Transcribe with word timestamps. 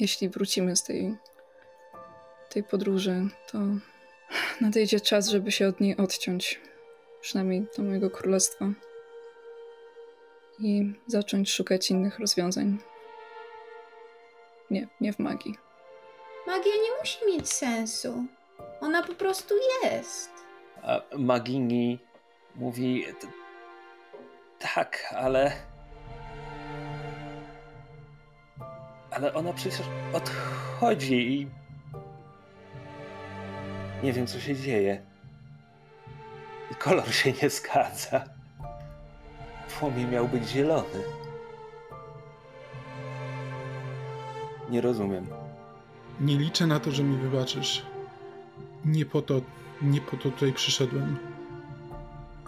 jeśli 0.00 0.28
wrócimy 0.28 0.76
z 0.76 0.82
tej, 0.82 1.16
tej 2.50 2.64
podróży, 2.64 3.28
to 3.52 3.58
nadejdzie 4.60 5.00
czas, 5.00 5.28
żeby 5.28 5.52
się 5.52 5.68
od 5.68 5.80
niej 5.80 5.96
odciąć. 5.96 6.60
Przynajmniej 7.20 7.66
do 7.76 7.82
mojego 7.82 8.10
królestwa. 8.10 8.66
I 10.58 10.92
zacząć 11.06 11.52
szukać 11.52 11.90
innych 11.90 12.18
rozwiązań. 12.18 12.78
Nie, 14.70 14.88
nie 15.00 15.12
w 15.12 15.18
magii. 15.18 15.54
Magia 16.46 16.72
nie 16.72 16.98
musi 17.00 17.26
mieć 17.26 17.52
sensu. 17.52 18.24
Ona 18.80 19.02
po 19.02 19.14
prostu 19.14 19.54
jest. 19.82 20.30
A 20.82 21.02
Magini 21.18 21.98
mówi: 22.54 23.04
Tak, 24.58 25.14
ale. 25.16 25.69
Ale 29.20 29.34
ona 29.34 29.52
przecież 29.52 29.86
odchodzi 30.12 31.32
i. 31.32 31.50
Nie 34.02 34.12
wiem, 34.12 34.26
co 34.26 34.40
się 34.40 34.56
dzieje. 34.56 35.02
Kolor 36.78 37.12
się 37.12 37.32
nie 37.42 37.50
zgadza. 37.50 38.24
Płomień 39.78 40.08
miał 40.08 40.28
być 40.28 40.48
zielony. 40.48 41.02
Nie 44.70 44.80
rozumiem. 44.80 45.26
Nie 46.20 46.36
liczę 46.36 46.66
na 46.66 46.80
to, 46.80 46.90
że 46.90 47.02
mi 47.02 47.16
wybaczysz. 47.16 47.82
Nie 48.84 49.06
po 49.06 49.22
to, 49.22 49.40
nie 49.82 50.00
po 50.00 50.16
to 50.16 50.22
tutaj 50.30 50.52
przyszedłem. 50.52 51.18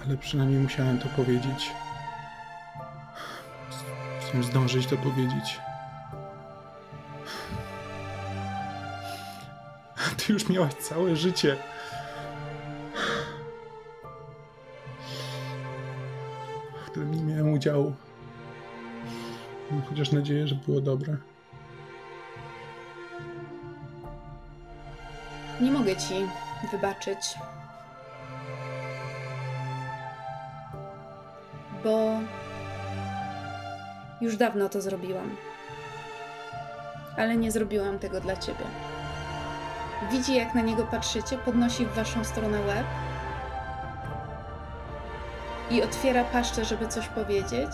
Ale 0.05 0.17
przynajmniej 0.17 0.61
musiałem 0.61 0.99
to 0.99 1.09
powiedzieć. 1.09 1.71
Musím 4.21 4.45
zdążyć 4.45 4.87
to 4.87 4.97
powiedzieć. 4.97 5.61
Już 10.33 10.49
miałaś 10.49 10.75
całe 10.75 11.17
życie. 11.17 11.57
W 16.83 16.91
którym 16.91 17.15
nie 17.15 17.35
miałem 17.35 17.53
udziału. 17.53 17.95
Mam 19.71 19.83
chociaż 19.83 20.13
nadzieję, 20.13 20.49
że 20.49 20.55
było 20.55 20.81
dobre. 20.81 21.17
Nie 25.61 25.71
mogę 25.71 25.97
ci 25.97 26.15
wybaczyć. 26.73 27.19
Bo 31.85 32.21
już 34.21 34.37
dawno 34.37 34.69
to 34.69 34.81
zrobiłam. 34.81 35.37
Ale 37.17 37.37
nie 37.37 37.53
zrobiłam 37.53 37.99
tego 37.99 38.21
dla 38.21 38.37
ciebie. 38.37 38.92
Widzi, 40.11 40.35
jak 40.35 40.55
na 40.55 40.61
niego 40.61 40.87
patrzycie, 40.87 41.39
podnosi 41.39 41.87
w 41.87 41.95
waszą 41.95 42.25
stronę 42.25 42.61
łeb 42.61 42.87
i 45.71 45.83
otwiera 45.83 46.25
paszczę, 46.25 46.65
żeby 46.65 46.89
coś 46.89 47.09
powiedzieć. 47.09 47.71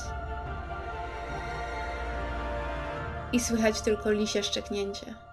I 3.33 3.41
słychać 3.41 3.81
tylko 3.81 4.11
lisie 4.11 4.43
szczeknięcie. 4.43 5.28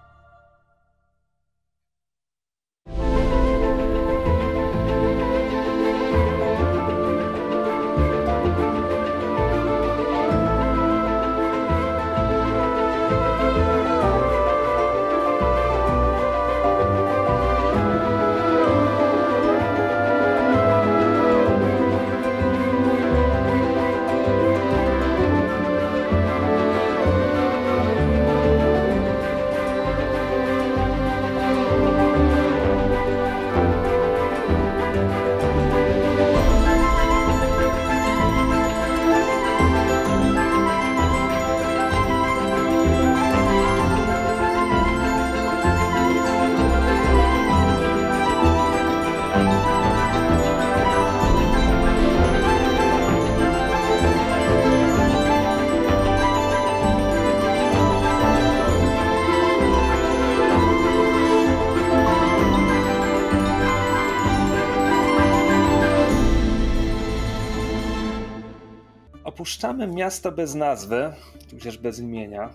Opuszczamy 69.66 69.96
miasto 69.96 70.32
bez 70.32 70.56
nazwy, 70.56 71.14
tudzież 71.50 71.78
bez 71.78 72.00
imienia, 72.00 72.50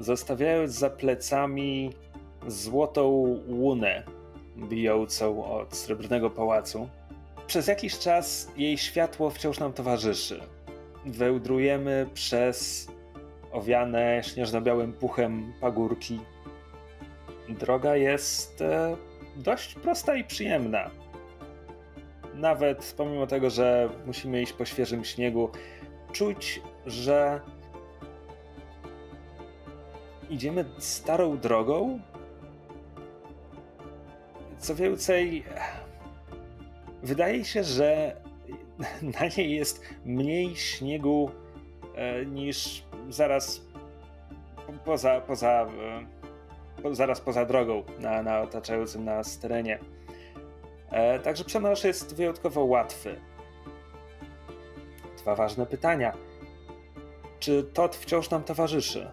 zostawiając 0.00 0.72
za 0.72 0.90
plecami 0.90 1.92
złotą 2.46 3.08
łunę 3.48 4.02
bijącą 4.56 5.44
od 5.44 5.76
srebrnego 5.76 6.30
pałacu. 6.30 6.88
Przez 7.46 7.66
jakiś 7.66 7.98
czas 7.98 8.50
jej 8.56 8.78
światło 8.78 9.30
wciąż 9.30 9.58
nam 9.58 9.72
towarzyszy. 9.72 10.40
Wełdrujemy 11.06 12.06
przez 12.14 12.88
owiane 13.52 14.20
śnieżno-białym 14.24 14.92
puchem 14.92 15.52
pagórki. 15.60 16.20
Droga 17.48 17.96
jest 17.96 18.62
e, 18.62 18.96
dość 19.36 19.74
prosta 19.74 20.16
i 20.16 20.24
przyjemna 20.24 20.90
nawet 22.34 22.94
pomimo 22.96 23.26
tego, 23.26 23.50
że 23.50 23.88
musimy 24.06 24.42
iść 24.42 24.52
po 24.52 24.64
świeżym 24.64 25.04
śniegu, 25.04 25.50
czuć, 26.12 26.62
że 26.86 27.40
idziemy 30.30 30.64
starą 30.78 31.38
drogą. 31.38 32.00
Co 34.58 34.74
więcej, 34.74 35.44
wydaje 37.02 37.44
się, 37.44 37.64
że 37.64 38.16
na 39.20 39.26
niej 39.36 39.56
jest 39.56 39.82
mniej 40.04 40.56
śniegu 40.56 41.30
e, 41.94 42.26
niż 42.26 42.84
zaraz 43.08 43.70
poza, 44.84 45.20
poza, 45.20 45.66
e, 46.84 46.94
zaraz 46.94 47.20
poza 47.20 47.46
drogą 47.46 47.82
na, 47.98 48.22
na 48.22 48.40
otaczającym 48.40 49.04
nas 49.04 49.38
terenie. 49.38 49.78
E, 50.90 51.18
także 51.18 51.44
przemarsz 51.44 51.84
jest 51.84 52.16
wyjątkowo 52.16 52.64
łatwy. 52.64 53.20
Dwa 55.18 55.34
ważne 55.34 55.66
pytania. 55.66 56.12
Czy 57.40 57.64
Todd 57.64 57.96
wciąż 57.96 58.30
nam 58.30 58.44
towarzyszy? 58.44 59.10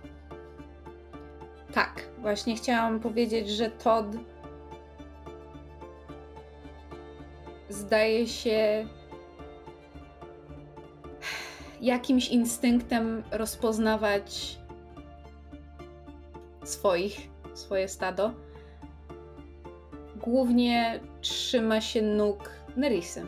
Tak, 1.73 2.09
właśnie 2.17 2.55
chciałam 2.55 2.99
powiedzieć, 2.99 3.49
że 3.49 3.71
Todd 3.71 4.05
zdaje 7.69 8.27
się 8.27 8.87
jakimś 11.81 12.27
instynktem 12.27 13.23
rozpoznawać 13.31 14.57
swoich, 16.63 17.29
swoje 17.53 17.87
stado 17.87 18.33
głównie 20.15 20.99
trzyma 21.29 21.81
się 21.81 22.01
nóg 22.01 22.49
Nerisy. 22.75 23.25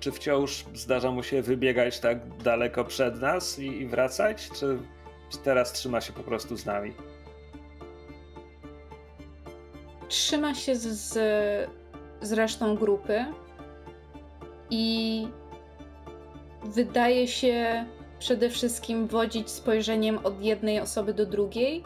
Czy 0.00 0.12
wciąż 0.12 0.64
zdarza 0.74 1.10
mu 1.10 1.22
się 1.22 1.42
wybiegać 1.42 2.00
tak 2.00 2.36
daleko 2.36 2.84
przed 2.84 3.20
nas 3.20 3.58
i, 3.58 3.66
i 3.66 3.86
wracać? 3.86 4.50
Czy 4.58 4.78
teraz 5.44 5.72
trzyma 5.72 6.00
się 6.00 6.12
po 6.12 6.22
prostu 6.22 6.56
z 6.56 6.66
nami? 6.66 6.92
Trzyma 10.08 10.54
się 10.54 10.76
z, 10.76 11.12
z 12.20 12.32
resztą 12.32 12.76
grupy 12.76 13.24
i 14.70 15.28
wydaje 16.64 17.28
się 17.28 17.84
przede 18.18 18.50
wszystkim 18.50 19.06
wodzić 19.06 19.50
spojrzeniem 19.50 20.18
od 20.24 20.42
jednej 20.42 20.80
osoby 20.80 21.14
do 21.14 21.26
drugiej 21.26 21.84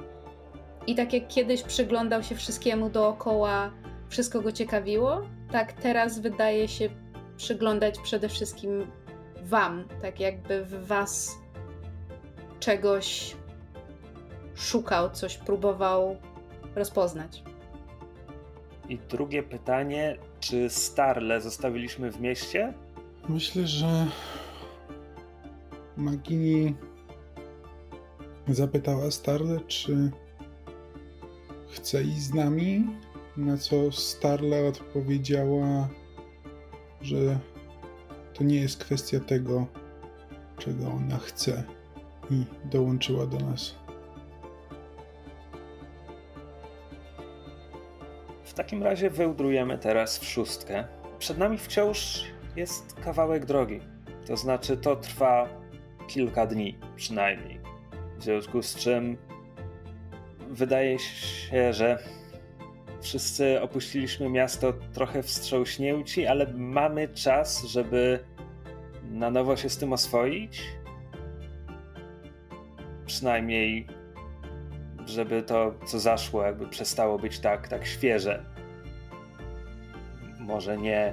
i 0.86 0.94
tak 0.94 1.12
jak 1.12 1.28
kiedyś 1.28 1.62
przyglądał 1.62 2.22
się 2.22 2.34
wszystkiemu 2.34 2.90
dookoła, 2.90 3.70
wszystko 4.08 4.40
go 4.40 4.52
ciekawiło, 4.52 5.22
tak 5.52 5.72
teraz 5.72 6.18
wydaje 6.18 6.68
się 6.68 6.88
przyglądać 7.36 7.98
przede 7.98 8.28
wszystkim 8.28 8.86
Wam, 9.42 9.84
tak 10.02 10.20
jakby 10.20 10.64
w 10.64 10.86
Was 10.86 11.38
czegoś 12.60 13.36
szukał, 14.54 15.10
coś 15.10 15.38
próbował 15.38 16.16
rozpoznać. 16.74 17.42
I 18.88 18.98
drugie 18.98 19.42
pytanie, 19.42 20.16
czy 20.40 20.70
Starle 20.70 21.40
zostawiliśmy 21.40 22.10
w 22.10 22.20
mieście? 22.20 22.72
Myślę, 23.28 23.66
że 23.66 24.06
Magini 25.96 26.74
zapytała 28.48 29.10
Starle, 29.10 29.60
czy 29.60 30.10
chce 31.86 32.02
iść 32.02 32.20
z 32.20 32.34
nami, 32.34 32.86
na 33.36 33.58
co 33.58 33.92
Starle 33.92 34.68
odpowiedziała, 34.68 35.88
że 37.00 37.38
to 38.34 38.44
nie 38.44 38.60
jest 38.60 38.84
kwestia 38.84 39.20
tego, 39.20 39.66
czego 40.58 40.86
ona 40.86 41.18
chce 41.18 41.64
i 42.30 42.44
dołączyła 42.64 43.26
do 43.26 43.38
nas. 43.38 43.74
W 48.44 48.54
takim 48.54 48.82
razie 48.82 49.10
wyłdrujemy 49.10 49.78
teraz 49.78 50.18
w 50.18 50.24
szóstkę. 50.24 50.84
Przed 51.18 51.38
nami 51.38 51.58
wciąż 51.58 52.24
jest 52.56 52.94
kawałek 52.94 53.44
drogi. 53.44 53.80
To 54.26 54.36
znaczy, 54.36 54.76
to 54.76 54.96
trwa 54.96 55.48
kilka 56.08 56.46
dni 56.46 56.78
przynajmniej. 56.96 57.60
W 58.18 58.22
związku 58.22 58.62
z 58.62 58.74
czym 58.74 59.16
wydaje 60.56 60.98
się, 60.98 61.72
że 61.72 61.98
wszyscy 63.00 63.60
opuściliśmy 63.60 64.28
miasto 64.28 64.72
trochę 64.92 65.22
wstrząśnięci, 65.22 66.26
ale 66.26 66.52
mamy 66.54 67.08
czas, 67.08 67.64
żeby 67.64 68.24
na 69.10 69.30
nowo 69.30 69.56
się 69.56 69.68
z 69.68 69.78
tym 69.78 69.92
oswoić. 69.92 70.62
Przynajmniej, 73.06 73.86
żeby 75.06 75.42
to, 75.42 75.74
co 75.86 75.98
zaszło, 76.00 76.42
jakby 76.42 76.68
przestało 76.68 77.18
być 77.18 77.38
tak, 77.38 77.68
tak 77.68 77.86
świeże. 77.86 78.44
Może 80.40 80.78
nie, 80.78 81.12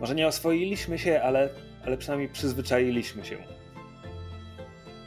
może 0.00 0.14
nie 0.14 0.26
oswoiliśmy 0.26 0.98
się, 0.98 1.22
ale, 1.22 1.48
ale 1.86 1.96
przynajmniej 1.96 2.28
przyzwyczailiśmy 2.28 3.24
się 3.24 3.36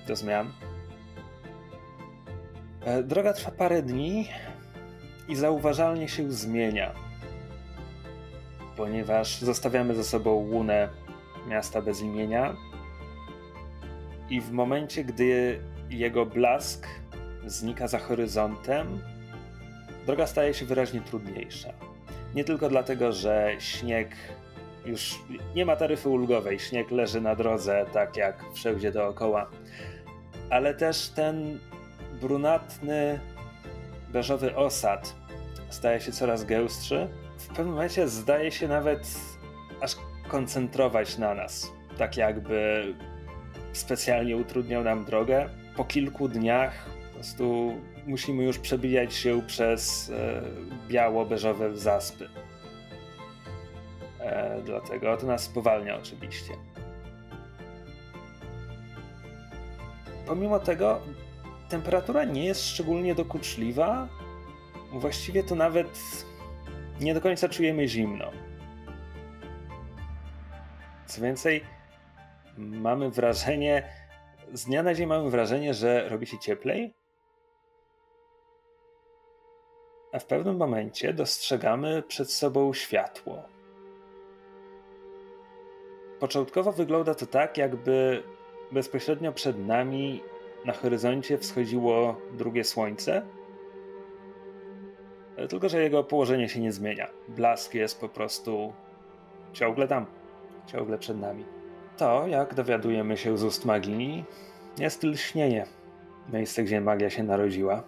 do 0.08 0.16
zmian. 0.16 0.52
E, 2.86 3.04
droga 3.04 3.34
trwa 3.34 3.52
parę 3.52 3.82
dni 3.82 4.30
i 5.28 5.36
zauważalnie 5.36 6.10
się 6.10 6.32
zmienia, 6.32 6.94
ponieważ 8.78 9.42
zostawiamy 9.42 9.96
za 9.96 10.04
sobą 10.04 10.32
łunę 10.32 10.90
miasta 11.48 11.82
bez 11.82 12.02
imienia 12.02 12.56
i 14.30 14.42
w 14.42 14.52
momencie, 14.52 15.04
gdy 15.04 15.60
jego 15.90 16.26
blask 16.26 16.88
znika 17.46 17.88
za 17.88 18.00
horyzontem, 18.00 19.02
droga 20.06 20.28
staje 20.28 20.54
się 20.54 20.66
wyraźnie 20.66 21.02
trudniejsza. 21.02 21.74
Nie 22.36 22.44
tylko 22.44 22.70
dlatego, 22.70 23.12
że 23.12 23.56
śnieg 23.60 24.16
już 24.86 25.20
nie 25.56 25.66
ma 25.66 25.76
taryfy 25.76 26.10
ulgowej, 26.10 26.60
śnieg 26.60 26.92
leży 26.92 27.22
na 27.22 27.36
drodze 27.36 27.86
tak 27.94 28.18
jak 28.18 28.46
wszędzie 28.54 28.92
dookoła, 28.92 29.50
ale 30.50 30.74
też 30.74 31.10
ten 31.10 31.60
brunatny, 32.22 33.20
beżowy 34.10 34.56
osad 34.56 35.16
staje 35.70 36.02
się 36.02 36.12
coraz 36.12 36.44
gęstszy. 36.44 37.08
W 37.38 37.48
pewnym 37.48 37.70
momencie 37.70 38.08
zdaje 38.08 38.52
się 38.52 38.68
nawet 38.68 39.20
aż 39.82 39.96
koncentrować 40.28 41.18
na 41.18 41.34
nas. 41.34 41.72
Tak 41.98 42.18
jakby 42.18 42.84
specjalnie 43.74 44.38
utrudniał 44.38 44.84
nam 44.84 45.06
drogę. 45.06 45.50
Po 45.76 45.86
kilku 45.86 46.28
dniach 46.28 46.86
po 47.08 47.14
prostu 47.14 47.74
musimy 48.08 48.44
już 48.44 48.60
przebijać 48.60 49.14
się 49.14 49.42
przez 49.48 50.10
e, 50.10 50.42
biało-beżowe 50.88 51.78
zaspy. 51.78 52.30
E, 54.20 54.62
dlatego 54.66 55.18
to 55.18 55.28
nas 55.28 55.44
spowalnia 55.44 55.98
oczywiście. 55.98 56.54
Pomimo 60.26 60.60
tego 60.60 61.02
temperatura 61.70 62.24
nie 62.24 62.46
jest 62.46 62.68
szczególnie 62.68 63.16
dokuczliwa. 63.16 64.08
Właściwie 64.92 65.44
to 65.44 65.56
nawet 65.56 66.00
nie 67.00 67.14
do 67.14 67.22
końca 67.22 67.50
czujemy 67.50 67.88
zimno. 67.88 68.32
Co 71.06 71.22
więcej, 71.22 71.64
mamy 72.58 73.10
wrażenie, 73.10 73.90
z 74.54 74.66
dnia 74.66 74.84
na 74.84 74.94
dzień 74.94 75.08
mamy 75.08 75.30
wrażenie, 75.30 75.74
że 75.74 76.10
robi 76.10 76.28
się 76.28 76.40
cieplej. 76.40 76.94
A 80.12 80.20
w 80.20 80.26
pewnym 80.26 80.58
momencie 80.58 81.14
dostrzegamy 81.14 82.04
przed 82.08 82.32
sobą 82.32 82.74
światło. 82.74 83.44
Początkowo 86.20 86.72
wygląda 86.72 87.16
to 87.16 87.26
tak, 87.26 87.58
jakby 87.58 88.24
bezpośrednio 88.72 89.34
przed 89.34 89.60
nami 89.68 90.22
na 90.66 90.74
horyzoncie 90.74 91.38
wschodziło 91.38 92.16
drugie 92.32 92.64
słońce. 92.64 93.22
Tylko, 95.50 95.70
że 95.70 95.84
jego 95.84 96.04
położenie 96.04 96.50
się 96.50 96.60
nie 96.60 96.72
zmienia. 96.72 97.08
Blask 97.28 97.74
jest 97.74 98.00
po 98.00 98.10
prostu 98.10 98.74
ciągle 99.54 99.88
tam, 99.88 100.06
ciągle 100.68 100.98
przed 100.98 101.20
nami. 101.20 101.46
To, 101.98 102.28
jak 102.28 102.54
dowiadujemy 102.54 103.18
się 103.18 103.38
z 103.38 103.44
ust 103.44 103.66
magii, 103.66 104.26
jest 104.78 105.04
lśnienie. 105.04 105.66
Miejsce, 106.34 106.64
gdzie 106.64 106.82
magia 106.82 107.10
się 107.10 107.24
narodziła. 107.24 107.84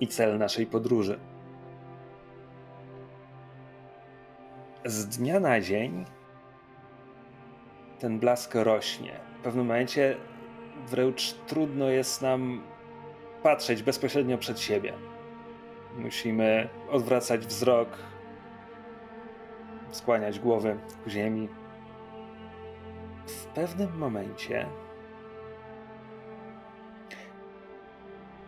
I 0.00 0.06
cel 0.06 0.38
naszej 0.38 0.66
podróży. 0.66 1.18
Z 4.84 5.06
dnia 5.06 5.40
na 5.40 5.60
dzień 5.60 6.04
ten 7.98 8.18
blask 8.18 8.54
rośnie. 8.54 9.12
W 9.40 9.42
pewnym 9.42 9.66
momencie 9.66 10.16
wręcz 10.86 11.32
trudno 11.32 11.88
jest 11.88 12.22
nam 12.22 12.62
patrzeć 13.42 13.82
bezpośrednio 13.82 14.38
przed 14.38 14.60
siebie. 14.60 14.92
Musimy 15.98 16.68
odwracać 16.90 17.46
wzrok, 17.46 17.88
skłaniać 19.90 20.38
głowy 20.38 20.76
ku 21.04 21.10
ziemi. 21.10 21.48
W 23.26 23.44
pewnym 23.44 23.98
momencie 23.98 24.66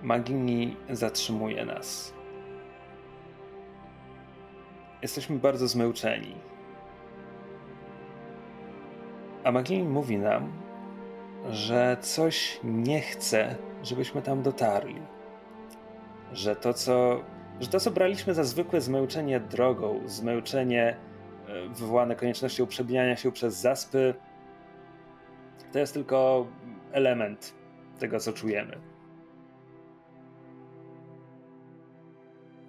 Magini 0.03 0.77
zatrzymuje 0.91 1.65
nas. 1.65 2.15
Jesteśmy 5.03 5.39
bardzo 5.39 5.69
zmęczeni. 5.69 6.35
A 9.45 9.53
Magini 9.53 9.89
mówi 9.89 10.19
nam, 10.19 10.53
że 11.51 11.97
coś 12.01 12.61
nie 12.65 13.01
chce, 13.01 13.57
żebyśmy 13.83 14.23
tam 14.23 14.43
dotarli. 14.43 15.03
Że 16.33 16.57
to, 16.57 16.75
co, 16.75 17.21
że 17.61 17.69
to, 17.69 17.81
co 17.81 17.91
braliśmy 17.91 18.35
za 18.35 18.45
zwykłe 18.45 18.81
zmęczenie 18.81 19.41
drogą, 19.41 20.01
zmęczenie 20.07 20.97
e, 21.49 21.69
wywołane 21.69 22.17
koniecznością 22.17 22.67
przebijania 22.67 23.17
się 23.17 23.33
przez 23.33 23.57
zaspy, 23.57 24.15
to 25.73 25.79
jest 25.79 25.95
tylko 25.95 26.47
element 26.93 27.55
tego, 27.99 28.21
co 28.21 28.33
czujemy. 28.33 28.79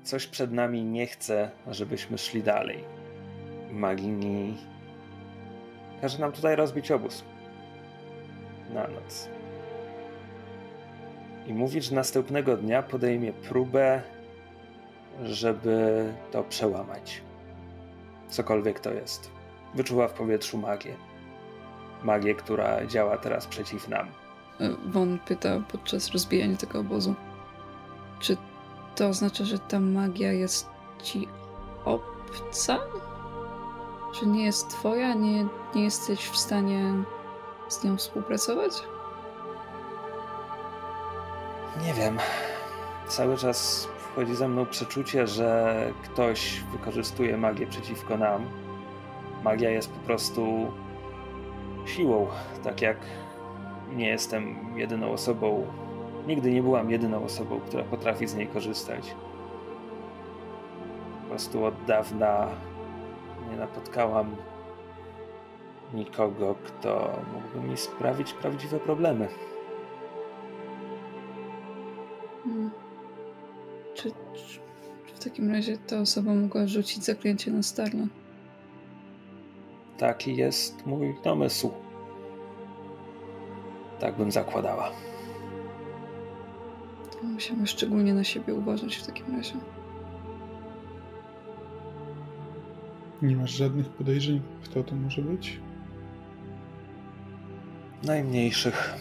Coś 0.03 0.27
przed 0.27 0.51
nami 0.51 0.83
nie 0.83 1.07
chce, 1.07 1.51
żebyśmy 1.67 2.17
szli 2.17 2.43
dalej. 2.43 2.83
Magini 3.71 4.57
każe 6.01 6.19
nam 6.19 6.31
tutaj 6.31 6.55
rozbić 6.55 6.91
obóz 6.91 7.23
na 8.73 8.87
noc. 8.87 9.29
I 11.47 11.53
mówi, 11.53 11.81
że 11.81 11.95
następnego 11.95 12.57
dnia 12.57 12.83
podejmie 12.83 13.33
próbę, 13.33 14.01
żeby 15.23 16.05
to 16.31 16.43
przełamać. 16.43 17.21
Cokolwiek 18.29 18.79
to 18.79 18.93
jest. 18.93 19.31
Wyczuwa 19.75 20.07
w 20.07 20.13
powietrzu 20.13 20.57
magię. 20.57 20.95
Magię, 22.03 22.35
która 22.35 22.85
działa 22.85 23.17
teraz 23.17 23.47
przeciw 23.47 23.87
nam. 23.87 24.07
Won 24.85 25.19
pyta 25.25 25.61
podczas 25.71 26.11
rozbijania 26.11 26.57
tego 26.57 26.79
obozu. 26.79 27.15
Czy 28.19 28.37
to 28.95 29.07
oznacza, 29.07 29.45
że 29.45 29.59
ta 29.59 29.79
magia 29.79 30.31
jest 30.31 30.67
ci 31.03 31.27
obca? 31.85 32.79
Czy 34.15 34.27
nie 34.27 34.45
jest 34.45 34.69
twoja? 34.69 35.13
Nie, 35.13 35.45
nie 35.75 35.83
jesteś 35.83 36.19
w 36.19 36.37
stanie 36.37 36.93
z 37.69 37.83
nią 37.83 37.97
współpracować? 37.97 38.71
Nie 41.81 41.93
wiem. 41.93 42.17
Cały 43.07 43.37
czas 43.37 43.87
wchodzi 43.97 44.35
za 44.35 44.47
mną 44.47 44.65
przeczucie, 44.65 45.27
że 45.27 45.75
ktoś 46.03 46.63
wykorzystuje 46.71 47.37
magię 47.37 47.67
przeciwko 47.67 48.17
nam. 48.17 48.45
Magia 49.43 49.69
jest 49.69 49.91
po 49.91 49.99
prostu 49.99 50.71
siłą, 51.85 52.27
tak 52.63 52.81
jak 52.81 52.97
nie 53.95 54.07
jestem 54.07 54.55
jedyną 54.77 55.11
osobą, 55.11 55.67
nigdy 56.27 56.51
nie 56.51 56.63
byłam 56.63 56.91
jedyną 56.91 57.23
osobą, 57.23 57.59
która 57.59 57.83
potrafi 57.83 58.27
z 58.27 58.35
niej 58.35 58.47
korzystać. 58.47 59.15
Po 61.21 61.29
prostu 61.29 61.65
od 61.65 61.85
dawna 61.85 62.47
nie 63.51 63.57
napotkałam 63.57 64.35
nikogo, 65.93 66.55
kto 66.65 67.19
mógłby 67.33 67.71
mi 67.71 67.77
sprawić 67.77 68.33
prawdziwe 68.33 68.79
problemy. 68.79 69.27
Hmm. 72.43 72.71
Czy, 73.95 74.11
czy, 74.33 74.59
czy 75.07 75.15
w 75.15 75.23
takim 75.23 75.51
razie 75.51 75.77
ta 75.77 75.99
osoba 75.99 76.33
mogła 76.33 76.67
rzucić 76.67 77.03
zaklęcie 77.03 77.51
na 77.51 77.63
Starla? 77.63 78.05
Taki 79.97 80.35
jest 80.35 80.85
mój 80.85 81.15
domysł. 81.23 81.71
Tak 83.99 84.17
bym 84.17 84.31
zakładała. 84.31 84.91
To 87.11 87.23
musimy 87.23 87.67
szczególnie 87.67 88.13
na 88.13 88.23
siebie 88.23 88.53
uważać 88.53 88.95
w 88.95 89.05
takim 89.05 89.35
razie. 89.35 89.53
Nie 93.21 93.35
masz 93.35 93.51
żadnych 93.51 93.89
podejrzeń, 93.89 94.41
kto 94.63 94.83
to 94.83 94.95
może 94.95 95.21
być? 95.21 95.59
Najmniejszych. 98.03 98.93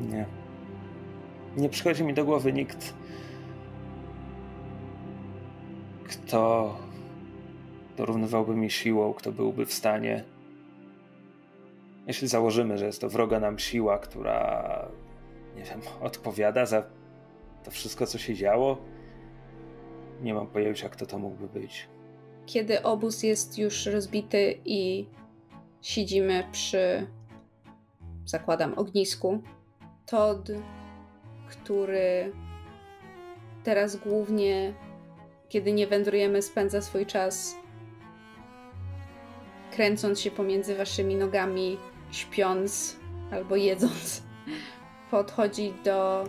Nie. 0.00 0.26
Nie 1.56 1.68
przychodzi 1.68 2.04
mi 2.04 2.14
do 2.14 2.24
głowy 2.24 2.52
nikt, 2.52 2.94
kto 6.04 6.76
dorównywałby 7.96 8.56
mi 8.56 8.70
siłą, 8.70 9.14
kto 9.14 9.32
byłby 9.32 9.66
w 9.66 9.72
stanie. 9.72 10.24
Jeśli 12.06 12.28
założymy, 12.28 12.78
że 12.78 12.86
jest 12.86 13.00
to 13.00 13.08
wroga 13.08 13.40
nam 13.40 13.58
siła, 13.58 13.98
która, 13.98 14.88
nie 15.56 15.62
wiem, 15.62 15.80
odpowiada 16.00 16.66
za 16.66 16.82
to 17.64 17.70
wszystko, 17.70 18.06
co 18.06 18.18
się 18.18 18.34
działo, 18.34 18.78
nie 20.22 20.34
mam 20.34 20.46
pojęcia, 20.46 20.88
kto 20.88 21.06
to 21.06 21.18
mógłby 21.18 21.60
być. 21.60 21.88
Kiedy 22.46 22.82
obóz 22.82 23.22
jest 23.22 23.58
już 23.58 23.86
rozbity 23.86 24.58
i 24.64 25.06
siedzimy 25.86 26.44
przy, 26.52 27.06
zakładam, 28.24 28.74
ognisku, 28.78 29.42
Todd, 30.06 30.48
który 31.48 32.32
teraz 33.64 33.96
głównie, 33.96 34.74
kiedy 35.48 35.72
nie 35.72 35.86
wędrujemy, 35.86 36.42
spędza 36.42 36.82
swój 36.82 37.06
czas 37.06 37.56
kręcąc 39.70 40.20
się 40.20 40.30
pomiędzy 40.30 40.76
waszymi 40.76 41.16
nogami, 41.16 41.78
śpiąc 42.10 42.96
albo 43.32 43.56
jedząc, 43.56 44.22
podchodzi 45.10 45.74
do 45.84 46.24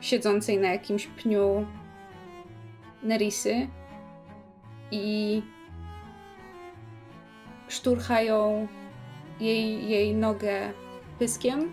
siedzącej 0.00 0.58
na 0.58 0.68
jakimś 0.68 1.06
pniu 1.06 1.66
Nerisy 3.02 3.68
i 4.90 5.42
szturchają 7.72 8.68
jej, 9.40 9.88
jej 9.88 10.14
nogę 10.14 10.72
pyskiem, 11.18 11.72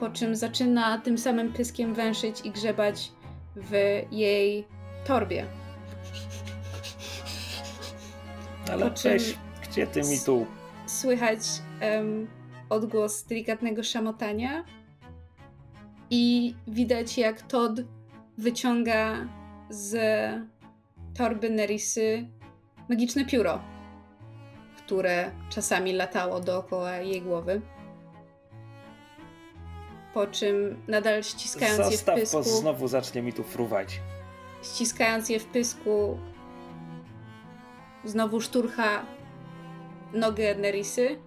po 0.00 0.10
czym 0.10 0.36
zaczyna 0.36 0.98
tym 0.98 1.18
samym 1.18 1.52
pyskiem 1.52 1.94
węszyć 1.94 2.40
i 2.44 2.50
grzebać 2.50 3.12
w 3.56 4.02
jej 4.10 4.66
torbie. 5.04 5.46
Ale 8.72 8.90
Po 8.90 8.96
czym 8.96 9.12
weź, 9.12 9.38
gdzie 9.62 9.86
ty 9.86 10.00
mi 10.02 10.20
tu? 10.26 10.46
Słychać 10.86 11.38
em, 11.80 12.28
odgłos 12.68 13.22
delikatnego 13.22 13.82
szamotania 13.82 14.64
i 16.10 16.54
widać 16.66 17.18
jak 17.18 17.42
Todd 17.42 17.80
wyciąga 18.38 19.28
z 19.70 19.94
torby 21.14 21.50
Nerisy 21.50 22.28
magiczne 22.88 23.24
pióro, 23.24 23.60
które 24.92 25.30
czasami 25.48 25.92
latało 25.92 26.40
dookoła 26.40 26.96
jej 26.96 27.22
głowy. 27.22 27.60
Po 30.14 30.26
czym 30.26 30.82
nadal 30.88 31.22
ściskając 31.22 31.78
je 31.78 31.84
w 31.84 31.90
Zostaw, 31.90 32.14
pysku, 32.14 32.42
znowu 32.42 32.88
zacznie 32.88 33.22
mi 33.22 33.32
tu 33.32 33.42
fruwać. 33.42 34.00
ściskając 34.62 35.28
je 35.28 35.40
w 35.40 35.44
pysku, 35.44 36.18
znowu 38.04 38.40
szturcha 38.40 39.06
nogę 40.12 40.54
Nerisy. 40.54 41.18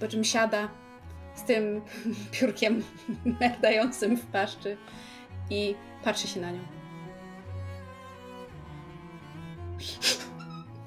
Po 0.00 0.08
czym 0.08 0.24
siada 0.24 0.68
z 1.34 1.42
tym 1.42 1.80
piórkiem 2.40 2.82
merdającym 3.40 4.16
w 4.16 4.26
paszczy 4.26 4.76
i 5.50 5.74
patrzy 6.04 6.28
się 6.28 6.40
na 6.40 6.50
nią. 6.50 6.60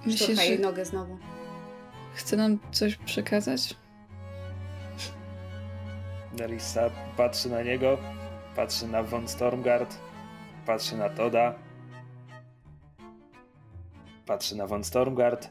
Myślisz, 0.06 0.40
jej 0.40 0.56
że 0.58 0.62
nogę 0.64 0.86
znowu. 0.86 1.18
chce 2.14 2.38
nam 2.38 2.60
coś 2.72 2.96
przekazać? 2.96 3.76
Nerissa 6.38 6.90
patrzy 7.18 7.50
na 7.50 7.64
niego, 7.64 7.98
patrzy 8.56 8.88
na 8.88 9.04
von 9.04 9.28
Stormgard, 9.28 9.98
patrzy 10.66 10.98
na 10.98 11.10
Toda, 11.10 11.54
patrzy 14.26 14.56
na 14.56 14.68
von 14.68 14.84
Stormgard. 14.84 15.50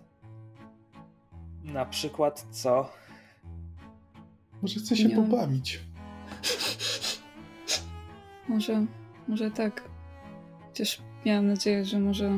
Na 1.64 1.84
przykład 1.86 2.46
co? 2.50 2.90
Może 4.62 4.80
chce 4.80 4.96
się 4.96 5.08
Nie. 5.08 5.16
pobawić. 5.16 5.80
Może, 8.48 8.86
może 9.28 9.50
tak. 9.50 9.82
Chociaż 10.68 11.02
miałam 11.26 11.46
nadzieję, 11.48 11.84
że 11.84 11.98
może 11.98 12.30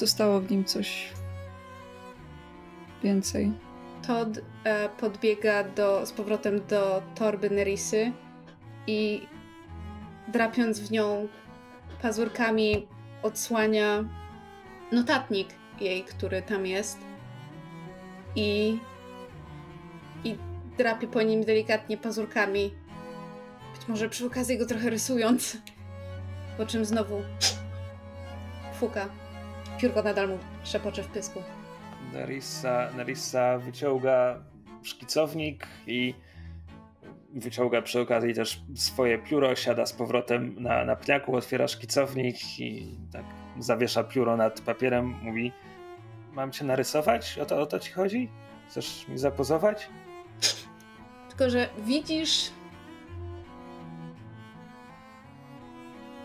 zostało 0.00 0.40
w 0.40 0.50
nim 0.50 0.64
coś 0.64 1.12
więcej. 3.02 3.52
Todd 4.06 4.40
e, 4.64 4.88
podbiega 4.88 5.64
do, 5.64 6.06
z 6.06 6.12
powrotem 6.12 6.60
do 6.66 7.02
torby 7.14 7.50
Nerisy 7.50 8.12
i 8.86 9.26
drapiąc 10.28 10.80
w 10.80 10.90
nią 10.90 11.28
pazurkami 12.02 12.86
odsłania 13.22 14.04
notatnik 14.92 15.48
jej, 15.80 16.04
który 16.04 16.42
tam 16.42 16.66
jest 16.66 16.98
i, 18.36 18.78
i 20.24 20.36
drapie 20.78 21.06
po 21.06 21.22
nim 21.22 21.44
delikatnie 21.44 21.96
pazurkami, 21.96 22.74
być 23.78 23.88
może 23.88 24.08
przy 24.08 24.26
okazji 24.26 24.58
go 24.58 24.66
trochę 24.66 24.90
rysując, 24.90 25.56
po 26.56 26.66
czym 26.66 26.84
znowu 26.84 27.22
fuka. 28.80 29.08
Piórko 29.80 30.02
nadal 30.02 30.28
mu 30.28 30.38
szepocze 30.64 31.02
w 31.02 31.06
pysku. 31.06 31.42
Nerissa, 32.12 32.90
Nerissa 32.96 33.58
wyciąga 33.58 34.42
szkicownik 34.82 35.66
i 35.86 36.14
wyciąga 37.34 37.82
przy 37.82 38.00
okazji 38.00 38.34
też 38.34 38.62
swoje 38.74 39.18
pióro, 39.18 39.56
siada 39.56 39.86
z 39.86 39.92
powrotem 39.92 40.62
na, 40.62 40.84
na 40.84 40.96
pniaku, 40.96 41.36
otwiera 41.36 41.68
szkicownik 41.68 42.60
i 42.60 42.96
tak 43.12 43.24
zawiesza 43.58 44.04
pióro 44.04 44.36
nad 44.36 44.60
papierem, 44.60 45.04
mówi 45.22 45.52
mam 46.32 46.52
cię 46.52 46.64
narysować? 46.64 47.38
O 47.38 47.46
to, 47.46 47.60
o 47.60 47.66
to 47.66 47.78
ci 47.78 47.92
chodzi? 47.92 48.30
Chcesz 48.68 49.08
mi 49.08 49.18
zapozować? 49.18 49.88
Tylko, 51.28 51.50
że 51.50 51.68
widzisz. 51.78 52.50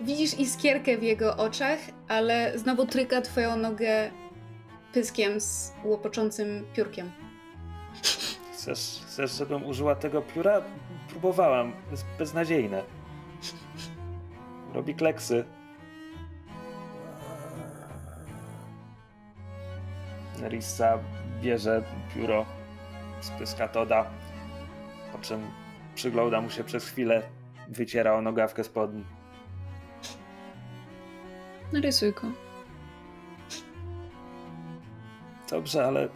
Widzisz 0.05 0.39
iskierkę 0.39 0.97
w 0.97 1.03
jego 1.03 1.38
oczach, 1.38 1.79
ale 2.07 2.59
znowu 2.59 2.85
tryka 2.85 3.21
twoją 3.21 3.55
nogę 3.55 4.12
pyskiem 4.93 5.39
z 5.39 5.74
łopoczącym 5.83 6.65
piórkiem. 6.75 7.12
Chcesz, 8.53 9.01
chcesz 9.07 9.31
żebym 9.31 9.65
użyła 9.65 9.95
tego 9.95 10.21
pióra? 10.21 10.62
Próbowałam, 11.09 11.74
jest 11.91 12.05
beznadziejne. 12.19 12.83
Robi 14.74 14.95
kleksy. 14.95 15.45
Nerissa 20.41 21.00
bierze 21.41 21.83
pióro 22.15 22.45
z 23.21 23.29
pyska 23.29 23.67
Toda, 23.67 24.05
po 25.12 25.17
czym 25.17 25.41
przygląda 25.95 26.41
mu 26.41 26.50
się 26.50 26.63
przez 26.63 26.85
chwilę, 26.85 27.21
wyciera 27.67 28.13
o 28.13 28.21
nogawkę 28.21 28.63
spodni. 28.63 29.14
Narysuj 31.74 32.13
go. 32.13 32.31
Dobrze, 35.50 35.86
ale 35.86 36.10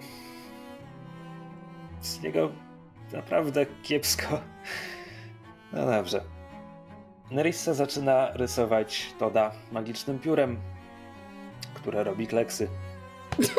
z 2.01 2.22
niego 2.22 2.51
naprawdę 3.13 3.65
kiepsko. 3.84 4.41
No 5.74 5.86
dobrze. 5.86 6.22
Nerissa 7.32 7.74
zaczyna 7.74 8.32
rysować 8.34 9.13
Toda 9.20 9.51
magicznym 9.72 10.20
piórem, 10.20 10.58
które 11.74 12.03
robi 12.03 12.27
kleksy. 12.27 12.68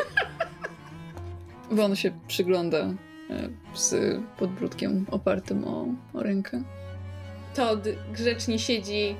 Bo 1.71 1.85
on 1.85 1.95
się 1.95 2.11
przygląda 2.27 2.77
e, 2.77 2.95
z 3.73 4.19
podbródkiem 4.37 5.05
opartym 5.11 5.67
o, 5.67 5.85
o 6.13 6.23
rękę. 6.23 6.63
Todd 7.55 7.87
grzecznie 8.13 8.59
siedzi 8.59 9.15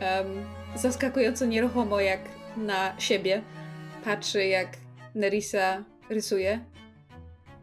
um, 0.00 0.44
zaskakująco 0.76 1.46
nieruchomo 1.46 2.00
jak 2.00 2.20
na 2.56 3.00
siebie. 3.00 3.42
Patrzy 4.04 4.46
jak 4.46 4.68
Nerissa 5.14 5.84
rysuje. 6.10 6.64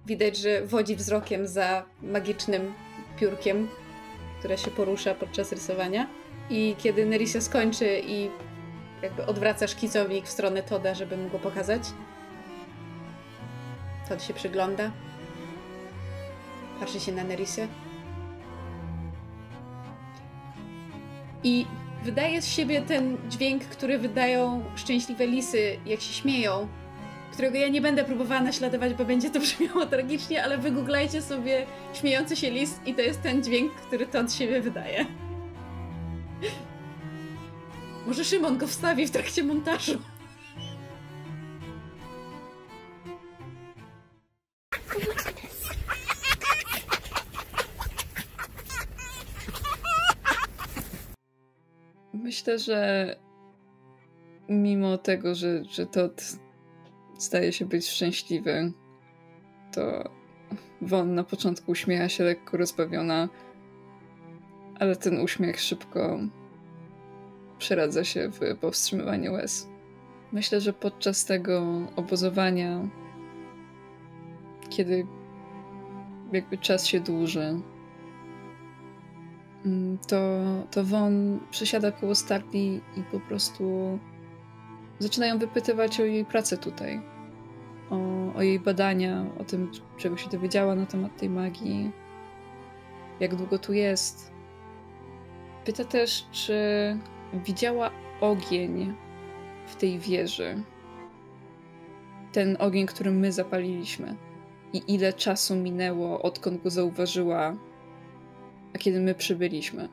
Widać, 0.05 0.37
że 0.37 0.65
wodzi 0.65 0.95
wzrokiem 0.95 1.47
za 1.47 1.85
magicznym 2.01 2.73
piórkiem, 3.19 3.67
które 4.39 4.57
się 4.57 4.71
porusza 4.71 5.15
podczas 5.15 5.51
rysowania. 5.51 6.07
I 6.49 6.75
kiedy 6.77 7.05
Nerissa 7.05 7.41
skończy 7.41 8.01
i 8.05 8.29
jakby 9.01 9.25
odwraca 9.25 9.67
szkicownik 9.67 10.25
w 10.25 10.29
stronę 10.29 10.63
Toda, 10.63 10.93
żeby 10.93 11.17
mu 11.17 11.29
go 11.29 11.39
pokazać, 11.39 11.81
Tod 14.09 14.23
się 14.23 14.33
przygląda. 14.33 14.91
Patrzy 16.79 16.99
się 16.99 17.11
na 17.11 17.23
Nerissę. 17.23 17.67
I 21.43 21.65
wydaje 22.03 22.41
z 22.41 22.47
siebie 22.47 22.81
ten 22.81 23.17
dźwięk, 23.29 23.63
który 23.63 23.97
wydają 23.97 24.63
szczęśliwe 24.75 25.27
lisy, 25.27 25.77
jak 25.85 26.01
się 26.01 26.13
śmieją, 26.13 26.67
którego 27.31 27.57
ja 27.57 27.67
nie 27.67 27.81
będę 27.81 28.03
próbowała 28.03 28.41
naśladować, 28.41 28.93
bo 28.93 29.05
będzie 29.05 29.29
to 29.29 29.39
brzmiało 29.45 29.85
tragicznie, 29.85 30.43
ale 30.43 30.57
wygooglajcie 30.57 31.21
sobie 31.21 31.65
śmiejący 31.93 32.35
się 32.35 32.51
lis 32.51 32.79
i 32.85 32.93
to 32.93 33.01
jest 33.01 33.21
ten 33.21 33.43
dźwięk, 33.43 33.71
który 33.73 34.05
to 34.05 34.19
od 34.19 34.33
siebie 34.33 34.61
wydaje. 34.61 35.05
Może 38.07 38.25
Szymon 38.25 38.57
go 38.57 38.67
wstawi 38.67 39.07
w 39.07 39.11
trakcie 39.11 39.43
montażu. 39.43 39.99
Myślę, 52.43 52.59
że 52.59 53.15
mimo 54.49 54.97
tego, 54.97 55.35
że, 55.35 55.63
że 55.65 55.85
Todd 55.85 56.37
zdaje 57.17 57.53
się 57.53 57.65
być 57.65 57.89
szczęśliwy, 57.89 58.71
to 59.71 60.09
Won 60.81 61.15
na 61.15 61.23
początku 61.23 61.71
uśmiecha 61.71 62.09
się 62.09 62.23
lekko 62.23 62.57
rozbawiona, 62.57 63.29
ale 64.79 64.95
ten 64.95 65.19
uśmiech 65.19 65.59
szybko 65.59 66.19
przeradza 67.57 68.03
się 68.03 68.29
w 68.29 68.57
powstrzymywanie 68.57 69.31
łez. 69.31 69.69
Myślę, 70.31 70.61
że 70.61 70.73
podczas 70.73 71.25
tego 71.25 71.87
obozowania, 71.95 72.89
kiedy 74.69 75.07
jakby 76.31 76.57
czas 76.57 76.85
się 76.85 76.99
dłuży, 76.99 77.61
to, 80.07 80.43
to 80.71 80.83
Won 80.83 81.39
przysiada 81.51 81.91
koło 81.91 82.15
Starli 82.15 82.81
i 82.97 83.03
po 83.11 83.19
prostu 83.19 83.99
zaczynają 84.99 85.39
wypytywać 85.39 85.99
o 85.99 86.05
jej 86.05 86.25
pracę 86.25 86.57
tutaj, 86.57 87.01
o, 87.89 87.97
o 88.35 88.41
jej 88.41 88.59
badania, 88.59 89.25
o 89.39 89.43
tym, 89.43 89.71
czego 89.97 90.17
się 90.17 90.29
dowiedziała 90.29 90.75
na 90.75 90.85
temat 90.85 91.17
tej 91.17 91.29
magii, 91.29 91.91
jak 93.19 93.35
długo 93.35 93.57
tu 93.57 93.73
jest. 93.73 94.33
Pyta 95.65 95.83
też, 95.83 96.27
czy 96.31 96.57
widziała 97.45 97.91
ogień 98.21 98.93
w 99.67 99.75
tej 99.75 99.99
wieży. 99.99 100.63
Ten 102.31 102.57
ogień, 102.59 102.85
który 102.85 103.11
my 103.11 103.31
zapaliliśmy. 103.31 104.15
I 104.73 104.81
ile 104.87 105.13
czasu 105.13 105.55
minęło, 105.55 106.21
odkąd 106.21 106.63
go 106.63 106.69
zauważyła, 106.69 107.55
a 108.75 108.77
kiedy 108.77 109.01
my 109.01 109.15
przybyliśmy. 109.15 109.89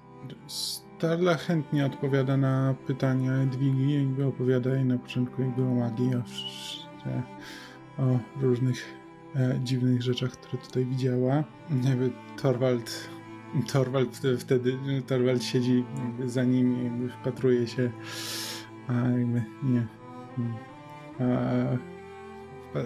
Starla 0.46 1.34
chętnie 1.34 1.86
odpowiada 1.86 2.36
na 2.36 2.74
pytania 2.86 3.32
Edwigi, 3.32 3.94
jakby 3.94 4.26
opowiada 4.26 4.74
jej 4.74 4.84
na 4.84 4.98
początku 4.98 5.42
jakby 5.42 5.62
o 5.62 5.74
magii, 5.74 6.10
o, 6.14 8.02
o 8.02 8.18
różnych 8.40 8.94
e, 9.36 9.60
dziwnych 9.64 10.02
rzeczach, 10.02 10.30
które 10.30 10.62
tutaj 10.62 10.84
widziała. 10.84 11.44
Jakby 11.84 12.10
Torwald 12.42 13.10
Torwald 13.72 14.20
wtedy, 14.38 14.78
Torwald 15.06 15.44
siedzi 15.44 15.84
za 16.24 16.44
nim 16.44 16.80
i 16.80 16.84
jakby 16.84 17.08
wpatruje 17.08 17.66
się, 17.66 17.90
a 18.88 18.92
jakby 18.92 19.42
nie, 19.62 19.86
a, 21.20 21.30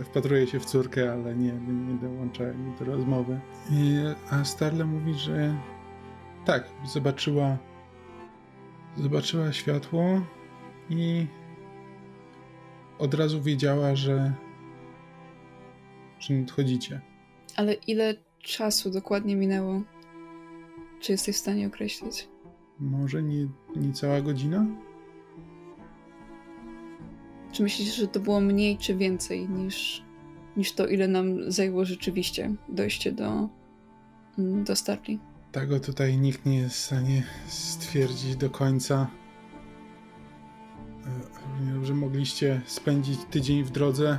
wpatruje 0.05 0.47
się 0.47 0.61
w 0.61 0.65
córkę, 0.65 1.13
ale 1.13 1.37
nie, 1.37 1.53
nie 1.53 1.95
dołącza 1.95 2.45
do 2.79 2.85
rozmowy. 2.85 3.41
I, 3.71 3.97
a 4.31 4.45
Starla 4.45 4.85
mówi, 4.85 5.15
że 5.15 5.55
tak, 6.45 6.69
zobaczyła 6.85 7.59
zobaczyła 8.97 9.53
światło 9.53 10.21
i 10.91 11.27
od 12.99 13.15
razu 13.15 13.43
wiedziała, 13.43 13.97
że 13.97 14.33
że 16.19 16.35
nadchodzicie. 16.35 17.01
Ale 17.57 17.75
ile 17.75 18.15
czasu 18.39 18.91
dokładnie 18.91 19.37
minęło? 19.37 19.83
Czy 21.01 21.13
jesteś 21.13 21.37
w 21.37 21.39
stanie 21.39 21.67
określić? 21.67 22.29
Może 22.81 23.23
nie, 23.23 23.49
nie 23.77 23.93
cała 23.93 24.21
godzina? 24.21 24.67
Czy 27.53 27.63
myślisz, 27.63 27.97
że 27.97 28.09
to 28.09 28.21
było 28.21 28.41
mniej 28.41 28.79
czy 28.79 28.95
więcej 28.95 29.49
niż, 29.49 30.03
niż 30.57 30.73
to, 30.73 30.87
ile 30.87 31.09
nam 31.09 31.53
zajęło 31.53 31.85
rzeczywiście 31.85 32.55
dojście 32.69 33.13
do, 33.13 33.49
mm, 34.39 34.65
do 34.65 34.77
Starli? 34.77 35.19
Tego 35.55 35.81
tutaj 35.81 36.19
nikt 36.19 36.47
nie 36.47 36.59
jest 36.59 36.77
w 36.77 36.85
stanie 36.85 37.23
stwierdzić 37.47 38.37
do 38.37 38.51
końca. 38.51 39.07
E, 41.81 41.85
że 41.85 41.95
mogliście 41.95 42.61
spędzić 42.67 43.21
tydzień 43.31 43.65
w 43.65 43.71
drodze, 43.71 44.19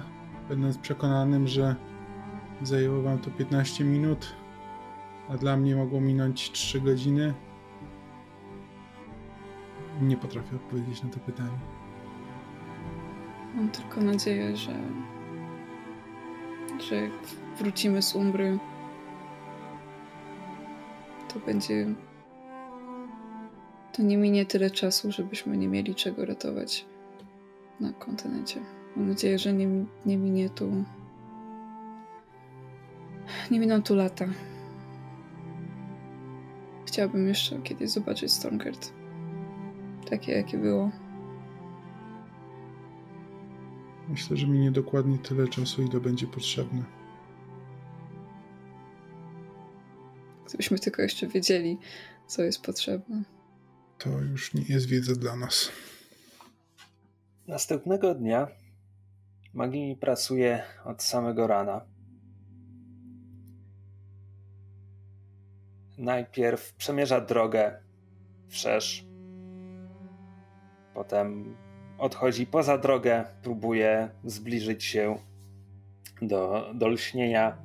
będąc 0.49 0.77
przekonanym, 0.77 1.47
że 1.47 1.75
zajęło 2.61 3.01
wam 3.01 3.19
to 3.19 3.31
15 3.31 3.83
minut 3.83 4.35
a 5.29 5.37
dla 5.37 5.57
mnie 5.57 5.75
mogło 5.75 6.01
minąć 6.01 6.51
3 6.51 6.81
godziny. 6.81 7.33
Nie 10.01 10.17
potrafię 10.17 10.55
odpowiedzieć 10.55 11.03
na 11.03 11.09
to 11.09 11.19
pytanie. 11.19 11.59
Mam 13.55 13.69
tylko 13.69 14.01
nadzieję, 14.01 14.57
że, 14.57 14.73
że 16.89 17.09
wrócimy 17.59 18.01
z 18.01 18.15
Umbry, 18.15 18.59
to 21.35 21.45
będzie. 21.45 21.87
To 23.93 24.03
nie 24.03 24.17
minie 24.17 24.45
tyle 24.45 24.71
czasu, 24.71 25.11
żebyśmy 25.11 25.57
nie 25.57 25.67
mieli 25.67 25.95
czego 25.95 26.25
ratować 26.25 26.85
na 27.79 27.93
kontynencie. 27.93 28.61
Mam 28.95 29.07
nadzieję, 29.07 29.39
że 29.39 29.53
nie, 29.53 29.67
nie 30.05 30.17
minie 30.17 30.49
tu. 30.49 30.83
Nie 33.51 33.59
miną 33.59 33.81
tu 33.81 33.95
lata. 33.95 34.25
Chciałabym 36.85 37.27
jeszcze 37.27 37.61
kiedyś 37.61 37.89
zobaczyć 37.89 38.33
Stormgard. 38.33 38.93
Takie, 40.09 40.31
jakie 40.31 40.57
było. 40.57 40.91
Myślę, 44.09 44.37
że 44.37 44.47
minie 44.47 44.71
dokładnie 44.71 45.17
tyle 45.17 45.47
czasu, 45.47 45.81
ile 45.81 45.99
będzie 45.99 46.27
potrzebne. 46.27 46.83
Gdybyśmy 50.55 50.79
tylko 50.79 51.01
jeszcze 51.01 51.27
wiedzieli, 51.27 51.77
co 52.27 52.43
jest 52.43 52.61
potrzebne. 52.61 53.23
To 53.97 54.09
już 54.09 54.53
nie 54.53 54.63
jest 54.69 54.85
wiedza 54.85 55.15
dla 55.15 55.35
nas. 55.35 55.71
Następnego 57.47 58.15
dnia 58.15 58.47
Magini 59.53 59.95
pracuje 59.95 60.63
od 60.85 61.03
samego 61.03 61.47
rana. 61.47 61.85
najpierw 65.97 66.73
przemierza 66.73 67.21
drogę 67.21 67.79
wszerz, 68.47 69.05
potem 70.93 71.55
odchodzi 71.97 72.47
poza 72.47 72.77
drogę, 72.77 73.25
próbuje 73.43 74.09
zbliżyć 74.23 74.83
się 74.83 75.17
do, 76.21 76.71
do 76.75 76.87
lśnienia, 76.87 77.57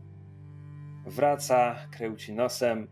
wraca, 1.10 1.76
kręci 1.90 2.32
nosem, 2.32 2.88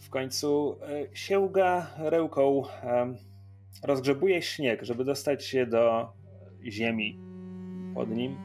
w 0.00 0.10
końcu 0.10 0.78
e, 0.82 1.16
sięga 1.16 1.86
rełką, 1.98 2.62
rozgrzebuje 3.82 4.42
śnieg, 4.42 4.82
żeby 4.82 5.04
dostać 5.04 5.44
się 5.44 5.66
do 5.66 6.12
ziemi 6.64 7.18
pod 7.94 8.10
nim. 8.10 8.36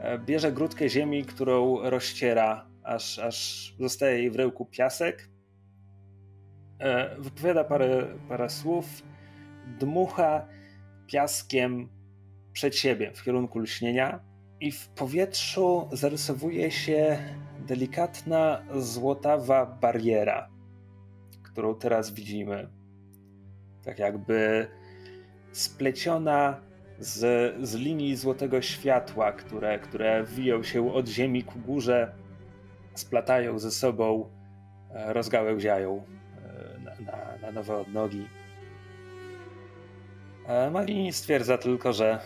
E, 0.00 0.18
bierze 0.18 0.52
grudkę 0.52 0.88
ziemi, 0.88 1.24
którą 1.24 1.90
rozciera, 1.90 2.66
aż, 2.82 3.18
aż 3.18 3.74
zostaje 3.78 4.18
jej 4.18 4.30
w 4.30 4.36
rełku 4.36 4.66
piasek 4.66 5.28
E, 6.78 7.16
wypowiada 7.18 7.64
parę, 7.64 8.06
parę 8.28 8.50
słów, 8.50 9.02
dmucha 9.80 10.46
piaskiem 11.06 11.88
przed 12.52 12.76
siebie 12.76 13.12
w 13.14 13.22
kierunku 13.22 13.58
lśnienia 13.58 14.20
i 14.60 14.72
w 14.72 14.88
powietrzu 14.88 15.88
zarysowuje 15.92 16.70
się 16.70 17.18
delikatna 17.68 18.62
złotawa 18.74 19.66
bariera, 19.66 20.48
którą 21.42 21.74
teraz 21.74 22.10
widzimy. 22.10 22.68
Tak 23.84 23.98
jakby 23.98 24.68
spleciona 25.52 26.60
z, 26.98 27.54
z 27.68 27.74
linii 27.74 28.16
złotego 28.16 28.62
światła, 28.62 29.32
które, 29.32 29.78
które 29.78 30.24
wiją 30.24 30.62
się 30.62 30.94
od 30.94 31.08
ziemi 31.08 31.44
ku 31.44 31.58
górze, 31.58 32.12
splatają 32.94 33.58
ze 33.58 33.70
sobą, 33.70 34.30
e, 34.90 35.12
rozgałęziają 35.12 36.02
e, 36.02 36.78
na, 36.78 37.12
na, 37.12 37.38
na 37.42 37.52
nowe 37.52 37.76
odnogi. 37.76 38.28
E, 40.46 40.70
Marini 40.70 41.12
stwierdza 41.12 41.58
tylko, 41.58 41.92
że 41.92 42.20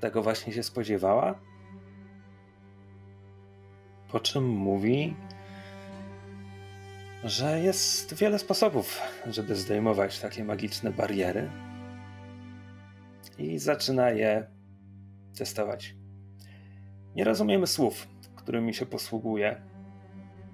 tego 0.00 0.22
właśnie 0.22 0.52
się 0.52 0.62
spodziewała. 0.62 1.45
Po 4.08 4.20
czym 4.20 4.48
mówi, 4.48 5.14
że 7.24 7.60
jest 7.60 8.14
wiele 8.14 8.38
sposobów, 8.38 9.00
żeby 9.26 9.56
zdejmować 9.56 10.18
takie 10.20 10.44
magiczne 10.44 10.90
bariery. 10.90 11.50
I 13.38 13.58
zaczyna 13.58 14.10
je 14.10 14.46
testować. 15.38 15.94
Nie 17.16 17.24
rozumiemy 17.24 17.66
słów, 17.66 18.08
którymi 18.36 18.74
się 18.74 18.86
posługuje. 18.86 19.60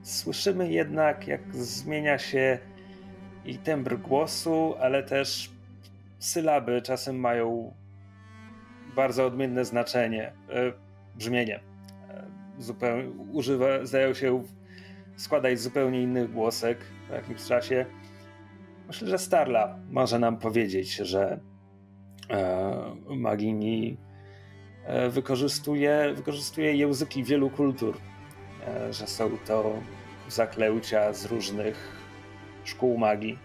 Słyszymy 0.03 0.73
jednak, 0.73 1.29
jak 1.29 1.57
zmienia 1.57 2.19
się 2.19 2.59
i 3.45 3.59
tembr 3.59 3.99
głosu, 3.99 4.75
ale 4.81 5.03
też 5.03 5.51
sylaby 6.19 6.83
czasem 6.83 7.21
mają 7.21 7.75
bardzo 8.97 9.27
odmienne 9.27 9.65
znaczenie, 9.65 10.33
e, 10.49 10.73
brzmienie. 11.17 11.72
Zupełnie, 12.63 13.11
używa, 13.33 13.67
zdają 13.87 14.15
się 14.15 14.43
składać 15.17 15.61
zupełnie 15.61 16.03
innych 16.03 16.33
głosek 16.33 16.79
po 17.09 17.15
jakimś 17.15 17.45
czasie. 17.45 17.87
Myślę, 18.87 19.09
że 19.09 19.19
Starla 19.19 19.79
może 19.91 20.19
nam 20.19 20.39
powiedzieć, 20.39 20.95
że 20.95 21.41
e, 22.31 22.97
Magini 23.09 23.97
e, 24.85 25.09
wykorzystuje, 25.09 26.13
wykorzystuje 26.17 26.75
języki 26.75 27.25
wielu 27.25 27.51
kultur, 27.51 27.99
e, 28.67 28.93
że 28.93 29.07
są 29.07 29.31
to 29.47 29.73
zaklęcia 30.29 31.13
z 31.13 31.25
różnych 31.25 31.97
szkół 32.65 32.99
magii, 32.99 33.39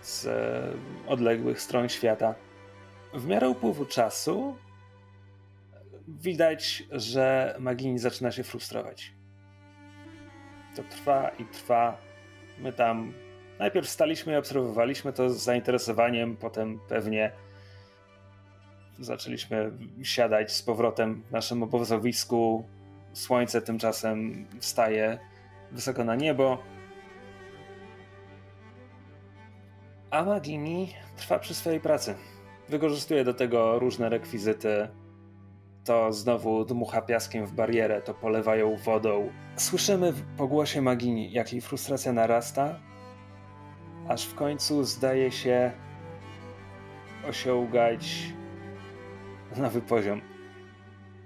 z 0.00 0.26
e, 0.26 0.62
odległych 1.06 1.60
stron 1.60 1.88
świata. 1.88 2.34
W 3.14 3.26
miarę 3.26 3.48
upływu 3.48 3.84
czasu 3.84 4.56
widać, 6.08 6.82
że 6.90 7.56
Magini 7.58 7.98
zaczyna 7.98 8.30
się 8.30 8.42
frustrować. 8.42 9.12
To 10.76 10.82
trwa 10.82 11.28
i 11.28 11.44
trwa. 11.44 11.96
My 12.58 12.72
tam 12.72 13.12
najpierw 13.58 13.88
staliśmy 13.88 14.32
i 14.32 14.36
obserwowaliśmy 14.36 15.12
to 15.12 15.30
z 15.30 15.42
zainteresowaniem, 15.42 16.36
potem 16.36 16.80
pewnie 16.88 17.32
zaczęliśmy 18.98 19.72
siadać 20.02 20.52
z 20.52 20.62
powrotem 20.62 21.22
w 21.28 21.30
naszym 21.30 21.62
obozowisku. 21.62 22.64
Słońce 23.12 23.62
tymczasem 23.62 24.46
wstaje 24.60 25.18
wysoko 25.72 26.04
na 26.04 26.14
niebo. 26.14 26.58
A 30.10 30.24
Magini 30.24 30.94
trwa 31.16 31.38
przy 31.38 31.54
swojej 31.54 31.80
pracy. 31.80 32.14
Wykorzystuje 32.68 33.24
do 33.24 33.34
tego 33.34 33.78
różne 33.78 34.08
rekwizyty, 34.08 34.88
to 35.84 36.12
znowu 36.12 36.64
dmucha 36.64 37.02
piaskiem 37.02 37.46
w 37.46 37.52
barierę, 37.52 38.02
to 38.02 38.14
polewają 38.14 38.76
wodą. 38.76 39.32
Słyszymy 39.56 40.12
po 40.36 40.48
głosie 40.48 40.82
Magini, 40.82 41.32
jak 41.32 41.52
jej 41.52 41.62
frustracja 41.62 42.12
narasta, 42.12 42.80
aż 44.08 44.24
w 44.24 44.34
końcu 44.34 44.84
zdaje 44.84 45.32
się 45.32 45.72
osiągać 47.28 48.32
nowy 49.56 49.82
poziom. 49.82 50.20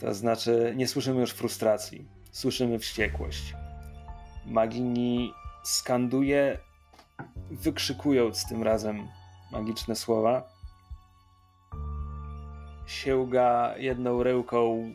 To 0.01 0.15
znaczy, 0.15 0.75
nie 0.77 0.89
słyszymy 0.89 1.21
już 1.21 1.31
frustracji, 1.31 2.09
słyszymy 2.31 2.79
wściekłość. 2.79 3.55
Magini 4.47 5.33
skanduje, 5.65 6.59
wykrzykując 7.51 8.49
tym 8.49 8.63
razem 8.63 9.09
magiczne 9.53 9.97
słowa 9.97 10.56
sięga 12.87 13.75
jedną 13.77 14.23
ręką 14.23 14.93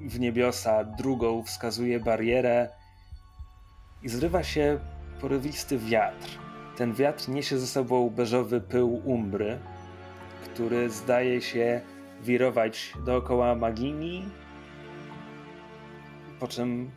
w 0.00 0.20
niebiosa, 0.20 0.84
drugą 0.84 1.42
wskazuje 1.42 2.00
barierę 2.00 2.68
i 4.02 4.08
zrywa 4.08 4.42
się 4.42 4.78
porywisty 5.20 5.78
wiatr. 5.78 6.38
Ten 6.76 6.94
wiatr 6.94 7.28
niesie 7.28 7.58
ze 7.58 7.66
sobą 7.66 8.10
beżowy 8.10 8.60
pył 8.60 9.02
umbry, 9.04 9.58
który 10.44 10.90
zdaje 10.90 11.40
się 11.40 11.80
wirować 12.22 12.92
dookoła 13.06 13.54
Magini, 13.54 14.24
po 16.40 16.48
czym 16.48 16.90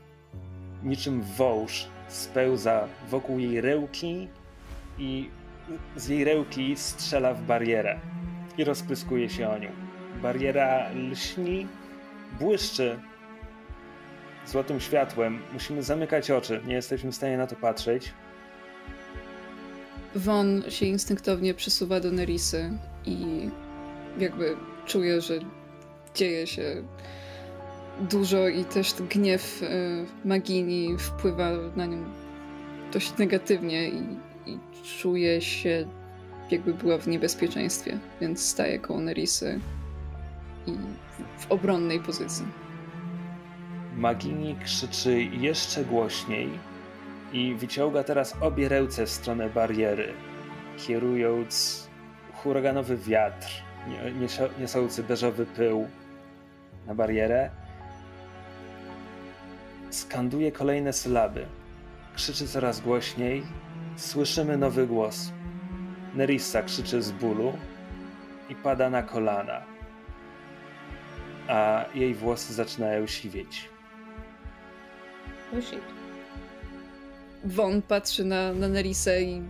niczym 0.83 1.21
wąż 1.21 1.87
spełza 2.07 2.87
wokół 3.09 3.39
jej 3.39 3.61
rełki 3.61 4.27
i 4.97 5.29
z 5.95 6.07
jej 6.07 6.23
rełki 6.23 6.75
strzela 6.75 7.33
w 7.33 7.41
barierę 7.41 7.99
i 8.57 8.63
rozpryskuje 8.63 9.29
się 9.29 9.49
o 9.49 9.57
nią. 9.57 9.69
Bariera 10.21 10.89
lśni, 10.93 11.67
błyszczy 12.39 12.99
złotym 14.47 14.79
światłem. 14.79 15.41
Musimy 15.53 15.83
zamykać 15.83 16.31
oczy, 16.31 16.61
nie 16.67 16.73
jesteśmy 16.73 17.11
w 17.11 17.15
stanie 17.15 17.37
na 17.37 17.47
to 17.47 17.55
patrzeć. 17.55 18.13
Won 20.15 20.63
się 20.69 20.85
instynktownie 20.85 21.53
przesuwa 21.53 21.99
do 21.99 22.11
Nerisy 22.11 22.71
i 23.05 23.49
jakby 24.19 24.55
czuje, 24.85 25.21
że 25.21 25.39
dzieje 26.15 26.47
się 26.47 26.83
dużo 27.99 28.47
i 28.47 28.65
też 28.65 28.93
gniew 29.09 29.63
y, 29.63 29.67
Magini 30.25 30.97
wpływa 30.97 31.51
na 31.75 31.85
nią 31.85 31.97
dość 32.93 33.17
negatywnie 33.17 33.89
i, 33.89 34.03
i 34.45 34.59
czuje 34.99 35.41
się 35.41 35.87
jakby 36.51 36.73
była 36.73 36.97
w 36.97 37.07
niebezpieczeństwie, 37.07 37.99
więc 38.21 38.45
staje 38.45 38.79
koło 38.79 38.99
Nerisy 38.99 39.59
i 40.67 40.71
w 41.37 41.51
obronnej 41.51 41.99
pozycji. 41.99 42.45
Magini 43.95 44.55
krzyczy 44.63 45.23
jeszcze 45.23 45.85
głośniej 45.85 46.49
i 47.33 47.55
wyciąga 47.55 48.03
teraz 48.03 48.35
obie 48.41 48.69
ręce 48.69 49.05
w 49.05 49.09
stronę 49.09 49.49
bariery, 49.49 50.13
kierując 50.77 51.85
huraganowy 52.33 52.97
wiatr, 52.97 53.47
niosący 54.59 55.03
beżowy 55.03 55.45
pył 55.45 55.87
na 56.87 56.95
barierę. 56.95 57.49
Skanduje 59.89 60.51
kolejne 60.51 60.93
sylaby. 60.93 61.45
Krzyczy 62.15 62.47
coraz 62.47 62.81
głośniej. 62.81 63.43
Słyszymy 63.95 64.57
nowy 64.57 64.87
głos. 64.87 65.31
Nerissa 66.15 66.61
krzyczy 66.61 67.01
z 67.01 67.11
bólu 67.11 67.53
i 68.49 68.55
pada 68.55 68.89
na 68.89 69.03
kolana, 69.03 69.61
a 71.47 71.85
jej 71.95 72.13
włosy 72.13 72.53
zaczynają 72.53 73.07
siwieć. 73.07 73.69
Shit. 75.61 75.79
Von 77.43 77.81
patrzy 77.81 78.25
na, 78.25 78.53
na 78.53 78.67
i 79.19 79.41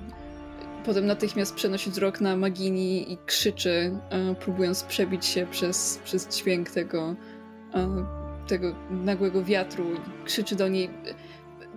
potem 0.86 1.06
natychmiast 1.06 1.56
przenosi 1.56 1.90
wzrok 1.90 2.22
na 2.22 2.36
Magini 2.36 3.14
i 3.14 3.18
krzyczy, 3.26 4.00
e, 4.10 4.36
próbując 4.36 4.84
przebić 4.84 5.26
się 5.26 5.48
przez, 5.52 6.00
przez 6.04 6.28
dźwięk 6.28 6.70
tego, 6.70 7.16
e, 7.74 8.06
tego 8.48 8.76
nagłego 8.90 9.44
wiatru. 9.44 9.86
Krzyczy 10.26 10.56
do 10.56 10.68
niej: 10.68 10.90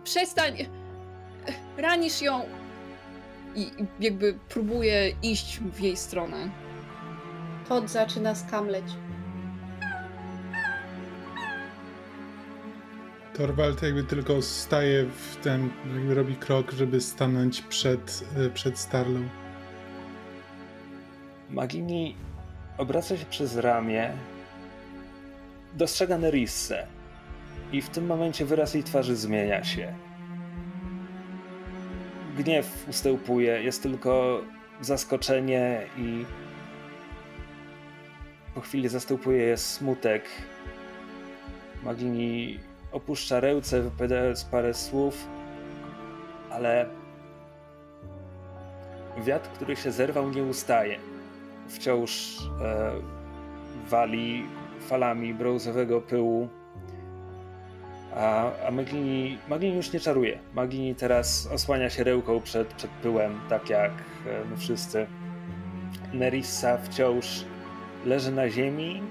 Przestań! 0.04 0.54
Ranisz 1.76 2.22
ją! 2.22 2.57
I 3.58 3.70
jakby 4.00 4.38
próbuje 4.48 5.12
iść 5.22 5.60
w 5.60 5.80
jej 5.80 5.96
stronę. 5.96 6.50
Kot 7.68 7.90
zaczyna 7.90 8.34
skamleć. 8.34 8.84
Torwald 13.34 13.82
jakby 13.82 14.04
tylko 14.04 14.42
staje 14.42 15.04
w 15.04 15.36
ten, 15.36 15.70
jakby 15.94 16.14
robi 16.14 16.36
krok, 16.36 16.72
żeby 16.72 17.00
stanąć 17.00 17.62
przed, 17.62 18.24
e, 18.36 18.50
przed 18.50 18.78
Starlą. 18.78 19.28
Magini 21.50 22.16
obraca 22.78 23.16
się 23.16 23.24
przez 23.24 23.56
ramię, 23.56 24.12
dostrzega 25.74 26.18
Nerissę 26.18 26.86
i 27.72 27.82
w 27.82 27.88
tym 27.88 28.06
momencie 28.06 28.44
wyraz 28.44 28.74
jej 28.74 28.84
twarzy 28.84 29.16
zmienia 29.16 29.64
się 29.64 30.07
gniew 32.38 32.88
ustępuje, 32.88 33.62
jest 33.62 33.82
tylko 33.82 34.40
zaskoczenie 34.80 35.86
i 35.96 36.24
po 38.54 38.60
chwili 38.60 38.88
zastępuje 38.88 39.42
je 39.42 39.56
smutek 39.56 40.24
Magini 41.82 42.58
opuszcza 42.92 43.40
ręce, 43.40 43.82
wypowiadając 43.82 44.44
parę 44.44 44.74
słów, 44.74 45.28
ale 46.50 46.86
wiatr, 49.24 49.48
który 49.48 49.76
się 49.76 49.92
zerwał, 49.92 50.30
nie 50.30 50.42
ustaje. 50.42 50.98
Wciąż 51.68 52.38
e, 52.62 52.92
wali 53.88 54.46
falami 54.80 55.34
brązowego 55.34 56.00
pyłu. 56.00 56.48
A, 58.18 58.52
a 58.66 58.70
już 59.76 59.92
nie 59.92 60.00
czaruje. 60.00 60.38
Maglini 60.54 60.94
teraz 60.94 61.46
osłania 61.46 61.90
się 61.90 62.04
rełką 62.04 62.40
przed, 62.40 62.74
przed 62.74 62.90
pyłem, 62.90 63.40
tak 63.48 63.70
jak 63.70 63.92
e, 64.26 64.44
my 64.50 64.56
wszyscy. 64.56 65.06
Nerissa 66.12 66.78
wciąż 66.78 67.44
leży 68.04 68.32
na 68.32 68.50
ziemi. 68.50 69.02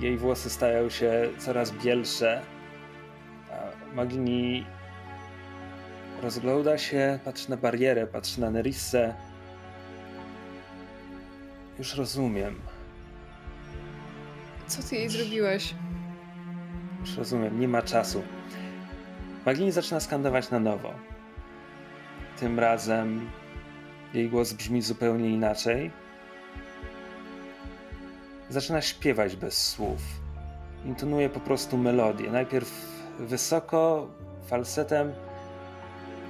Jej 0.00 0.16
włosy 0.16 0.50
stają 0.50 0.90
się 0.90 1.28
coraz 1.38 1.72
bielsze. 1.72 2.42
A 3.50 3.94
rozgląda 6.22 6.78
się, 6.78 7.18
patrzy 7.24 7.50
na 7.50 7.56
barierę, 7.56 8.06
patrzy 8.06 8.40
na 8.40 8.50
Nerissę. 8.50 9.14
Już 11.78 11.94
rozumiem. 11.94 12.60
Co 14.66 14.82
ty 14.82 14.96
jej 14.96 15.08
zrobiłeś? 15.08 15.74
Już 17.06 17.16
rozumiem, 17.16 17.60
nie 17.60 17.68
ma 17.68 17.82
czasu. 17.82 18.22
Magini 19.46 19.72
zaczyna 19.72 20.00
skandować 20.00 20.50
na 20.50 20.60
nowo. 20.60 20.94
Tym 22.40 22.58
razem 22.58 23.30
jej 24.14 24.30
głos 24.30 24.52
brzmi 24.52 24.82
zupełnie 24.82 25.30
inaczej. 25.30 25.90
Zaczyna 28.48 28.82
śpiewać 28.82 29.36
bez 29.36 29.68
słów. 29.68 30.00
Intonuje 30.84 31.28
po 31.30 31.40
prostu 31.40 31.76
melodię. 31.76 32.30
Najpierw 32.30 32.70
wysoko, 33.18 34.08
falsetem, 34.46 35.12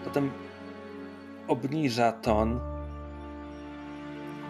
potem 0.04 0.30
obniża 1.48 2.12
ton, 2.12 2.60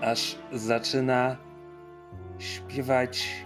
aż 0.02 0.36
zaczyna 0.52 1.36
śpiewać 2.38 3.45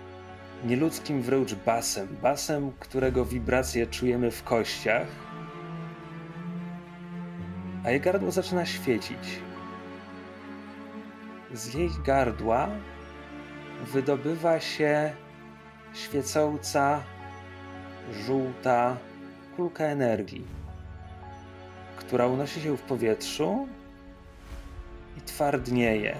nieludzkim 0.64 1.22
wręcz 1.22 1.54
basem. 1.54 2.08
Basem, 2.22 2.72
którego 2.80 3.24
wibracje 3.24 3.86
czujemy 3.86 4.30
w 4.30 4.44
kościach. 4.44 5.06
A 7.84 7.90
jej 7.90 8.00
gardło 8.00 8.30
zaczyna 8.30 8.66
świecić. 8.66 9.40
Z 11.52 11.74
jej 11.74 11.90
gardła 12.04 12.68
wydobywa 13.92 14.60
się 14.60 15.12
świecąca, 15.94 17.02
żółta 18.26 18.96
kulka 19.56 19.84
energii, 19.84 20.44
która 21.96 22.26
unosi 22.26 22.60
się 22.60 22.76
w 22.76 22.82
powietrzu 22.82 23.68
i 25.18 25.20
twardnieje. 25.20 26.16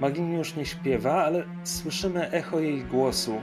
Magini 0.00 0.36
już 0.36 0.54
nie 0.54 0.66
śpiewa, 0.66 1.24
ale 1.24 1.44
słyszymy 1.64 2.30
echo 2.30 2.60
jej 2.60 2.84
głosu 2.84 3.42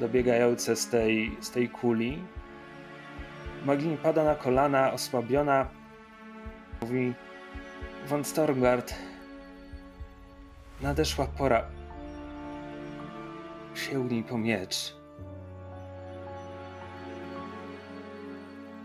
dobiegające 0.00 0.76
z 0.76 0.88
tej, 0.88 1.36
z 1.40 1.50
tej 1.50 1.68
kuli. 1.68 2.22
Magini 3.64 3.96
pada 3.96 4.24
na 4.24 4.34
kolana, 4.34 4.92
osłabiona. 4.92 5.68
Mówi: 6.80 7.14
Von 8.08 8.24
Stormgard, 8.24 8.94
nadeszła 10.80 11.26
pora. 11.26 11.64
Sięgnij 13.74 14.22
po 14.22 14.38
miecz. 14.38 14.96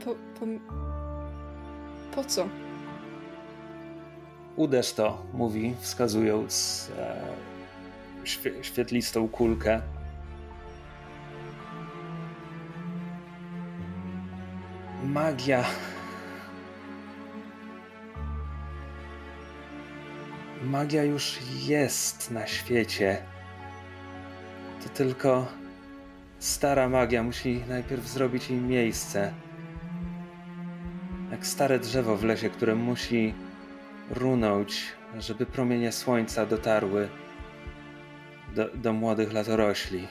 Po, 0.06 0.16
po, 0.16 0.46
po 2.16 2.24
co? 2.24 2.48
Uderz 4.56 4.94
to, 4.94 5.26
mówi, 5.34 5.76
wskazując 5.80 6.88
e, 6.98 7.22
świe, 8.24 8.52
świetlistą 8.64 9.28
kulkę. 9.28 9.82
Magia. 15.04 15.64
Magia 20.64 21.04
już 21.04 21.40
jest 21.68 22.32
na 22.32 22.48
świecie. 22.48 23.18
To 24.84 24.90
tylko 24.90 25.48
stara 26.40 26.90
magia 26.90 27.24
musi 27.24 27.64
najpierw 27.70 28.08
zrobić 28.08 28.50
jej 28.50 28.60
miejsce. 28.60 29.34
Jak 31.32 31.48
stare 31.48 31.80
drzewo 31.80 32.18
w 32.18 32.24
lesie, 32.24 32.50
które 32.50 32.76
musi 32.76 33.34
runąć, 34.12 34.84
żeby 35.20 35.46
promienie 35.46 35.92
słońca 35.92 36.46
dotarły 36.46 37.10
do, 38.56 38.70
do 38.76 38.94
młodych 38.94 39.34
latorośli. 39.34 40.08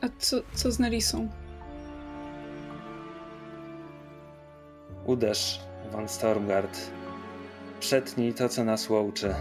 A 0.00 0.06
co, 0.18 0.36
co 0.52 0.72
z 0.72 0.78
Nerisą? 0.78 1.28
Uderz, 5.04 5.60
Van 5.92 6.08
Stormgard. 6.08 6.90
Przetnij 7.80 8.34
to, 8.34 8.48
co 8.48 8.64
nas 8.64 8.90
łączy. 8.90 9.34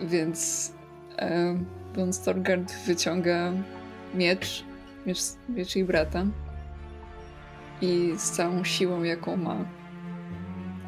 Więc 0.00 0.72
e, 1.18 1.58
Von 1.94 2.12
Storgard 2.12 2.72
wyciąga 2.86 3.52
miecz, 4.14 4.64
miecz, 5.06 5.18
miecz 5.48 5.76
jej 5.76 5.84
brata 5.84 6.26
i 7.80 8.12
z 8.16 8.30
całą 8.30 8.64
siłą, 8.64 9.02
jaką 9.02 9.36
ma 9.36 9.56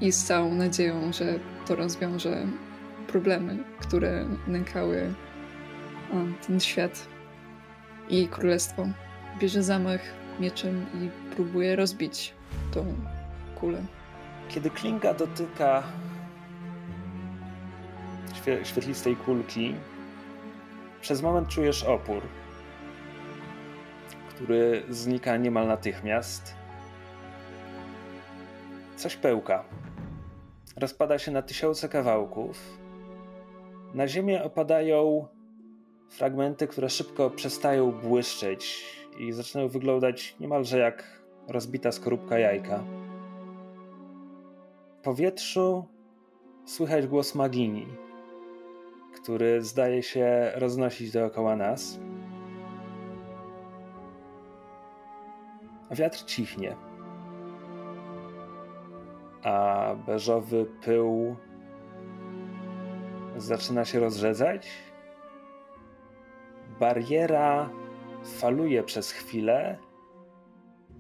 i 0.00 0.12
z 0.12 0.24
całą 0.24 0.54
nadzieją, 0.54 1.12
że 1.12 1.38
to 1.66 1.76
rozwiąże 1.76 2.46
problemy, 3.06 3.64
które 3.78 4.24
nękały 4.46 5.14
o, 6.12 6.46
ten 6.46 6.60
świat 6.60 7.08
i 8.08 8.28
królestwo. 8.28 8.86
Bierze 9.40 9.62
zamach 9.62 10.00
mieczem 10.40 10.86
i 10.94 11.34
próbuje 11.34 11.76
rozbić 11.76 12.34
tą 12.72 12.94
kulę. 13.54 13.82
Kiedy 14.48 14.70
klinga 14.70 15.14
dotyka 15.14 15.82
świe 18.34 18.64
świetlistej 18.64 19.16
kulki, 19.16 19.74
przez 21.00 21.22
moment 21.22 21.48
czujesz 21.48 21.84
opór, 21.84 22.22
który 24.28 24.82
znika 24.88 25.36
niemal 25.36 25.66
natychmiast. 25.66 26.54
Coś 28.98 29.16
pełka. 29.16 29.64
Rozpada 30.76 31.18
się 31.18 31.30
na 31.30 31.42
tysiące 31.42 31.88
kawałków. 31.88 32.78
Na 33.94 34.08
ziemię 34.08 34.44
opadają 34.44 35.26
fragmenty, 36.08 36.66
które 36.66 36.90
szybko 36.90 37.30
przestają 37.30 37.92
błyszczeć 37.92 38.84
i 39.18 39.32
zaczynają 39.32 39.68
wyglądać 39.68 40.36
niemalże 40.40 40.78
jak 40.78 41.22
rozbita 41.48 41.92
skorupka 41.92 42.38
jajka. 42.38 42.84
W 44.98 45.02
powietrzu 45.02 45.84
słychać 46.64 47.06
głos 47.06 47.34
Magini, 47.34 47.86
który 49.14 49.62
zdaje 49.62 50.02
się 50.02 50.52
roznosić 50.54 51.10
dookoła 51.10 51.56
nas. 51.56 51.98
Wiatr 55.90 56.24
cichnie 56.24 56.87
a 59.48 59.94
beżowy 60.06 60.66
pył 60.84 61.36
zaczyna 63.36 63.84
się 63.84 64.00
rozrzedzać. 64.00 64.68
Bariera 66.80 67.70
faluje 68.24 68.82
przez 68.82 69.12
chwilę 69.12 69.78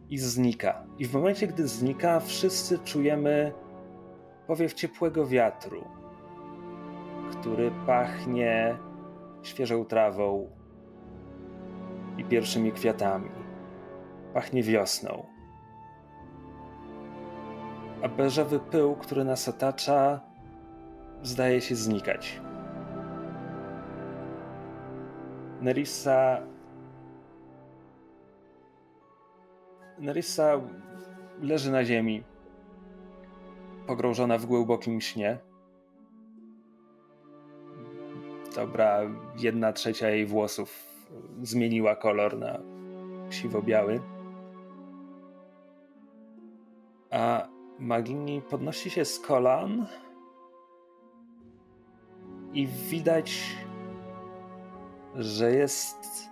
i 0.08 0.18
znika. 0.18 0.86
I 0.98 1.06
w 1.06 1.14
momencie, 1.14 1.46
gdy 1.46 1.68
znika, 1.68 2.20
wszyscy 2.20 2.78
czujemy 2.78 3.52
powiew 4.46 4.74
ciepłego 4.74 5.26
wiatru, 5.26 5.84
który 7.30 7.72
pachnie 7.86 8.78
świeżą 9.42 9.84
trawą 9.84 10.50
i 12.18 12.24
pierwszymi 12.24 12.72
kwiatami. 12.72 13.30
Pachnie 14.34 14.62
wiosną 14.62 15.37
a 18.02 18.08
beżowy 18.08 18.60
pył, 18.60 18.96
który 18.96 19.24
nas 19.24 19.48
otacza, 19.48 20.20
zdaje 21.22 21.60
się 21.60 21.74
znikać. 21.74 22.40
Nerissa. 25.60 26.40
Nerissa 29.98 30.60
leży 31.42 31.70
na 31.70 31.84
ziemi, 31.84 32.22
pogrążona 33.86 34.38
w 34.38 34.46
głębokim 34.46 35.00
śnie. 35.00 35.38
Dobra, 38.54 39.00
jedna 39.36 39.72
trzecia 39.72 40.08
jej 40.08 40.26
włosów 40.26 40.84
zmieniła 41.42 41.96
kolor 41.96 42.38
na 42.38 42.58
siwo-biały. 43.30 44.00
A 47.10 47.48
Magini 47.78 48.42
podnosi 48.42 48.90
się 48.90 49.04
z 49.04 49.20
kolan 49.20 49.86
i 52.52 52.66
widać, 52.66 53.56
że 55.14 55.52
jest 55.52 56.28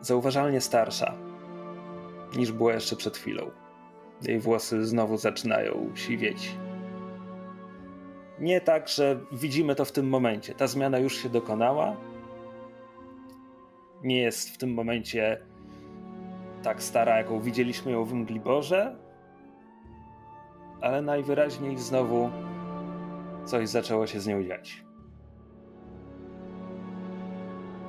zauważalnie 0.00 0.60
starsza 0.60 1.14
niż 2.36 2.52
była 2.52 2.72
jeszcze 2.72 2.96
przed 2.96 3.16
chwilą. 3.16 3.50
Jej 4.22 4.38
włosy 4.38 4.86
znowu 4.86 5.16
zaczynają 5.16 5.90
siwieć. 5.94 6.56
Nie 8.38 8.60
tak, 8.60 8.88
że 8.88 9.20
widzimy 9.32 9.74
to 9.74 9.84
w 9.84 9.92
tym 9.92 10.08
momencie. 10.08 10.54
Ta 10.54 10.66
zmiana 10.66 10.98
już 10.98 11.16
się 11.16 11.28
dokonała. 11.28 11.96
Nie 14.02 14.22
jest 14.22 14.50
w 14.50 14.58
tym 14.58 14.74
momencie 14.74 15.40
tak 16.62 16.82
stara, 16.82 17.18
jaką 17.18 17.40
widzieliśmy 17.40 17.92
ją 17.92 18.04
w 18.04 18.14
Mgliborze, 18.14 18.96
ale 20.80 21.02
najwyraźniej 21.02 21.78
znowu 21.78 22.30
coś 23.44 23.68
zaczęło 23.68 24.06
się 24.06 24.20
z 24.20 24.26
nią 24.26 24.44
dziać. 24.44 24.84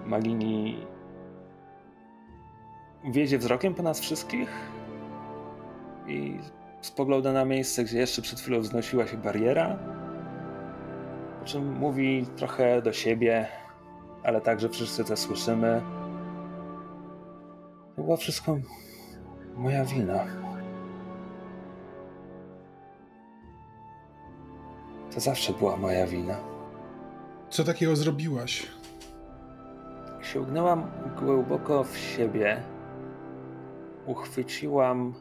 Magini 0.05 0.85
wiedzie 3.11 3.37
wzrokiem 3.37 3.73
po 3.73 3.83
nas 3.83 3.99
wszystkich 3.99 4.49
i 6.07 6.39
spogląda 6.81 7.33
na 7.33 7.45
miejsce, 7.45 7.83
gdzie 7.83 7.99
jeszcze 7.99 8.21
przed 8.21 8.39
chwilą 8.39 8.59
wznosiła 8.59 9.07
się 9.07 9.17
bariera, 9.17 9.79
po 11.39 11.45
czym 11.45 11.73
mówi 11.73 12.25
trochę 12.35 12.81
do 12.81 12.93
siebie, 12.93 13.47
ale 14.23 14.41
także 14.41 14.69
wszyscy 14.69 15.05
to 15.05 15.17
słyszymy. 15.17 15.81
To 17.95 18.01
było 18.01 18.17
wszystko 18.17 18.57
moja 19.55 19.85
wina. 19.85 20.40
To 25.13 25.19
zawsze 25.19 25.53
była 25.53 25.77
moja 25.77 26.07
wina. 26.07 26.37
Co 27.49 27.63
takiego 27.63 27.95
zrobiłaś? 27.95 28.67
Sięgnęłam 30.21 30.91
głęboko 31.19 31.83
w 31.83 31.97
siebie. 31.97 32.63
Uchwyciłam 34.05 35.13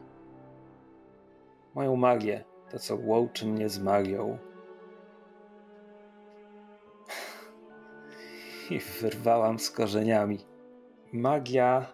moją 1.75 1.95
magię, 1.95 2.43
to 2.71 2.79
co 2.79 2.95
łączy 2.95 3.45
mnie 3.45 3.69
z 3.69 3.79
magią. 3.79 4.37
I 8.69 8.79
wyrwałam 8.79 9.59
z 9.59 9.71
korzeniami. 9.71 10.39
Magia. 11.13 11.85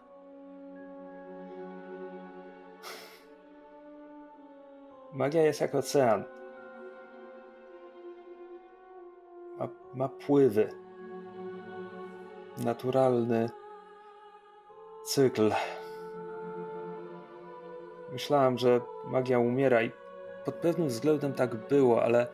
Magia 5.14 5.42
jest 5.42 5.62
jak 5.62 5.76
ocean. 5.76 6.37
Ma, 9.98 10.10
pływy. 10.10 10.70
Naturalny 12.58 13.50
cykl. 15.06 15.52
Myślałam, 18.12 18.58
że 18.58 18.82
magia 19.06 19.40
umiera 19.40 19.84
i 19.84 19.92
pod 20.46 20.56
pewnym 20.56 20.88
względem 20.88 21.34
tak 21.34 21.56
było, 21.56 22.04
ale 22.04 22.28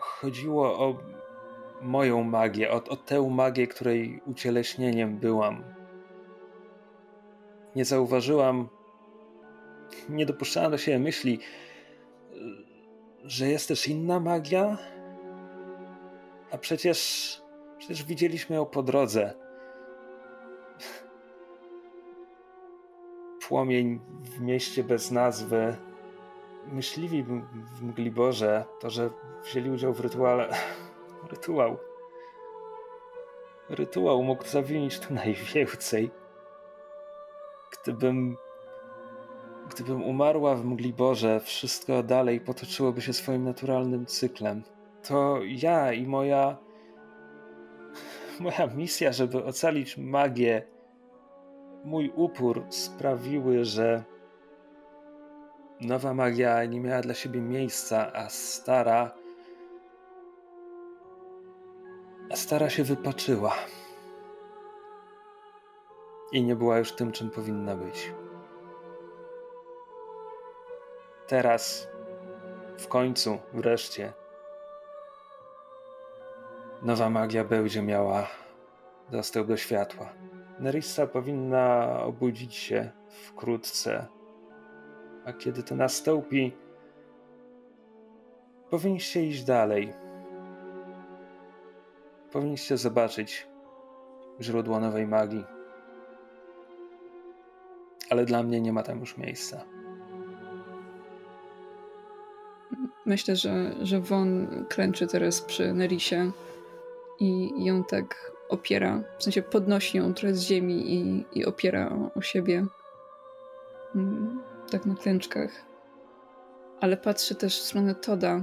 chodziło 0.00 0.78
o 0.78 0.98
moją 1.82 2.22
magię, 2.24 2.72
o, 2.72 2.76
o 2.88 2.96
tę 2.96 3.30
magię, 3.30 3.66
której 3.66 4.22
ucieleśnieniem 4.26 5.18
byłam. 5.18 5.64
Nie 7.76 7.84
zauważyłam, 7.84 8.68
nie 10.08 10.26
dopuszczałam 10.26 10.70
do 10.70 10.78
siebie 10.78 10.98
myśli, 10.98 11.38
że 13.24 13.48
jest 13.48 13.68
też 13.68 13.88
inna 13.88 14.20
magia, 14.20 14.78
a 16.50 16.58
przecież, 16.58 17.40
przecież 17.78 18.04
widzieliśmy 18.04 18.56
ją 18.56 18.66
po 18.66 18.82
drodze. 18.82 19.34
Płomień 23.48 24.00
w 24.22 24.40
mieście 24.40 24.84
bez 24.84 25.10
nazwy. 25.10 25.76
Myśliwi 26.66 27.22
w 27.74 27.82
Mgliborze, 27.82 28.64
to, 28.80 28.90
że 28.90 29.10
wzięli 29.44 29.70
udział 29.70 29.92
w 29.92 30.00
rytuale. 30.00 30.48
Rytuał. 31.30 31.76
Rytuał 33.68 34.22
mógł 34.22 34.44
zawinić 34.44 34.98
tu 34.98 35.14
najwięcej. 35.14 36.10
Gdybym. 37.72 38.36
Gdybym 39.70 40.02
umarła 40.02 40.54
w 40.54 40.64
Mgliborze, 40.64 41.40
wszystko 41.40 42.02
dalej 42.02 42.40
potoczyłoby 42.40 43.02
się 43.02 43.12
swoim 43.12 43.44
naturalnym 43.44 44.06
cyklem 44.06 44.62
to 45.08 45.38
ja 45.42 45.92
i 45.92 46.06
moja 46.06 46.56
moja 48.40 48.66
misja, 48.66 49.12
żeby 49.12 49.44
ocalić 49.44 49.98
magię, 49.98 50.62
mój 51.84 52.12
upór 52.16 52.64
sprawiły, 52.68 53.64
że 53.64 54.04
nowa 55.80 56.14
magia 56.14 56.64
nie 56.64 56.80
miała 56.80 57.00
dla 57.00 57.14
siebie 57.14 57.40
miejsca, 57.40 58.12
a 58.12 58.28
stara 58.28 59.20
a 62.30 62.36
stara 62.36 62.70
się 62.70 62.84
wypaczyła. 62.84 63.54
I 66.32 66.42
nie 66.42 66.56
była 66.56 66.78
już 66.78 66.92
tym, 66.92 67.12
czym 67.12 67.30
powinna 67.30 67.76
być. 67.76 68.12
Teraz, 71.26 71.88
w 72.78 72.88
końcu, 72.88 73.38
wreszcie, 73.52 74.12
Nowa 76.82 77.10
magia 77.10 77.44
będzie 77.44 77.82
miała 77.82 78.26
do 79.46 79.56
światła. 79.56 80.12
Nerissa 80.58 81.06
powinna 81.06 81.88
obudzić 82.02 82.54
się 82.54 82.90
wkrótce. 83.08 84.06
A 85.24 85.32
kiedy 85.32 85.62
to 85.62 85.76
nastąpi, 85.76 86.52
powinniście 88.70 89.26
iść 89.26 89.44
dalej. 89.44 89.92
Powinniście 92.32 92.76
zobaczyć 92.76 93.46
źródło 94.40 94.80
nowej 94.80 95.06
magii. 95.06 95.44
Ale 98.10 98.24
dla 98.24 98.42
mnie 98.42 98.60
nie 98.60 98.72
ma 98.72 98.82
tam 98.82 99.00
już 99.00 99.16
miejsca. 99.16 99.64
Myślę, 103.06 103.36
że, 103.36 103.74
że 103.82 104.00
Won 104.00 104.48
klęczy 104.68 105.06
teraz 105.06 105.42
przy 105.42 105.72
Nerisie 105.72 106.30
i 107.20 107.52
ją 107.64 107.84
tak 107.84 108.32
opiera, 108.48 109.02
w 109.18 109.24
sensie 109.24 109.42
podnosi 109.42 109.98
ją 109.98 110.14
trochę 110.14 110.34
z 110.34 110.42
ziemi 110.42 110.94
i, 110.94 111.24
i 111.32 111.44
opiera 111.44 111.88
o, 111.88 112.18
o 112.18 112.22
siebie. 112.22 112.66
Mm, 113.94 114.42
tak 114.70 114.86
na 114.86 114.94
klęczkach. 114.94 115.50
Ale 116.80 116.96
patrzy 116.96 117.34
też 117.34 117.60
w 117.60 117.62
stronę 117.62 117.94
Toda. 117.94 118.40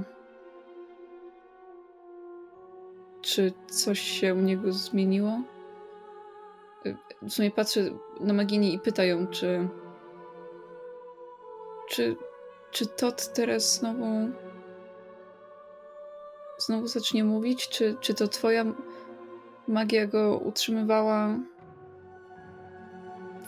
Czy 3.22 3.52
coś 3.70 4.00
się 4.00 4.34
u 4.34 4.38
niego 4.40 4.72
zmieniło? 4.72 5.42
Y, 6.86 6.96
w 7.22 7.30
sumie 7.30 7.50
patrzy 7.50 7.92
na 8.20 8.34
Magini 8.34 8.74
i 8.74 8.78
pyta 8.78 9.04
ją, 9.04 9.26
czy. 9.26 9.68
Czy. 11.88 12.16
Czy 12.70 12.86
Todd 12.86 13.32
teraz 13.32 13.78
znowu 13.78 14.04
znowu 16.58 16.86
zacznie 16.86 17.24
mówić? 17.24 17.68
Czy, 17.68 17.96
czy 18.00 18.14
to 18.14 18.28
twoja 18.28 18.64
magia 19.68 20.06
go 20.06 20.38
utrzymywała 20.38 21.28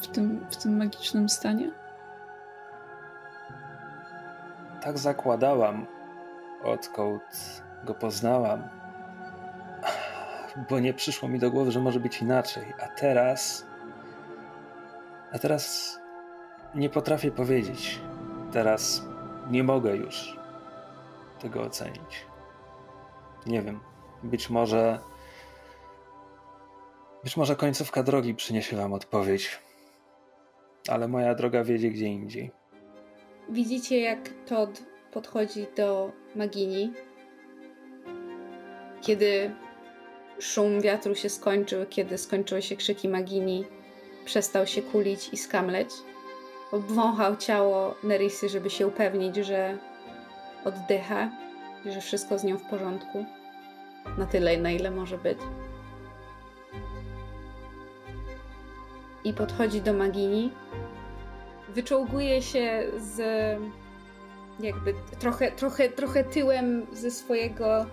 w 0.00 0.06
tym, 0.06 0.46
w 0.50 0.56
tym 0.56 0.78
magicznym 0.78 1.28
stanie? 1.28 1.70
Tak 4.82 4.98
zakładałam, 4.98 5.86
odkąd 6.64 7.62
go 7.84 7.94
poznałam. 7.94 8.62
Bo 10.70 10.80
nie 10.80 10.94
przyszło 10.94 11.28
mi 11.28 11.38
do 11.38 11.50
głowy, 11.50 11.72
że 11.72 11.80
może 11.80 12.00
być 12.00 12.22
inaczej. 12.22 12.72
A 12.82 12.88
teraz. 12.88 13.66
A 15.32 15.38
teraz 15.38 15.98
nie 16.74 16.90
potrafię 16.90 17.30
powiedzieć. 17.30 18.00
Teraz 18.52 19.02
nie 19.50 19.64
mogę 19.64 19.96
już 19.96 20.36
tego 21.40 21.62
ocenić. 21.62 22.29
Nie 23.46 23.62
wiem. 23.62 23.80
Być 24.22 24.50
może. 24.50 24.98
Być 27.24 27.36
może 27.36 27.56
końcówka 27.56 28.02
drogi 28.02 28.34
przyniesie 28.34 28.76
Wam 28.76 28.92
odpowiedź. 28.92 29.58
Ale 30.88 31.08
moja 31.08 31.34
droga 31.34 31.64
wiedzie 31.64 31.90
gdzie 31.90 32.06
indziej. 32.06 32.50
Widzicie, 33.48 34.00
jak 34.00 34.18
Todd 34.46 34.82
podchodzi 35.12 35.66
do 35.76 36.12
Magini. 36.36 36.92
Kiedy 39.00 39.50
szum 40.38 40.80
wiatru 40.80 41.14
się 41.14 41.28
skończył, 41.28 41.86
kiedy 41.90 42.18
skończyły 42.18 42.62
się 42.62 42.76
krzyki 42.76 43.08
Magini, 43.08 43.64
przestał 44.24 44.66
się 44.66 44.82
kulić 44.82 45.28
i 45.32 45.36
skamleć. 45.36 45.90
Obwąchał 46.72 47.36
ciało 47.36 47.94
Nerisy, 48.02 48.48
żeby 48.48 48.70
się 48.70 48.86
upewnić, 48.86 49.36
że 49.36 49.78
oddycha 50.64 51.30
że 51.86 52.00
wszystko 52.00 52.38
z 52.38 52.44
nią 52.44 52.58
w 52.58 52.62
porządku. 52.62 53.24
Na 54.18 54.26
tyle, 54.26 54.56
na 54.56 54.70
ile 54.70 54.90
może 54.90 55.18
być. 55.18 55.38
I 59.24 59.32
podchodzi 59.32 59.80
do 59.82 59.92
Magini. 59.92 60.50
Wyczołguje 61.68 62.42
się 62.42 62.82
z 62.96 63.20
jakby 64.60 64.94
trochę, 65.18 65.52
trochę, 65.52 65.88
trochę 65.88 66.24
tyłem 66.24 66.86
ze 66.92 67.10
swojego 67.10 67.86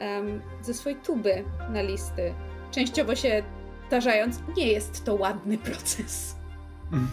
um, 0.00 0.42
ze 0.62 0.74
swojej 0.74 0.98
tuby 0.98 1.44
na 1.70 1.82
listy. 1.82 2.34
Częściowo 2.70 3.14
się 3.14 3.42
tarzając, 3.90 4.40
nie 4.56 4.66
jest 4.66 5.04
to 5.04 5.14
ładny 5.14 5.58
proces. 5.58 6.36
Mm. 6.92 7.08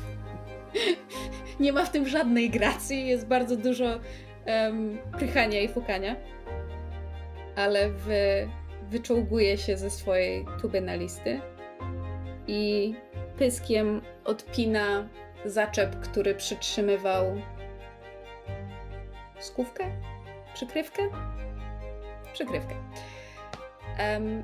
nie 1.60 1.74
ma 1.74 1.86
w 1.86 1.92
tym 1.92 2.08
żadnej 2.08 2.50
gracji, 2.50 3.08
jest 3.08 3.28
bardzo 3.28 3.58
dużo 3.58 4.00
um, 4.48 4.98
prychania 5.18 5.62
i 5.62 5.68
fukania. 5.68 6.16
Ale 7.56 7.90
wy, 7.90 8.50
wyczołguje 8.90 9.58
się 9.58 9.78
ze 9.78 9.90
swojej 9.90 10.46
tuby 10.62 10.82
na 10.82 10.96
listy 10.96 11.42
i 12.48 12.96
pyskiem 13.38 14.02
odpina 14.26 15.08
zaczep, 15.46 16.00
który 16.00 16.36
przytrzymywał 16.36 17.42
skówkę? 19.40 19.84
Przykrywkę? 20.54 21.02
Przykrywkę. 22.34 22.76
Um, 24.00 24.44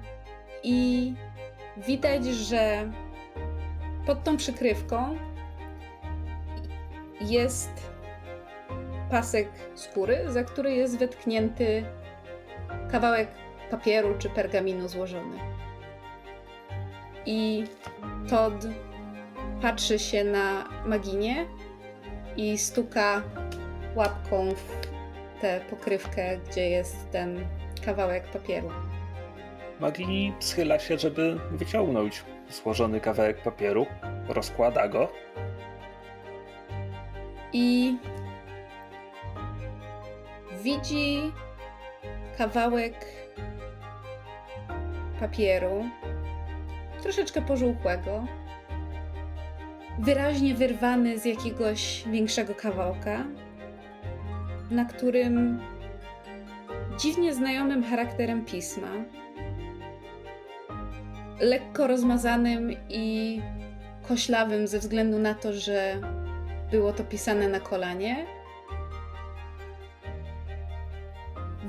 I 0.64 1.14
widać, 1.78 2.26
że 2.26 2.92
pod 4.06 4.24
tą 4.24 4.38
przykrywką 4.38 5.18
jest 7.22 7.72
pasek 9.12 9.48
skóry, 9.76 10.24
za 10.28 10.44
który 10.44 10.72
jest 10.74 10.98
wetknięty 10.98 11.84
kawałek 12.92 13.28
papieru 13.72 14.16
czy 14.18 14.30
pergaminu 14.30 14.88
złożony. 14.88 15.38
I 17.26 17.64
Todd 18.30 18.68
patrzy 19.62 20.00
się 20.00 20.24
na 20.24 20.70
Maginie 20.86 21.46
i 22.38 22.58
stuka 22.58 23.22
łapką 23.96 24.50
w 24.56 25.42
tę 25.42 25.62
pokrywkę, 25.70 26.38
gdzie 26.38 26.70
jest 26.70 27.12
ten 27.12 27.48
kawałek 27.86 28.28
papieru. 28.28 28.70
Magini 29.80 30.34
schyla 30.40 30.80
się, 30.80 30.98
żeby 30.98 31.40
wyciągnąć 31.52 32.24
złożony 32.50 33.02
kawałek 33.02 33.44
papieru, 33.44 33.86
rozkłada 34.30 34.88
go. 34.88 35.08
I 37.54 37.98
widzi 40.64 41.32
kawałek 42.38 43.06
papieru, 45.20 45.86
troszeczkę 47.02 47.42
pożółkłego, 47.42 48.26
wyraźnie 50.00 50.56
wyrwany 50.56 51.20
z 51.20 51.26
jakiegoś 51.26 52.04
większego 52.12 52.56
kawałka, 52.56 53.26
na 54.72 54.86
którym 54.86 55.60
dziwnie 57.00 57.34
znajomym 57.34 57.84
charakterem 57.84 58.46
pisma, 58.46 58.92
lekko 61.40 61.88
rozmazanym 61.88 62.72
i 62.90 63.42
koślawym 64.08 64.68
ze 64.68 64.80
względu 64.80 65.20
na 65.20 65.34
to, 65.34 65.54
że 65.54 66.02
było 66.72 66.94
to 66.94 67.04
pisane 67.04 67.48
na 67.48 67.60
kolanie, 67.60 68.37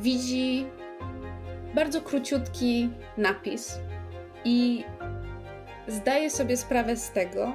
widzi 0.01 0.67
bardzo 1.75 2.01
króciutki 2.01 2.91
napis 3.17 3.81
i 4.45 4.85
zdaje 5.89 6.31
sobie 6.31 6.57
sprawę 6.57 6.97
z 6.97 7.11
tego, 7.11 7.53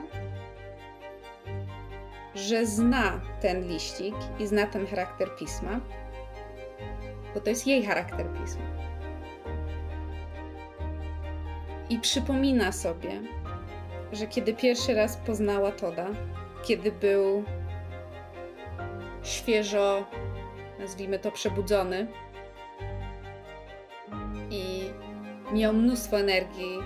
że 2.36 2.66
zna 2.66 3.22
ten 3.41 3.68
liścik 3.68 4.16
i 4.39 4.48
zna 4.48 4.68
ten 4.68 4.88
charakter 4.88 5.36
pisma, 5.36 5.80
bo 7.34 7.39
to 7.39 7.50
jest 7.50 7.68
jej 7.68 7.86
charakter 7.86 8.26
pisma. 8.41 8.64
I 11.89 12.00
przypomina 12.00 12.72
sobie, 12.72 13.22
że 14.12 14.28
kiedy 14.28 14.54
pierwszy 14.54 14.94
raz 14.94 15.18
poznała 15.18 15.72
Toda, 15.72 16.08
kiedy 16.64 16.91
był 16.91 17.44
świeżo, 19.24 20.06
nazwijmy 20.80 21.20
to, 21.20 21.32
przebudzony 21.32 22.08
i 24.54 24.89
miał 25.54 25.74
mnóstwo 25.74 26.20
energii, 26.20 26.80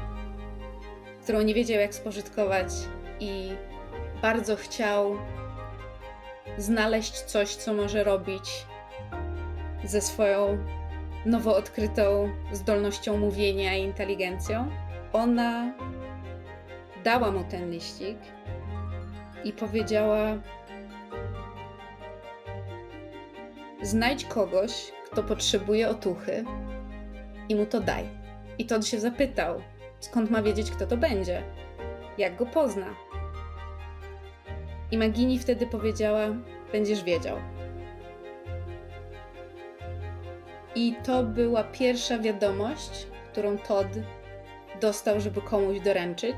którą 1.24 1.42
nie 1.42 1.54
wiedział 1.54 1.80
jak 1.80 1.96
spożytkować 1.96 2.68
i 3.20 3.50
bardzo 4.22 4.56
chciał 4.56 5.18
znaleźć 6.58 7.14
coś, 7.14 7.56
co 7.56 7.74
może 7.74 8.04
robić 8.04 8.66
ze 9.84 10.02
swoją 10.02 10.58
nowo 11.26 11.56
odkrytą 11.56 12.30
zdolnością 12.52 13.18
mówienia 13.18 13.76
i 13.76 13.84
inteligencją. 13.84 14.70
Ona 15.14 15.74
dała 17.04 17.32
mu 17.32 17.44
ten 17.44 17.72
liścik 17.72 18.18
i 19.44 19.54
powiedziała: 19.54 20.38
Znajdź 23.82 24.26
kogoś, 24.26 24.92
kto 25.12 25.24
potrzebuje 25.24 25.90
otuchy 25.90 26.46
i 27.50 27.56
mu 27.56 27.66
to 27.66 27.80
daj. 27.80 28.04
I 28.58 28.66
to 28.66 28.82
się 28.82 29.00
zapytał, 29.00 29.62
skąd 30.00 30.30
ma 30.32 30.42
wiedzieć, 30.42 30.72
kto 30.72 30.88
to 30.88 30.98
będzie, 30.98 31.44
jak 32.18 32.36
go 32.36 32.46
pozna. 32.46 32.96
I 34.92 34.98
Magini 34.98 35.40
wtedy 35.40 35.68
powiedziała: 35.68 36.28
Będziesz 36.72 37.04
wiedział. 37.04 37.38
I 40.76 40.96
to 41.04 41.24
była 41.24 41.64
pierwsza 41.64 42.20
wiadomość, 42.20 43.08
którą 43.32 43.58
Todd 43.58 43.88
dostał, 44.82 45.20
żeby 45.20 45.42
komuś 45.42 45.80
doręczyć. 45.80 46.36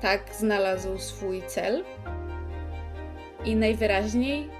Tak 0.00 0.34
znalazł 0.34 0.98
swój 0.98 1.42
cel. 1.46 1.84
I 3.44 3.56
najwyraźniej 3.56 4.50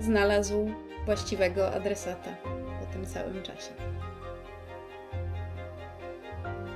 znalazł 0.00 0.70
właściwego 1.06 1.74
adresata 1.74 2.30
po 2.80 2.86
tym 2.92 3.06
całym 3.06 3.42
czasie. 3.42 3.70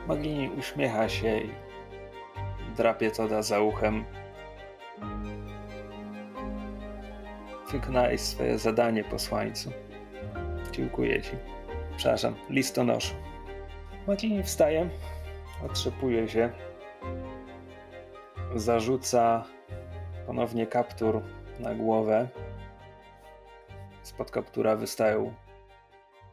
Magini 0.06 0.50
uśmiecha 0.58 1.08
się 1.08 1.38
i 1.38 1.50
drapie 2.76 3.10
Toda 3.10 3.42
za 3.42 3.60
uchem. 3.60 4.04
Wykonałeś 7.72 8.20
swoje 8.20 8.58
zadanie, 8.58 9.04
posłańcu. 9.04 9.72
Dziękuję 10.72 11.22
ci. 11.22 11.30
Przepraszam, 11.96 12.34
listonosz. 12.50 13.14
Magini 14.06 14.42
wstaje, 14.42 14.88
otrzepuje 15.66 16.28
się, 16.28 16.50
zarzuca 18.54 19.44
ponownie 20.26 20.66
kaptur 20.66 21.22
na 21.60 21.74
głowę. 21.74 22.28
Spod 24.10 24.30
kaptura 24.30 24.76
wystają 24.76 25.34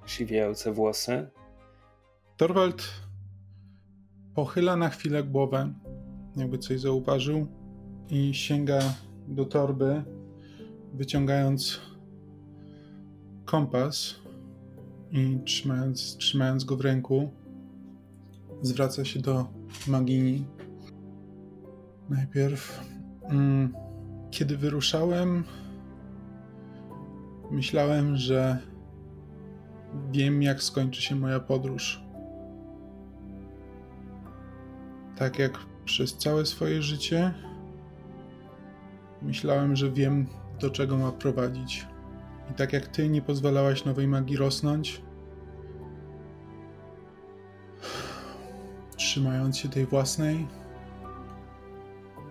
siwiejące 0.06 0.72
włosy. 0.72 1.30
Torwald 2.38 2.84
pochyla 4.36 4.76
na 4.76 4.90
chwilę 4.90 5.24
głowę, 5.24 5.74
jakby 6.36 6.58
coś 6.58 6.80
zauważył 6.80 7.48
i 8.10 8.34
sięga 8.34 8.80
do 9.28 9.46
torby, 9.46 10.04
wyciągając 10.94 11.82
kompas 13.46 14.16
i 15.12 15.40
trzymając, 15.46 16.18
trzymając 16.18 16.64
go 16.64 16.78
w 16.78 16.82
ręku, 16.82 17.32
zwraca 18.62 19.06
się 19.06 19.20
do 19.20 19.48
Magini. 19.88 20.46
Najpierw, 22.10 22.82
mm, 23.24 23.74
kiedy 24.32 24.58
wyruszałem, 24.58 25.44
Myślałem, 27.52 28.18
że 28.18 28.58
wiem, 30.12 30.42
jak 30.42 30.64
skończy 30.64 31.02
się 31.02 31.16
moja 31.16 31.40
podróż. 31.40 32.04
Tak 35.16 35.40
jak 35.40 35.60
przez 35.86 36.18
całe 36.18 36.46
swoje 36.46 36.82
życie, 36.82 37.34
myślałem, 39.22 39.76
że 39.76 39.92
wiem, 39.92 40.28
do 40.60 40.70
czego 40.70 40.98
ma 40.98 41.12
prowadzić. 41.12 41.88
I 42.52 42.54
tak 42.54 42.74
jak 42.74 42.88
ty 42.88 43.10
nie 43.10 43.22
pozwalałaś 43.22 43.86
nowej 43.86 44.08
magii 44.08 44.38
rosnąć, 44.38 45.02
trzymając 48.96 49.58
się 49.58 49.70
tej 49.70 49.86
własnej, 49.86 50.48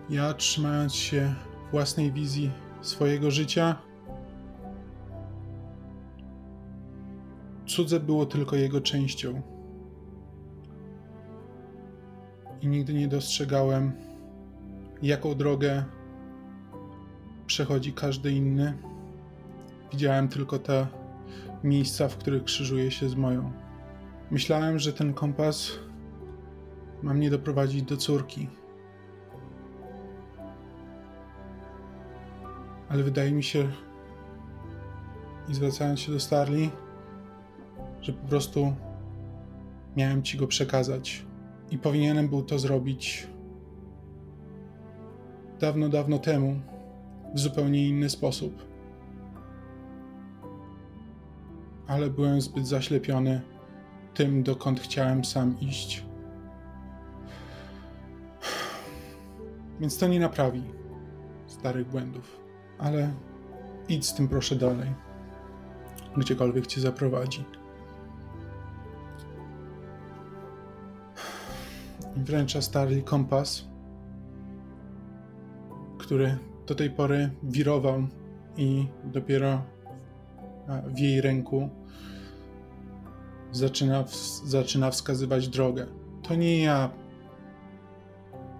ja 0.09 0.33
trzymając 0.33 0.95
się 0.95 1.35
własnej 1.71 2.11
wizji 2.11 2.51
swojego 2.81 3.31
życia, 3.31 3.75
Cudze 7.67 7.99
było 7.99 8.25
tylko 8.25 8.55
jego 8.55 8.81
częścią. 8.81 9.41
I 12.61 12.67
nigdy 12.67 12.93
nie 12.93 13.07
dostrzegałem, 13.07 13.91
jaką 15.01 15.35
drogę 15.35 15.83
przechodzi 17.47 17.93
każdy 17.93 18.31
inny. 18.31 18.77
Widziałem 19.91 20.27
tylko 20.27 20.59
te 20.59 20.87
miejsca, 21.63 22.07
w 22.07 22.17
których 22.17 22.43
krzyżuje 22.43 22.91
się 22.91 23.09
z 23.09 23.15
moją. 23.15 23.51
Myślałem, 24.31 24.79
że 24.79 24.93
ten 24.93 25.13
kompas 25.13 25.71
ma 27.03 27.13
mnie 27.13 27.29
doprowadzić 27.29 27.83
do 27.83 27.97
córki. 27.97 28.47
Ale 32.89 33.03
wydaje 33.03 33.31
mi 33.31 33.43
się, 33.43 33.69
i 35.49 35.53
zwracając 35.53 35.99
się 35.99 36.11
do 36.11 36.19
Starli, 36.19 36.71
że 38.07 38.13
po 38.13 38.27
prostu 38.27 38.73
miałem 39.97 40.23
ci 40.23 40.37
go 40.37 40.47
przekazać. 40.47 41.25
I 41.71 41.77
powinienem 41.77 42.29
był 42.29 42.43
to 42.43 42.59
zrobić 42.59 43.27
dawno, 45.59 45.89
dawno 45.89 46.19
temu, 46.19 46.59
w 47.35 47.39
zupełnie 47.39 47.87
inny 47.87 48.09
sposób. 48.09 48.65
Ale 51.87 52.09
byłem 52.09 52.41
zbyt 52.41 52.67
zaślepiony 52.67 53.41
tym, 54.13 54.43
dokąd 54.43 54.79
chciałem 54.79 55.25
sam 55.25 55.59
iść. 55.59 56.05
Więc 59.79 59.97
to 59.97 60.07
nie 60.07 60.19
naprawi 60.19 60.63
starych 61.47 61.87
błędów. 61.87 62.39
Ale 62.79 63.13
idź 63.89 64.05
z 64.05 64.13
tym 64.13 64.27
proszę 64.27 64.55
dalej. 64.55 64.93
Gdziekolwiek 66.17 66.67
cię 66.67 66.81
zaprowadzi. 66.81 67.56
Wręcza 72.17 72.61
stary 72.61 73.01
kompas, 73.01 73.67
który 75.97 76.37
do 76.67 76.75
tej 76.75 76.89
pory 76.89 77.29
wirował 77.43 78.07
i 78.57 78.87
dopiero 79.03 79.61
w 80.87 80.99
jej 80.99 81.21
ręku 81.21 81.69
zaczyna, 83.51 84.03
zaczyna 84.45 84.91
wskazywać 84.91 85.47
drogę. 85.47 85.87
To 86.23 86.35
nie 86.35 86.63
ja 86.63 86.89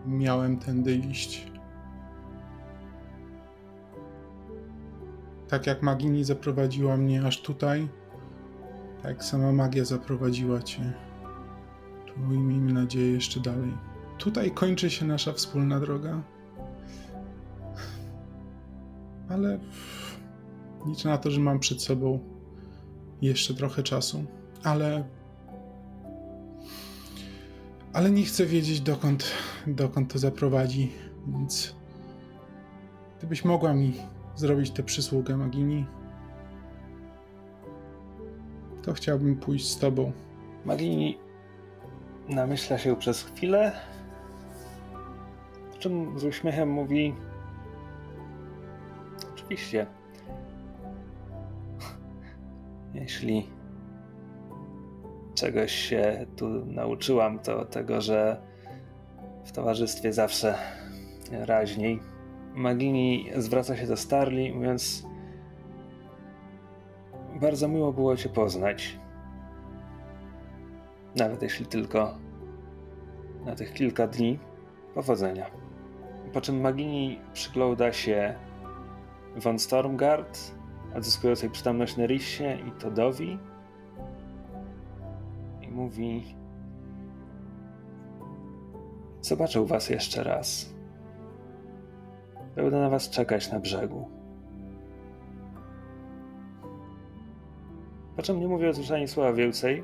miałem 0.05 0.59
tędy 0.59 0.95
iść. 0.95 1.51
Tak 5.47 5.67
jak 5.67 5.81
Magini 5.81 6.23
zaprowadziła 6.23 6.97
mnie 6.97 7.25
aż 7.25 7.41
tutaj, 7.41 7.87
tak 9.03 9.23
sama 9.23 9.51
magia 9.51 9.85
zaprowadziła 9.85 10.61
cię. 10.61 11.06
Tu 12.17 12.33
i 12.33 12.37
miejmy 12.37 12.73
nadzieję 12.73 13.11
jeszcze 13.11 13.39
dalej. 13.39 13.73
Tutaj 14.17 14.51
kończy 14.51 14.89
się 14.89 15.05
nasza 15.05 15.33
wspólna 15.33 15.79
droga. 15.79 16.21
Ale 19.29 19.59
liczę 20.85 21.09
na 21.09 21.17
to, 21.17 21.31
że 21.31 21.39
mam 21.39 21.59
przed 21.59 21.81
sobą 21.81 22.19
jeszcze 23.21 23.53
trochę 23.53 23.83
czasu. 23.83 24.25
Ale. 24.63 25.03
Ale 27.93 28.11
nie 28.11 28.23
chcę 28.23 28.45
wiedzieć, 28.45 28.81
dokąd, 28.81 29.31
dokąd 29.67 30.13
to 30.13 30.19
zaprowadzi, 30.19 30.91
więc. 31.27 31.75
Gdybyś 33.17 33.45
mogła 33.45 33.73
mi 33.73 33.93
zrobić 34.35 34.71
tę 34.71 34.83
przysługę 34.83 35.37
Magini, 35.37 35.85
to 38.81 38.93
chciałbym 38.93 39.35
pójść 39.35 39.71
z 39.71 39.77
tobą. 39.77 40.11
Magini 40.65 41.26
namyśla 42.29 42.77
się 42.77 42.95
przez 42.95 43.23
chwilę, 43.23 43.71
po 45.71 45.77
czym 45.77 46.19
z 46.19 46.23
uśmiechem 46.23 46.69
mówi: 46.69 47.15
Oczywiście. 49.33 49.85
Jeśli 52.93 53.49
czegoś 55.35 55.71
się 55.71 56.25
tu 56.35 56.47
nauczyłam, 56.65 57.39
to 57.39 57.65
tego, 57.65 58.01
że 58.01 58.41
w 59.45 59.51
towarzystwie 59.51 60.13
zawsze 60.13 60.55
raźniej. 61.31 61.99
Magini 62.55 63.29
zwraca 63.35 63.77
się 63.77 63.87
do 63.87 63.97
Starli, 63.97 64.53
mówiąc: 64.53 65.05
Bardzo 67.41 67.67
miło 67.67 67.93
było 67.93 68.15
Cię 68.15 68.29
poznać. 68.29 68.99
Nawet 71.17 71.41
jeśli 71.41 71.65
tylko 71.65 72.17
na 73.45 73.55
tych 73.55 73.73
kilka 73.73 74.07
dni. 74.07 74.39
Powodzenia. 74.95 75.45
Po 76.33 76.41
czym 76.41 76.61
Magini 76.61 77.19
przygląda 77.33 77.93
się 77.93 78.35
von 79.35 79.59
Stormgard, 79.59 80.39
odzyskującej 80.95 81.49
przytomność 81.49 81.97
Nerissie 81.97 82.43
i 82.67 82.71
Todowi 82.71 83.39
i 85.61 85.67
mówi 85.67 86.35
Zobaczę 89.21 89.65
was 89.65 89.89
jeszcze 89.89 90.23
raz. 90.23 90.73
Będę 92.55 92.79
na 92.79 92.89
was 92.89 93.09
czekać 93.09 93.51
na 93.51 93.59
brzegu. 93.59 94.09
Po 98.15 98.21
czym 98.21 98.39
nie 98.39 98.47
mówi 98.47 98.65
o 98.67 98.93
ani 98.93 99.07
słowa 99.07 99.33
więcej, 99.33 99.83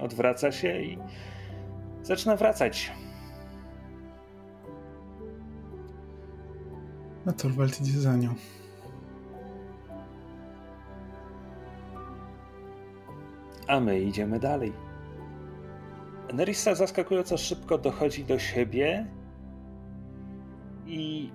odwraca 0.00 0.52
się 0.52 0.80
i 0.80 0.98
zaczyna 2.02 2.36
wracać. 2.36 2.92
A 7.26 7.32
Torwald 7.32 7.80
idzie 7.80 8.00
za 8.00 8.16
nią. 8.16 8.34
A 13.66 13.80
my 13.80 14.00
idziemy 14.00 14.40
dalej. 14.40 14.72
Nerissa 16.34 16.74
zaskakująco 16.74 17.36
szybko 17.36 17.78
dochodzi 17.78 18.24
do 18.24 18.38
siebie 18.38 19.06
i 20.86 21.32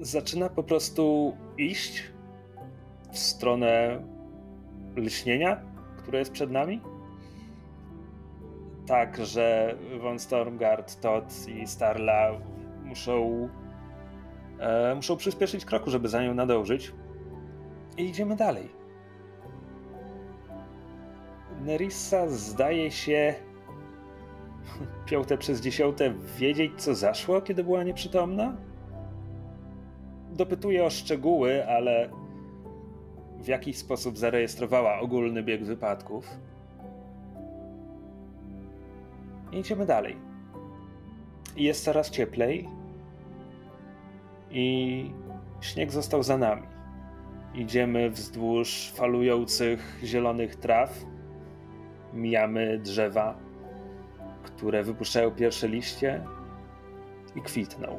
zaczyna 0.00 0.48
po 0.48 0.62
prostu 0.62 1.36
iść 1.58 2.02
w 3.12 3.18
stronę 3.18 4.02
lśnienia, 4.96 5.60
które 6.08 6.18
jest 6.18 6.32
przed 6.32 6.50
nami. 6.50 6.80
Tak, 8.86 9.26
że 9.26 9.74
von 10.00 10.18
Stormgard, 10.18 11.00
Todd 11.00 11.48
i 11.48 11.66
Starla 11.66 12.30
muszą, 12.84 13.48
e, 14.58 14.94
muszą 14.94 15.16
przyspieszyć 15.16 15.64
kroku, 15.64 15.90
żeby 15.90 16.08
za 16.08 16.22
nią 16.22 16.34
nadążyć. 16.34 16.92
I 17.96 18.04
idziemy 18.04 18.36
dalej. 18.36 18.68
Nerissa 21.60 22.28
zdaje 22.28 22.90
się 22.90 23.34
piąte 25.10 25.38
przez 25.38 25.60
dziesiąte 25.60 26.14
wiedzieć, 26.38 26.72
co 26.76 26.94
zaszło, 26.94 27.40
kiedy 27.40 27.64
była 27.64 27.84
nieprzytomna? 27.84 28.56
Dopytuje 30.32 30.84
o 30.84 30.90
szczegóły, 30.90 31.66
ale 31.66 32.10
w 33.38 33.46
jakiś 33.46 33.76
sposób 33.78 34.18
zarejestrowała 34.18 34.98
ogólny 34.98 35.42
bieg 35.42 35.64
wypadków. 35.64 36.36
Idziemy 39.52 39.86
dalej. 39.86 40.16
Jest 41.56 41.84
coraz 41.84 42.10
cieplej 42.10 42.68
i 44.50 45.10
śnieg 45.60 45.90
został 45.92 46.22
za 46.22 46.38
nami. 46.38 46.62
Idziemy 47.54 48.10
wzdłuż 48.10 48.92
falujących 48.94 50.00
zielonych 50.04 50.56
traw 50.56 51.04
mijamy 52.14 52.78
drzewa, 52.78 53.38
które 54.42 54.82
wypuszczają 54.82 55.30
pierwsze 55.30 55.68
liście 55.68 56.24
i 57.36 57.42
kwitną. 57.42 57.98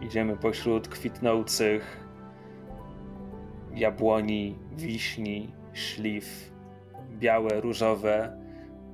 Idziemy 0.00 0.36
pośród 0.36 0.88
kwitnących 0.88 2.07
jabłoni, 3.78 4.58
wiśni, 4.76 5.52
śliw, 5.72 6.52
białe, 7.18 7.60
różowe 7.60 8.38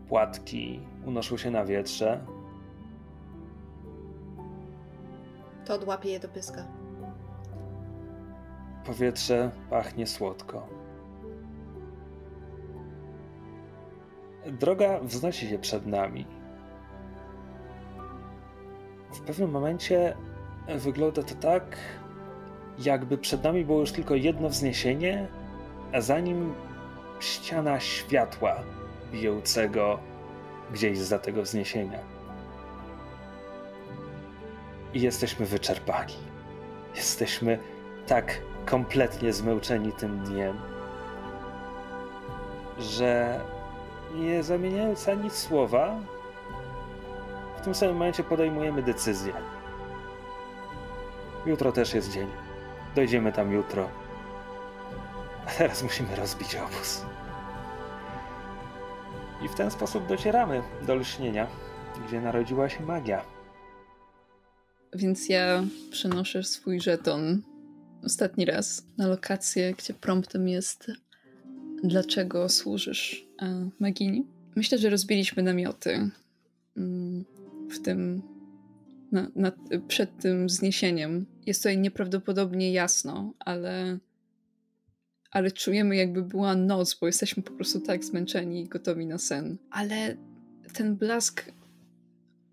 płatki 0.09 0.81
unoszą 1.07 1.37
się 1.37 1.51
na 1.51 1.65
wietrze. 1.65 2.27
To 5.65 5.75
odłapie 5.75 6.11
je 6.11 6.21
do 6.21 6.29
pyska. 6.29 6.67
Powietrze 8.87 9.51
pachnie 9.71 10.07
słodko. 10.07 10.69
Droga 14.47 15.01
wznosi 15.01 15.49
się 15.49 15.59
przed 15.59 15.87
nami. 15.87 16.27
pewnym 19.27 19.51
momencie 19.51 20.17
wygląda 20.79 21.23
to 21.23 21.35
tak, 21.35 21.77
jakby 22.79 23.19
przed 23.19 23.45
nami 23.45 23.65
było 23.65 23.81
już 23.81 23.93
tylko 23.93 24.15
jedno 24.15 24.49
wzniesienie, 24.49 25.27
a 25.93 26.01
za 26.01 26.21
nim 26.21 26.55
ściana 27.21 27.81
światła 27.81 28.57
bijącego 29.13 29.99
gdzieś 30.73 30.99
za 30.99 31.19
tego 31.19 31.43
wzniesienia. 31.43 31.99
I 34.95 35.01
jesteśmy 35.01 35.47
wyczerpani. 35.47 36.15
Jesteśmy 36.97 37.59
tak 38.07 38.41
kompletnie 38.67 39.33
zmęczeni 39.33 39.93
tym 39.93 40.19
dniem, 40.19 40.57
że 42.79 43.41
nie 44.15 44.43
zamieniając 44.43 45.09
ani 45.09 45.31
słowa, 45.31 45.97
w 47.59 47.61
tym 47.61 47.75
samym 47.75 47.95
momencie 47.95 48.25
podejmujemy 48.25 48.83
decyzję. 48.83 49.33
Jutro 51.47 51.73
też 51.73 51.95
jest 51.95 52.13
dzień. 52.13 52.44
Dojdziemy 52.95 53.33
tam 53.33 53.53
jutro. 53.53 53.91
A 55.47 55.51
teraz 55.51 55.83
musimy 55.83 56.17
rozbić 56.17 56.57
obóz. 56.57 57.03
I 59.45 59.49
w 59.49 59.55
ten 59.55 59.71
sposób 59.71 60.07
docieramy 60.07 60.63
do 60.87 60.95
lśnienia, 60.95 61.47
gdzie 62.07 62.21
narodziła 62.21 62.69
się 62.69 62.83
magia. 62.83 63.25
Więc 64.95 65.29
ja 65.29 65.65
przenoszę 65.91 66.43
swój 66.43 66.81
żeton 66.81 67.43
ostatni 68.05 68.45
raz 68.45 68.87
na 68.99 69.07
lokację, 69.07 69.75
gdzie 69.79 69.95
promptem 69.95 70.49
jest 70.49 70.91
dlaczego 71.85 72.49
służysz 72.49 73.27
e, 73.43 73.71
Magini. 73.81 74.27
Myślę, 74.57 74.79
że 74.79 74.91
rozbiliśmy 74.91 75.43
namioty 75.43 76.11
mm, 76.77 77.25
w 77.71 77.83
tym 77.83 78.23
na, 79.15 79.31
na, 79.37 79.53
przed 79.89 80.19
tym 80.19 80.49
zniesieniem. 80.49 81.27
Jest 81.47 81.61
tutaj 81.61 81.79
nieprawdopodobnie 81.79 82.73
jasno, 82.73 83.35
ale, 83.39 83.99
ale 85.31 85.51
czujemy 85.51 85.97
jakby 85.97 86.23
była 86.23 86.55
noc, 86.55 86.99
bo 87.01 87.07
jesteśmy 87.07 87.43
po 87.43 87.53
prostu 87.53 87.81
tak 87.81 88.05
zmęczeni 88.05 88.61
i 88.63 88.69
gotowi 88.69 89.07
na 89.07 89.19
sen. 89.19 89.59
Ale 89.71 90.17
ten 90.73 90.97
blask, 90.97 91.53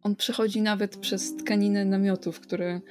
on 0.02 0.16
przechodzi 0.16 0.62
nawet 0.62 0.98
przez 0.98 1.36
tkaninę 1.36 1.86
namiotów, 1.86 2.40
które, 2.40 2.82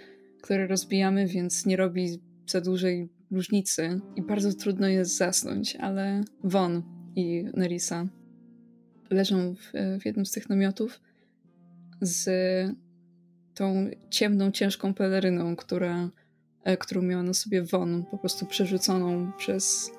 które 0.42 0.66
rozbijamy, 0.66 1.26
więc 1.26 1.66
nie 1.66 1.76
robi 1.76 2.20
za 2.46 2.60
dużej 2.60 3.08
różnicy 3.30 4.00
i 4.16 4.22
bardzo 4.22 4.52
trudno 4.52 4.88
jest 4.88 5.16
zasnąć, 5.16 5.76
ale 5.76 6.24
Von 6.44 6.82
i 7.16 7.44
Nerissa 7.54 8.06
leżą 9.10 9.54
w, 9.54 9.72
w 10.00 10.06
jednym 10.06 10.26
z 10.26 10.30
tych 10.30 10.48
namiotów 10.48 11.00
z 12.00 12.30
tą 13.54 13.90
ciemną, 14.10 14.50
ciężką 14.50 14.94
peleryną, 14.94 15.56
która, 15.56 16.08
e, 16.64 16.76
którą 16.76 17.02
miała 17.02 17.22
na 17.22 17.34
sobie 17.34 17.62
Von, 17.62 18.04
po 18.10 18.18
prostu 18.18 18.46
przerzuconą 18.46 19.32
przez, 19.36 19.90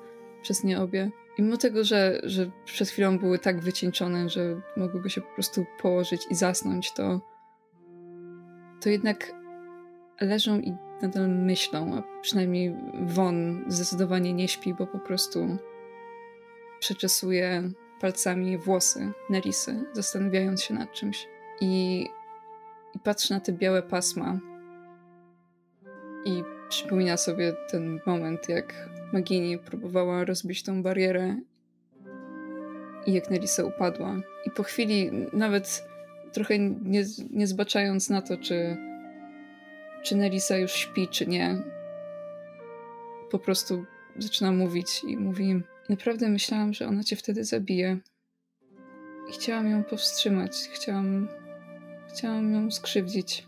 przez 0.42 0.64
nie 0.64 0.80
obie. 0.80 1.10
I 1.38 1.42
mimo 1.42 1.56
tego, 1.56 1.84
że, 1.84 2.20
że 2.22 2.50
przed 2.64 2.88
chwilą 2.88 3.18
były 3.18 3.38
tak 3.38 3.60
wycieńczone, 3.60 4.28
że 4.28 4.60
mogłyby 4.76 5.10
się 5.10 5.20
po 5.20 5.34
prostu 5.34 5.66
położyć 5.82 6.26
i 6.30 6.34
zasnąć, 6.34 6.92
to, 6.92 7.20
to 8.80 8.88
jednak 8.88 9.32
leżą 10.20 10.60
i 10.60 10.74
nadal 11.02 11.28
myślą, 11.28 11.94
a 11.94 12.20
przynajmniej 12.22 12.74
Von 13.02 13.64
zdecydowanie 13.68 14.32
nie 14.32 14.48
śpi, 14.48 14.74
bo 14.74 14.86
po 14.86 14.98
prostu 14.98 15.56
przeczesuje 16.80 17.70
palcami 18.00 18.58
włosy 18.58 19.12
Nerisy, 19.30 19.84
zastanawiając 19.92 20.62
się 20.62 20.74
nad 20.74 20.92
czymś. 20.92 21.28
I 21.60 22.06
i 22.94 22.98
patrzy 22.98 23.34
na 23.34 23.40
te 23.40 23.52
białe 23.52 23.82
pasma 23.82 24.38
i 26.24 26.42
przypomina 26.68 27.16
sobie 27.16 27.52
ten 27.70 28.00
moment, 28.06 28.48
jak 28.48 28.88
Magini 29.12 29.58
próbowała 29.58 30.24
rozbić 30.24 30.62
tą 30.62 30.82
barierę 30.82 31.36
i 33.06 33.12
jak 33.12 33.30
Nerissa 33.30 33.64
upadła. 33.64 34.16
I 34.46 34.50
po 34.50 34.62
chwili, 34.62 35.10
nawet 35.32 35.84
trochę 36.32 36.58
nie, 36.58 37.04
nie 37.30 37.46
zbaczając 37.46 38.10
na 38.10 38.22
to, 38.22 38.36
czy, 38.36 38.76
czy 40.02 40.16
Nerissa 40.16 40.56
już 40.56 40.72
śpi, 40.72 41.08
czy 41.08 41.26
nie, 41.26 41.62
po 43.30 43.38
prostu 43.38 43.84
zaczyna 44.18 44.52
mówić 44.52 45.04
i 45.04 45.16
mówi: 45.16 45.62
Naprawdę 45.88 46.28
myślałam, 46.28 46.72
że 46.72 46.86
ona 46.86 47.04
cię 47.04 47.16
wtedy 47.16 47.44
zabije. 47.44 47.98
I 49.30 49.32
chciałam 49.32 49.70
ją 49.70 49.84
powstrzymać. 49.84 50.52
Chciałam 50.72 51.28
Chciałam 52.12 52.52
ją 52.52 52.70
skrzywdzić, 52.70 53.46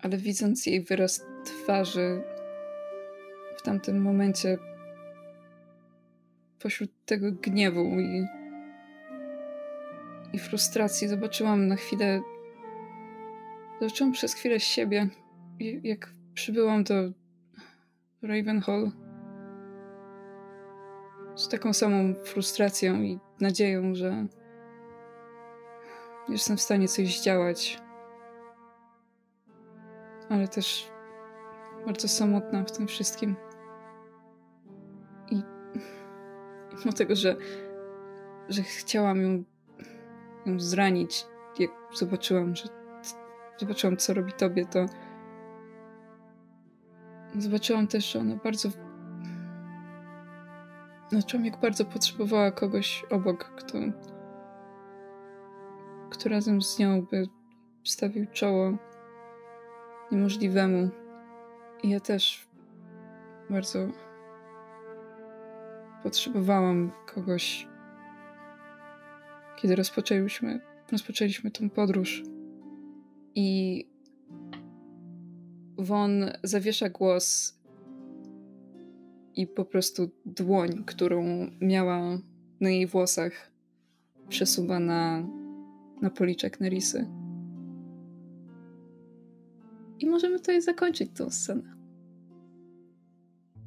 ale 0.00 0.16
widząc 0.16 0.66
jej 0.66 0.82
wyraz 0.82 1.26
twarzy 1.44 2.22
w 3.56 3.62
tamtym 3.62 4.02
momencie, 4.02 4.58
pośród 6.58 6.90
tego 7.04 7.32
gniewu 7.32 7.84
i, 8.00 8.26
i 10.32 10.38
frustracji, 10.38 11.08
zobaczyłam 11.08 11.68
na 11.68 11.76
chwilę. 11.76 12.20
Zobaczyłam 13.80 14.12
przez 14.12 14.34
chwilę 14.34 14.60
siebie, 14.60 15.08
jak 15.82 16.10
przybyłam 16.34 16.84
do 16.84 16.94
Ravenhall 18.22 18.90
z 21.36 21.48
taką 21.48 21.72
samą 21.72 22.14
frustracją 22.24 23.02
i 23.02 23.18
nadzieją, 23.40 23.94
że 23.94 24.26
jestem 26.28 26.56
w 26.56 26.60
stanie 26.60 26.88
coś 26.88 27.20
zdziałać 27.20 27.83
ale 30.28 30.48
też 30.48 30.90
bardzo 31.86 32.08
samotna 32.08 32.64
w 32.64 32.72
tym 32.72 32.86
wszystkim. 32.86 33.36
I 35.30 35.34
mimo 36.78 36.92
tego, 36.92 37.16
że, 37.16 37.36
że 38.48 38.62
chciałam 38.62 39.22
ją, 39.22 39.44
ją 40.46 40.60
zranić, 40.60 41.26
jak 41.58 41.70
zobaczyłam, 41.94 42.56
że 42.56 42.64
zobaczyłam, 43.58 43.96
co 43.96 44.14
robi 44.14 44.32
tobie, 44.32 44.66
to 44.66 44.86
zobaczyłam 47.38 47.86
też, 47.86 48.12
że 48.12 48.18
ona 48.18 48.36
bardzo. 48.36 48.68
Zobaczyłam, 51.10 51.44
jak 51.44 51.60
bardzo 51.60 51.84
potrzebowała 51.84 52.50
kogoś 52.50 53.04
obok, 53.10 53.44
kto, 53.44 53.78
kto 56.10 56.28
razem 56.28 56.62
z 56.62 56.78
nią 56.78 57.02
by 57.02 57.28
stawił 57.84 58.26
czoło 58.32 58.72
niemożliwemu. 60.14 60.90
I 61.82 61.88
ja 61.88 62.00
też 62.00 62.46
bardzo 63.50 63.78
potrzebowałam 66.02 66.92
kogoś, 67.14 67.68
kiedy 69.56 69.76
rozpoczęliśmy, 69.76 70.60
rozpoczęliśmy 70.92 71.50
tą 71.50 71.70
podróż. 71.70 72.22
I 73.34 73.88
Won 75.78 76.30
zawiesza 76.42 76.88
głos 76.88 77.58
i 79.36 79.46
po 79.46 79.64
prostu 79.64 80.10
dłoń, 80.26 80.84
którą 80.86 81.50
miała 81.60 82.18
na 82.60 82.70
jej 82.70 82.86
włosach, 82.86 83.50
przesuwa 84.28 84.80
na, 84.80 85.26
na 86.02 86.10
policzek 86.10 86.60
Nerisy. 86.60 87.23
I 89.98 90.06
możemy 90.06 90.38
tutaj 90.38 90.62
zakończyć 90.62 91.10
tą 91.14 91.30
scenę. 91.30 91.74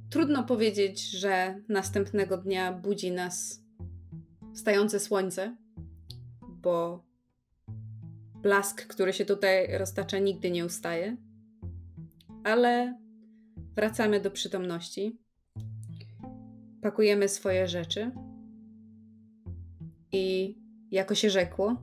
Trudno 0.10 0.44
powiedzieć, 0.44 1.10
że 1.10 1.62
następnego 1.70 2.38
dnia 2.38 2.74
budzi 2.74 3.12
nas 3.12 3.64
wstające 4.54 5.00
słońce, 5.00 5.58
bo 6.42 7.04
blask, 8.42 8.88
który 8.88 9.14
się 9.14 9.26
tutaj 9.26 9.78
roztacza, 9.78 10.20
nigdy 10.20 10.52
nie 10.52 10.66
ustaje. 10.66 11.18
Ale 12.44 13.00
wracamy 13.76 14.20
do 14.20 14.32
przytomności, 14.32 15.20
pakujemy 16.82 17.30
swoje 17.30 17.68
rzeczy 17.68 18.12
i 20.12 20.56
jako 20.92 21.16
się 21.16 21.30
rzekło, 21.30 21.76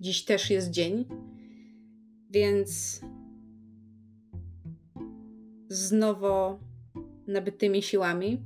dziś 0.00 0.24
też 0.24 0.50
jest 0.50 0.70
dzień, 0.70 1.04
więc 2.30 3.00
z 5.70 5.92
nowo 5.92 6.58
nabytymi 7.26 7.82
siłami. 7.82 8.42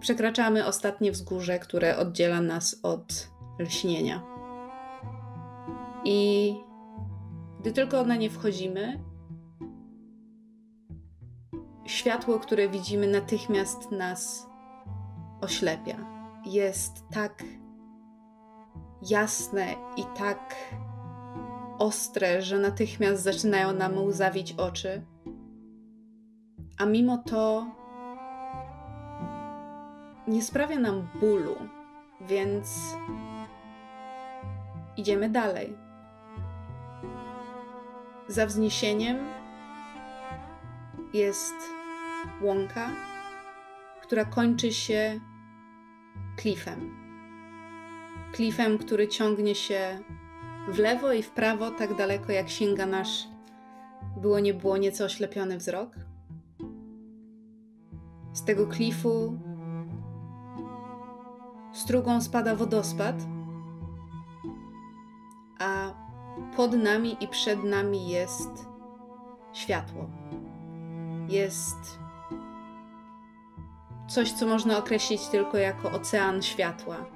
Przekraczamy 0.00 0.66
ostatnie 0.66 1.12
wzgórze, 1.12 1.58
które 1.58 1.96
oddziela 1.96 2.40
nas 2.40 2.80
od 2.82 3.30
lśnienia. 3.58 4.22
I 6.04 6.52
gdy 7.60 7.72
tylko 7.72 8.04
na 8.04 8.16
nie 8.16 8.30
wchodzimy, 8.30 9.00
światło, 11.84 12.38
które 12.38 12.68
widzimy, 12.68 13.06
natychmiast 13.06 13.90
nas 13.90 14.46
oślepia. 15.40 15.96
Jest 16.46 17.04
tak 17.12 17.44
jasne 19.10 19.66
i 19.96 20.02
tak 20.18 20.54
ostre, 21.78 22.42
że 22.42 22.58
natychmiast 22.58 23.22
zaczynają 23.22 23.72
nam 23.72 23.98
łzawić 23.98 24.52
oczy. 24.52 25.02
A 26.78 26.86
mimo 26.86 27.18
to 27.18 27.66
nie 30.28 30.42
sprawia 30.42 30.78
nam 30.78 31.08
bólu, 31.20 31.56
więc 32.20 32.96
idziemy 34.96 35.28
dalej. 35.28 35.76
Za 38.28 38.46
wzniesieniem 38.46 39.16
jest 41.14 41.54
łąka, 42.42 42.90
która 44.02 44.24
kończy 44.24 44.72
się 44.72 45.20
klifem. 46.36 46.96
Klifem, 48.32 48.78
który 48.78 49.08
ciągnie 49.08 49.54
się 49.54 49.98
w 50.68 50.78
lewo 50.78 51.12
i 51.12 51.22
w 51.22 51.30
prawo 51.30 51.70
tak 51.70 51.94
daleko, 51.94 52.32
jak 52.32 52.48
sięga 52.48 52.86
nasz 52.86 53.28
było 54.16 54.40
nie 54.40 54.54
było 54.54 54.76
nieco 54.76 55.04
oślepiony 55.04 55.58
wzrok. 55.58 55.94
Z 58.32 58.44
tego 58.44 58.66
klifu 58.66 59.38
strugą 61.72 62.20
spada 62.20 62.56
wodospad, 62.56 63.16
a 65.58 65.94
pod 66.56 66.72
nami 66.72 67.16
i 67.20 67.28
przed 67.28 67.64
nami 67.64 68.08
jest 68.08 68.66
światło. 69.52 70.10
Jest 71.28 71.98
coś, 74.08 74.32
co 74.32 74.46
można 74.46 74.78
określić 74.78 75.26
tylko 75.26 75.58
jako 75.58 75.90
ocean 75.90 76.42
światła. 76.42 77.15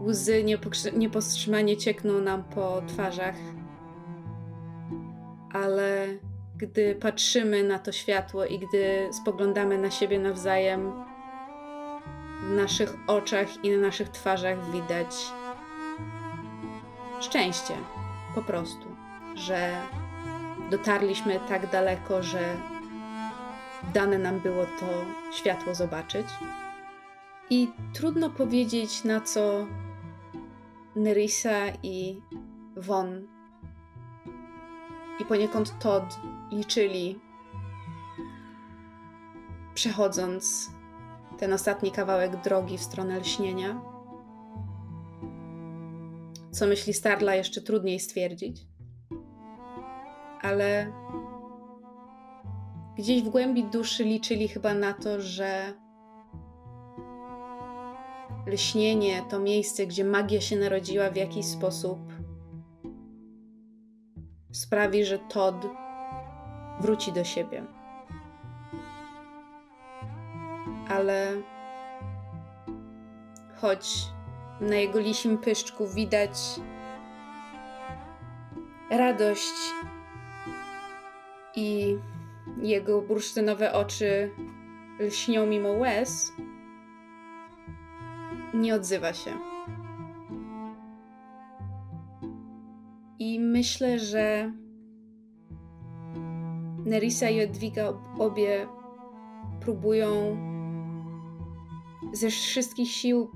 Łzy 0.00 0.44
niepowstrzymanie 0.92 1.76
ciekną 1.76 2.20
nam 2.20 2.44
po 2.44 2.82
twarzach, 2.86 3.34
ale 5.52 6.06
gdy 6.56 6.94
patrzymy 6.94 7.62
na 7.64 7.78
to 7.78 7.92
światło 7.92 8.44
i 8.44 8.58
gdy 8.58 9.08
spoglądamy 9.12 9.78
na 9.78 9.90
siebie 9.90 10.18
nawzajem, 10.18 10.92
w 12.42 12.50
naszych 12.50 12.94
oczach 13.06 13.64
i 13.64 13.70
na 13.70 13.76
naszych 13.76 14.08
twarzach 14.08 14.70
widać 14.72 15.14
szczęście, 17.20 17.74
po 18.34 18.42
prostu, 18.42 18.86
że 19.34 19.72
dotarliśmy 20.70 21.40
tak 21.48 21.70
daleko, 21.70 22.22
że 22.22 22.56
dane 23.94 24.18
nam 24.18 24.40
było 24.40 24.64
to 24.64 24.86
światło 25.32 25.74
zobaczyć. 25.74 26.26
I 27.50 27.68
trudno 27.92 28.30
powiedzieć, 28.30 29.04
na 29.04 29.20
co 29.20 29.66
Nerissa 31.00 31.68
i 31.82 32.20
Von 32.76 33.28
i 35.20 35.24
poniekąd 35.24 35.78
Todd 35.78 36.20
liczyli, 36.52 37.20
przechodząc 39.74 40.70
ten 41.38 41.52
ostatni 41.52 41.90
kawałek 41.90 42.42
drogi 42.42 42.78
w 42.78 42.82
stronę 42.82 43.18
lśnienia. 43.18 43.80
Co 46.50 46.66
myśli 46.66 46.94
Starla, 46.94 47.34
jeszcze 47.34 47.60
trudniej 47.60 48.00
stwierdzić. 48.00 48.66
Ale 50.42 50.92
gdzieś 52.96 53.22
w 53.22 53.28
głębi 53.28 53.64
duszy 53.64 54.04
liczyli 54.04 54.48
chyba 54.48 54.74
na 54.74 54.92
to, 54.92 55.20
że 55.20 55.74
lśnienie, 58.46 59.22
to 59.30 59.38
miejsce, 59.38 59.86
gdzie 59.86 60.04
magia 60.04 60.40
się 60.40 60.56
narodziła 60.56 61.10
w 61.10 61.16
jakiś 61.16 61.46
sposób, 61.46 61.98
sprawi, 64.52 65.04
że 65.04 65.18
Todd 65.18 65.66
wróci 66.80 67.12
do 67.12 67.24
siebie. 67.24 67.64
Ale 70.88 71.42
choć 73.60 74.06
na 74.60 74.76
jego 74.76 74.98
lisim 74.98 75.38
pyszczku 75.38 75.86
widać 75.88 76.30
radość 78.90 79.54
i 81.56 81.98
jego 82.62 83.02
bursztynowe 83.02 83.72
oczy 83.72 84.30
lśnią 85.00 85.46
mimo 85.46 85.68
łez, 85.72 86.32
nie 88.54 88.74
odzywa 88.74 89.12
się. 89.12 89.30
I 93.18 93.40
myślę, 93.40 93.98
że 93.98 94.52
Nerissa 96.84 97.28
i 97.28 97.38
Edwiga 97.38 97.92
obie 98.18 98.66
próbują 99.60 100.36
ze 102.12 102.30
wszystkich 102.30 102.90
sił 102.90 103.30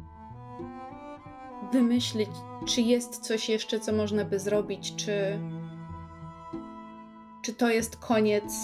wymyślić, 1.73 2.31
czy 2.67 2.81
jest 2.81 3.21
coś 3.21 3.49
jeszcze, 3.49 3.81
co 3.81 3.93
można 3.93 4.25
by 4.25 4.39
zrobić, 4.39 4.97
czy, 4.97 5.39
czy 7.43 7.55
to 7.55 7.71
jest 7.71 7.97
koniec, 7.97 8.55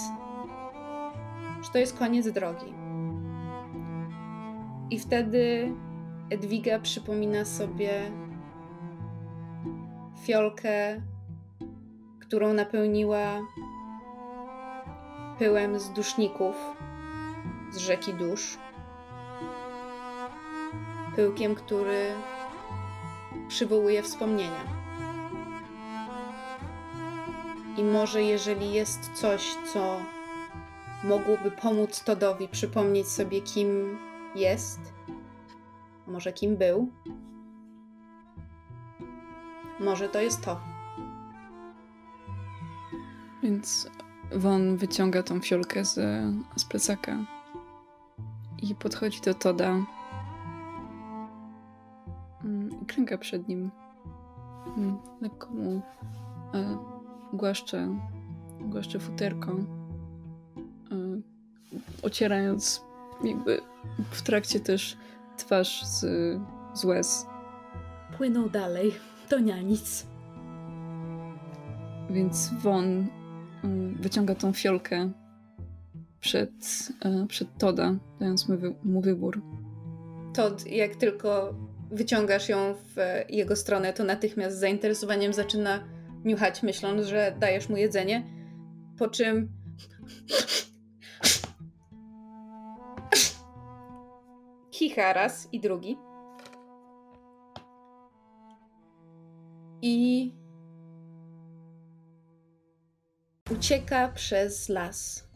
czy 1.63 1.73
to 1.73 1.79
jest 1.79 1.99
koniec 1.99 2.33
drogi. 2.33 2.75
I 4.91 4.99
wtedy 4.99 5.73
Edwiga 6.31 6.79
przypomina 6.79 7.45
sobie 7.45 8.11
fiolkę, 10.23 11.03
którą 12.21 12.53
napełniła 12.53 13.41
pyłem 15.39 15.81
z 15.81 15.91
duszników 15.91 16.57
z 17.73 17.77
rzeki 17.77 18.15
dusz. 18.15 18.59
Pyłkiem, 21.17 21.55
który 21.55 22.07
przywołuje 23.49 24.03
wspomnienia. 24.03 24.65
I 27.77 27.85
może 27.85 28.23
jeżeli 28.23 28.73
jest 28.73 29.11
coś, 29.15 29.55
co 29.73 30.01
mogłoby 31.05 31.51
pomóc 31.51 32.05
Todowi 32.05 32.49
przypomnieć 32.49 33.09
sobie, 33.09 33.41
kim 33.41 33.99
jest, 34.35 34.81
może 36.11 36.33
kim 36.33 36.57
był? 36.57 36.93
Może 39.81 40.09
to 40.09 40.21
jest 40.21 40.45
to. 40.45 40.61
Więc 43.43 43.91
Won 44.33 44.77
wyciąga 44.77 45.23
tą 45.23 45.41
fiolkę 45.41 45.85
z, 45.85 45.95
z 46.57 46.65
plecaka 46.65 47.17
i 48.63 48.75
podchodzi 48.75 49.21
do 49.21 49.35
Toda 49.35 49.85
mm, 52.45 52.85
klęka 52.87 53.19
przed 53.19 53.49
nim. 53.49 53.71
Mm, 54.77 54.99
lekko 55.21 55.51
mu 55.51 55.83
e, 56.55 56.79
głaszcze, 57.33 57.89
głaszcze 58.61 58.99
futerko, 58.99 59.53
e, 59.53 59.61
ocierając 62.03 62.85
jakby 63.25 63.61
w 64.11 64.23
trakcie 64.23 64.61
też 64.61 64.97
twarz 65.41 65.85
z, 65.85 66.07
z 66.75 66.85
łez. 66.85 67.27
Płynął 68.17 68.51
dalej, 68.51 68.93
to 69.29 69.39
nie 69.39 69.65
nic. 69.65 70.07
Więc 72.11 72.51
Won 72.63 73.07
mm, 73.65 73.95
wyciąga 74.01 74.35
tą 74.35 74.53
fiolkę 74.53 75.11
przed, 76.21 76.51
e, 77.05 77.27
przed 77.27 77.49
Toda, 77.59 77.95
dając 78.21 78.49
mu, 78.49 78.57
mu 78.85 79.01
wybór. 79.01 79.43
Todd, 80.35 80.67
jak 80.67 80.97
tylko 80.97 81.55
wyciągasz 81.91 82.49
ją 82.49 82.75
w 82.75 82.97
jego 83.29 83.57
stronę, 83.57 83.93
to 83.93 84.05
natychmiast 84.05 84.57
z 84.57 84.61
zainteresowaniem 84.61 85.33
zaczyna 85.33 85.85
niuchać, 86.25 86.63
myśląc, 86.63 87.07
że 87.07 87.37
dajesz 87.41 87.69
mu 87.69 87.77
jedzenie. 87.77 88.27
Po 88.99 89.09
czym 89.09 89.49
kicha 94.81 95.13
raz 95.13 95.49
i 95.53 95.61
drugi. 95.61 95.97
I 99.83 100.35
ucieka 103.51 104.09
przez 104.09 104.69
las. 104.69 105.29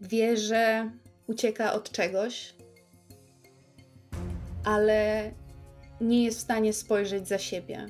Wie, 0.00 0.36
że 0.36 0.90
ucieka 1.26 1.72
od 1.72 1.90
czegoś, 1.90 2.54
ale 4.64 5.32
nie 6.00 6.24
jest 6.24 6.38
w 6.38 6.42
stanie 6.42 6.72
spojrzeć 6.72 7.28
za 7.28 7.38
siebie. 7.38 7.86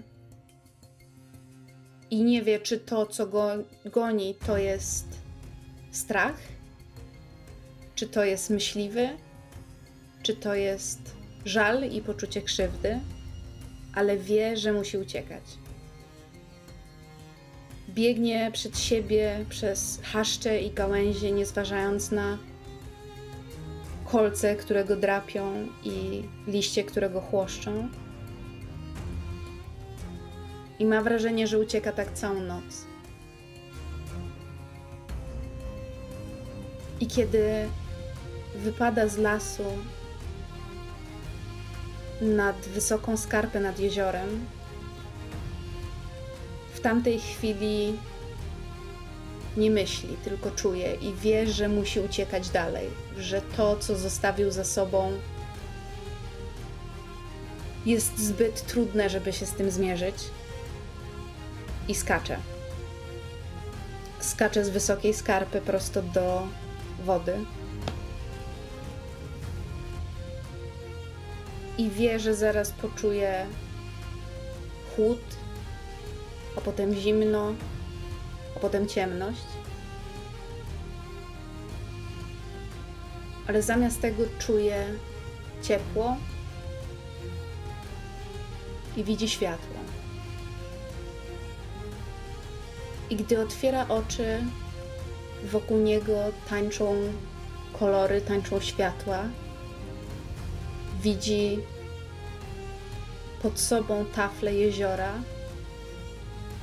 I 2.10 2.24
nie 2.24 2.42
wie, 2.42 2.60
czy 2.60 2.78
to, 2.80 3.06
co 3.06 3.26
go 3.26 3.50
goni, 3.84 4.34
to 4.46 4.58
jest 4.58 5.06
strach, 5.90 6.38
czy 7.94 8.08
to 8.08 8.24
jest 8.24 8.50
myśliwy, 8.50 9.27
czy 10.28 10.36
to 10.36 10.54
jest 10.54 11.16
żal 11.44 11.90
i 11.90 12.02
poczucie 12.02 12.42
krzywdy, 12.42 13.00
ale 13.94 14.16
wie, 14.16 14.56
że 14.56 14.72
musi 14.72 14.98
uciekać. 14.98 15.42
Biegnie 17.88 18.50
przed 18.52 18.78
siebie 18.78 19.44
przez 19.48 20.00
chaszcze 20.02 20.60
i 20.60 20.70
gałęzie, 20.70 21.32
nie 21.32 21.46
zważając 21.46 22.10
na 22.10 22.38
kolce, 24.04 24.56
które 24.56 24.84
go 24.84 24.96
drapią 24.96 25.66
i 25.84 26.22
liście, 26.46 26.84
które 26.84 27.10
go 27.10 27.20
chłoszczą. 27.20 27.88
I 30.78 30.84
ma 30.84 31.02
wrażenie, 31.02 31.46
że 31.46 31.58
ucieka 31.58 31.92
tak 31.92 32.12
całą 32.12 32.40
noc. 32.40 32.84
I 37.00 37.06
kiedy 37.06 37.68
wypada 38.54 39.08
z 39.08 39.18
lasu 39.18 39.64
nad 42.20 42.56
wysoką 42.56 43.16
skarpę 43.16 43.60
nad 43.60 43.78
jeziorem, 43.78 44.46
w 46.74 46.80
tamtej 46.80 47.20
chwili 47.20 47.98
nie 49.56 49.70
myśli, 49.70 50.16
tylko 50.24 50.50
czuje 50.50 50.94
i 50.94 51.14
wie, 51.14 51.46
że 51.46 51.68
musi 51.68 52.00
uciekać 52.00 52.48
dalej, 52.48 52.88
że 53.18 53.42
to, 53.56 53.76
co 53.76 53.96
zostawił 53.96 54.50
za 54.50 54.64
sobą, 54.64 55.12
jest 57.86 58.18
zbyt 58.18 58.66
trudne, 58.66 59.10
żeby 59.10 59.32
się 59.32 59.46
z 59.46 59.52
tym 59.52 59.70
zmierzyć. 59.70 60.14
I 61.88 61.94
skacze. 61.94 62.36
Skacze 64.20 64.64
z 64.64 64.68
wysokiej 64.68 65.14
skarpy 65.14 65.60
prosto 65.60 66.02
do 66.02 66.46
wody. 67.04 67.38
I 71.78 71.90
wie, 71.90 72.20
że 72.20 72.34
zaraz 72.34 72.70
poczuje 72.70 73.46
chłód, 74.96 75.20
a 76.56 76.60
potem 76.60 76.94
zimno, 76.94 77.52
a 78.56 78.60
potem 78.60 78.88
ciemność. 78.88 79.44
Ale 83.46 83.62
zamiast 83.62 84.00
tego 84.00 84.22
czuje 84.38 84.86
ciepło 85.62 86.16
i 88.96 89.04
widzi 89.04 89.28
światło. 89.28 89.76
I 93.10 93.16
gdy 93.16 93.40
otwiera 93.40 93.88
oczy, 93.88 94.42
wokół 95.44 95.78
niego 95.78 96.12
tańczą 96.50 96.94
kolory, 97.78 98.20
tańczą 98.20 98.60
światła. 98.60 99.24
Widzi 101.02 101.58
pod 103.42 103.60
sobą 103.60 104.04
taflę 104.04 104.54
jeziora, 104.54 105.12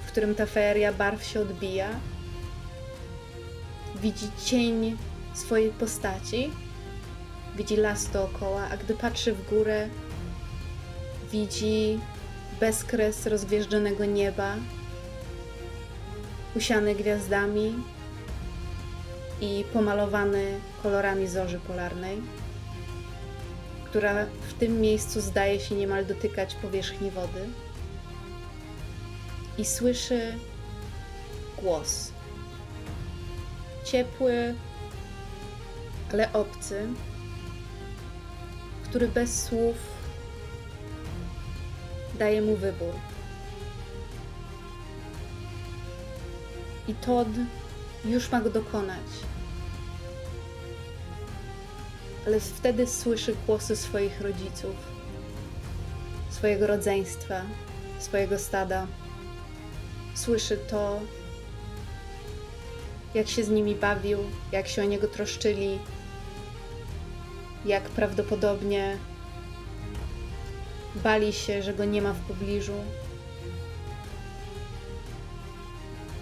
w 0.05 0.11
którym 0.11 0.36
ta 0.36 0.45
feria 0.45 0.93
barw 0.93 1.23
się 1.23 1.39
odbija. 1.39 1.89
Widzi 4.01 4.27
cień 4.45 4.97
swojej 5.33 5.69
postaci, 5.71 6.51
widzi 7.55 7.77
las 7.77 8.11
dookoła, 8.11 8.67
a 8.71 8.77
gdy 8.77 8.93
patrzy 8.93 9.33
w 9.33 9.49
górę, 9.49 9.89
widzi 11.31 11.99
bezkres 12.59 13.25
rozgwieżdżonego 13.25 14.05
nieba, 14.05 14.55
usiany 16.55 16.95
gwiazdami 16.95 17.75
i 19.41 19.63
pomalowany 19.73 20.59
kolorami 20.83 21.27
zorzy 21.27 21.59
polarnej, 21.59 22.21
która 23.96 24.26
w 24.26 24.54
tym 24.54 24.82
miejscu 24.82 25.22
zdaje 25.22 25.60
się 25.60 25.76
niemal 25.76 26.06
dotykać 26.06 26.56
powierzchni 26.56 27.12
wody. 27.12 27.48
I 29.58 29.66
słyszy 29.66 30.38
głos. 31.58 32.12
Ciepły, 33.86 34.56
ale 36.14 36.34
obcy, 36.34 36.88
który 38.84 39.08
bez 39.08 39.43
słów 39.43 39.76
daje 42.20 42.41
mu 42.41 42.56
wybór. 42.56 42.93
I 46.88 46.93
Todd 46.93 47.30
już 48.06 48.32
ma 48.32 48.41
go 48.41 48.50
dokonać. 48.50 49.34
Ale 52.28 52.39
wtedy 52.39 52.88
słyszy 52.88 53.36
głosy 53.45 53.76
swoich 53.76 54.21
rodziców, 54.21 54.76
swojego 56.30 56.67
rodzeństwa, 56.67 57.41
swojego 57.99 58.39
stada. 58.39 58.88
Słyszy 60.15 60.57
to, 60.57 60.99
jak 63.13 63.28
się 63.28 63.43
z 63.43 63.49
nimi 63.49 63.76
bawił, 63.76 64.19
jak 64.51 64.67
się 64.67 64.82
o 64.82 64.86
niego 64.86 65.07
troszczyli, 65.07 65.80
jak 67.65 67.84
prawdopodobnie 67.84 68.97
bali 70.95 71.34
się, 71.34 71.63
że 71.63 71.73
go 71.73 71.86
nie 71.86 72.01
ma 72.01 72.13
w 72.13 72.19
pobliżu. 72.19 72.73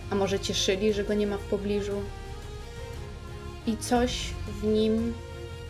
A 0.10 0.16
może 0.16 0.39
cieszyli, 0.39 0.93
że 0.93 1.04
go 1.04 1.14
nie 1.14 1.28
ma 1.28 1.38
w 1.38 1.43
pobliżu. 1.43 2.01
I 3.68 3.78
coś 3.78 4.30
w 4.62 4.64
nim, 4.64 5.14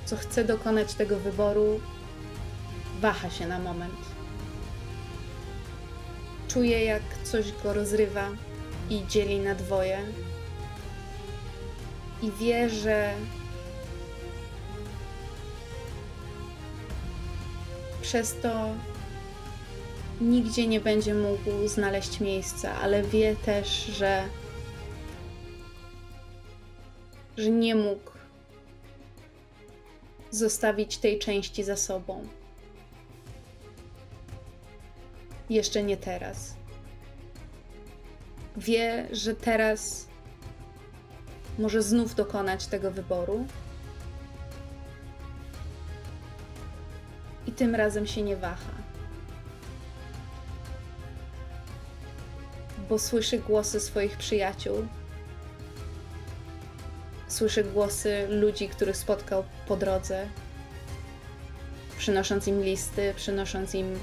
co 0.05 0.17
chce 0.17 0.43
dokonać 0.43 0.93
tego 0.93 1.19
wyboru, 1.19 1.79
waha 3.01 3.29
się 3.29 3.47
na 3.47 3.59
moment. 3.59 3.99
Czuje, 6.47 6.83
jak 6.83 7.01
coś 7.23 7.51
go 7.63 7.73
rozrywa 7.73 8.29
i 8.89 9.07
dzieli 9.07 9.39
na 9.39 9.55
dwoje. 9.55 9.99
I 12.21 12.31
wie, 12.31 12.69
że 12.69 13.13
przez 18.01 18.35
to 18.41 18.69
nigdzie 20.21 20.67
nie 20.67 20.79
będzie 20.79 21.13
mógł 21.13 21.67
znaleźć 21.67 22.19
miejsca, 22.19 22.75
ale 22.75 23.03
wie 23.03 23.35
też, 23.35 23.85
że, 23.85 24.23
że 27.37 27.49
nie 27.49 27.75
mógł 27.75 28.12
zostawić 30.35 30.97
tej 30.97 31.19
części 31.19 31.63
za 31.63 31.75
sobą. 31.75 32.27
Jeszcze 35.49 35.83
nie 35.83 35.97
teraz. 35.97 36.55
Wie, 38.57 39.07
że 39.11 39.35
teraz 39.35 40.07
może 41.59 41.81
znów 41.81 42.15
dokonać 42.15 42.67
tego 42.67 42.91
wyboru. 42.91 43.45
I 47.47 47.51
tym 47.51 47.75
razem 47.75 48.07
się 48.07 48.21
nie 48.21 48.35
waha. 48.35 48.71
Bo 52.89 52.99
słyszy 52.99 53.39
głosy 53.39 53.79
swoich 53.79 54.17
przyjaciół. 54.17 54.87
Słyszy 57.43 57.63
głosy 57.63 58.27
ludzi, 58.29 58.69
których 58.69 58.97
spotkał 58.97 59.43
po 59.67 59.77
drodze, 59.77 60.27
przynosząc 61.97 62.47
im 62.47 62.63
listy, 62.63 63.13
przynosząc 63.15 63.75
im 63.75 63.99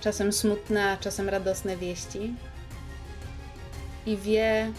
czasem 0.00 0.32
smutne, 0.32 0.90
a 0.90 0.96
czasem 0.96 1.28
radosne 1.28 1.76
wieści. 1.76 2.34
I 4.06 4.16
wie, 4.16 4.72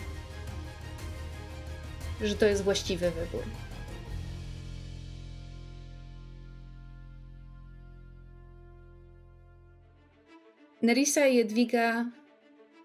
że 2.22 2.36
to 2.36 2.46
jest 2.46 2.64
właściwy 2.64 3.12
wybór. 3.12 3.44
Nerissa 10.82 11.28
i 11.28 11.36
Jedwiga 11.36 12.06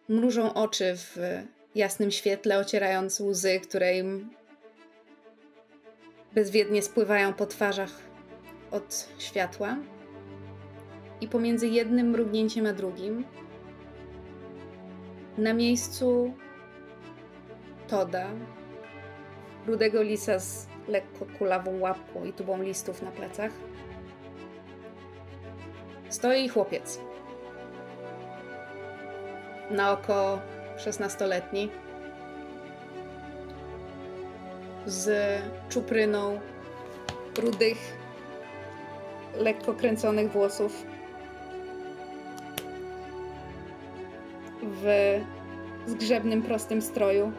mrużą 0.08 0.54
oczy 0.54 0.96
w 0.96 1.18
jasnym 1.76 2.10
świetle, 2.10 2.58
ocierając 2.58 3.20
łzy, 3.20 3.60
które 3.60 3.98
im 3.98 4.30
bezwiednie 6.34 6.82
spływają 6.82 7.34
po 7.34 7.46
twarzach 7.46 7.90
od 8.70 9.08
światła. 9.18 9.76
I 11.20 11.28
pomiędzy 11.28 11.68
jednym 11.68 12.10
mrugnięciem 12.10 12.66
a 12.66 12.72
drugim, 12.72 13.24
na 15.38 15.54
miejscu 15.54 16.32
Toda, 17.88 18.30
rudego 19.66 20.02
lisa 20.02 20.38
z 20.38 20.66
lekko 20.88 21.26
kulawą 21.38 21.80
łapką 21.80 22.24
i 22.24 22.32
tubą 22.32 22.62
listów 22.62 23.02
na 23.02 23.10
plecach, 23.10 23.52
stoi 26.08 26.48
chłopiec 26.48 27.00
na 29.70 29.92
oko 29.92 30.40
16-letni 30.78 31.70
z 34.86 35.10
czupryną 35.68 36.40
rudych, 37.38 37.78
lekko 39.36 39.74
kręconych 39.74 40.32
włosów. 40.32 40.86
W 44.62 44.84
zgrzebnym, 45.86 46.42
prostym 46.42 46.82
stroju. 46.82 47.32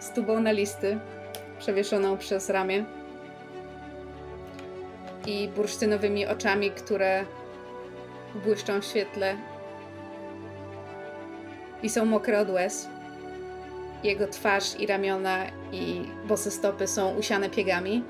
Z 0.00 0.10
tubą 0.10 0.40
na 0.40 0.52
listy 0.52 0.98
przewieszoną 1.58 2.18
przez 2.18 2.50
ramię. 2.50 2.84
I 5.26 5.48
bursztynowymi 5.48 6.26
oczami, 6.26 6.70
które 6.70 7.24
błyszczą 8.44 8.80
w 8.80 8.84
świetle 8.84 9.36
i 11.82 11.88
są 11.88 12.04
mokre 12.04 12.40
od 12.40 12.50
łez. 12.50 12.88
Jego 14.04 14.26
twarz 14.26 14.80
i 14.80 14.86
ramiona 14.86 15.44
i 15.72 16.02
bose 16.28 16.50
stopy 16.50 16.86
są 16.86 17.14
usiane 17.14 17.50
piegami. 17.50 18.04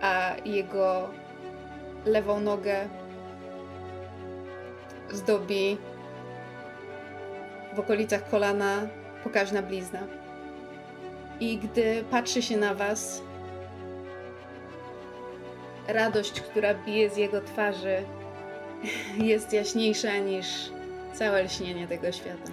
A 0.00 0.32
jego 0.44 1.10
lewą 2.06 2.40
nogę 2.40 2.88
zdobi 5.10 5.78
w 7.74 7.80
okolicach 7.80 8.30
kolana 8.30 8.88
pokaźna 9.24 9.62
blizna. 9.62 10.00
I 11.40 11.58
gdy 11.58 12.04
patrzy 12.10 12.42
się 12.42 12.56
na 12.56 12.74
was, 12.74 13.22
radość, 15.88 16.40
która 16.40 16.74
bije 16.74 17.10
z 17.10 17.16
jego 17.16 17.40
twarzy, 17.40 18.02
jest 19.18 19.52
jaśniejsza 19.52 20.18
niż 20.18 20.46
całe 21.12 21.42
lśnienie 21.42 21.88
tego 21.88 22.12
świata. 22.12 22.52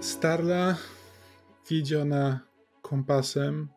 Starla, 0.00 0.76
wiedziona 1.70 2.40
kompasem, 2.82 3.68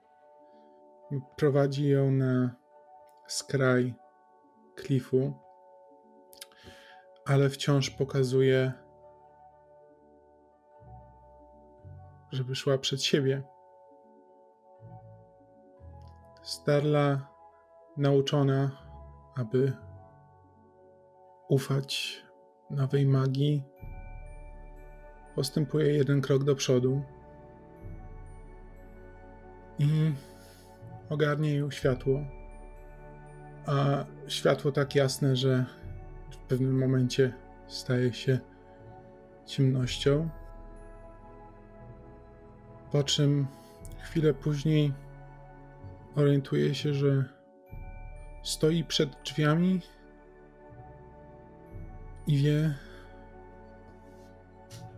prowadzi 1.36 1.90
ją 1.90 2.12
na 2.12 2.56
skraj 3.28 3.96
klifu, 4.76 5.34
ale 7.26 7.50
wciąż 7.50 7.90
pokazuje, 7.90 8.74
żeby 12.32 12.56
szła 12.56 12.78
przed 12.78 13.04
siebie. 13.04 13.44
Starla 16.44 17.37
nauczona, 17.98 18.72
aby 19.36 19.74
ufać 21.50 22.24
nowej 22.70 23.06
magii, 23.06 23.64
postępuje 25.36 25.94
jeden 25.94 26.22
krok 26.22 26.44
do 26.44 26.56
przodu 26.56 27.02
i 29.80 30.14
ogarnie 31.10 31.56
ją 31.56 31.72
światło. 31.72 32.20
A 33.66 34.06
światło 34.28 34.72
tak 34.72 34.96
jasne, 34.96 35.36
że 35.36 35.66
w 36.32 36.38
pewnym 36.38 36.80
momencie 36.80 37.34
staje 37.68 38.14
się 38.14 38.40
ciemnością. 39.46 40.30
Po 42.92 43.04
czym 43.04 43.48
chwilę 44.00 44.34
później 44.34 44.94
orientuje 46.16 46.76
się, 46.76 46.94
że 46.94 47.37
stoi 48.48 48.84
przed 48.84 49.10
drzwiami 49.24 49.82
i 52.28 52.38
wie, 52.38 52.76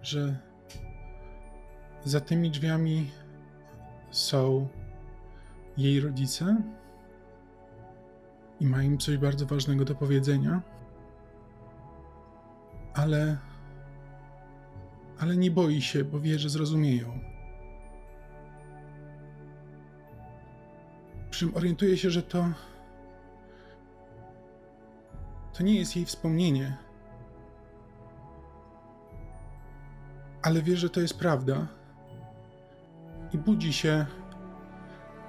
że 0.01 0.37
za 2.05 2.19
tymi 2.19 2.51
drzwiami 2.51 3.11
są 4.11 4.67
jej 5.77 5.99
rodzice 5.99 6.61
i 8.59 8.65
ma 8.65 8.83
im 8.83 8.97
coś 8.97 9.17
bardzo 9.17 9.45
ważnego 9.45 9.85
do 9.85 9.95
powiedzenia, 9.95 10.61
ale 12.93 13.37
ale 15.19 15.37
nie 15.37 15.51
boi 15.51 15.81
się, 15.81 16.03
bo 16.03 16.19
wie, 16.19 16.39
że 16.39 16.49
zrozumieją. 16.49 17.19
Przy 21.29 21.39
czym 21.39 21.55
orientuje 21.55 21.97
się, 21.97 22.09
że 22.09 22.23
to 22.23 22.45
to 25.59 25.63
nie 25.63 25.75
jest 25.75 25.95
jej 25.95 26.05
wspomnienie. 26.05 26.77
Ale 30.41 30.61
wie, 30.61 30.77
że 30.77 30.89
to 30.89 31.01
jest 31.01 31.19
prawda. 31.19 31.67
I 33.33 33.37
budzi 33.37 33.73
się 33.73 34.05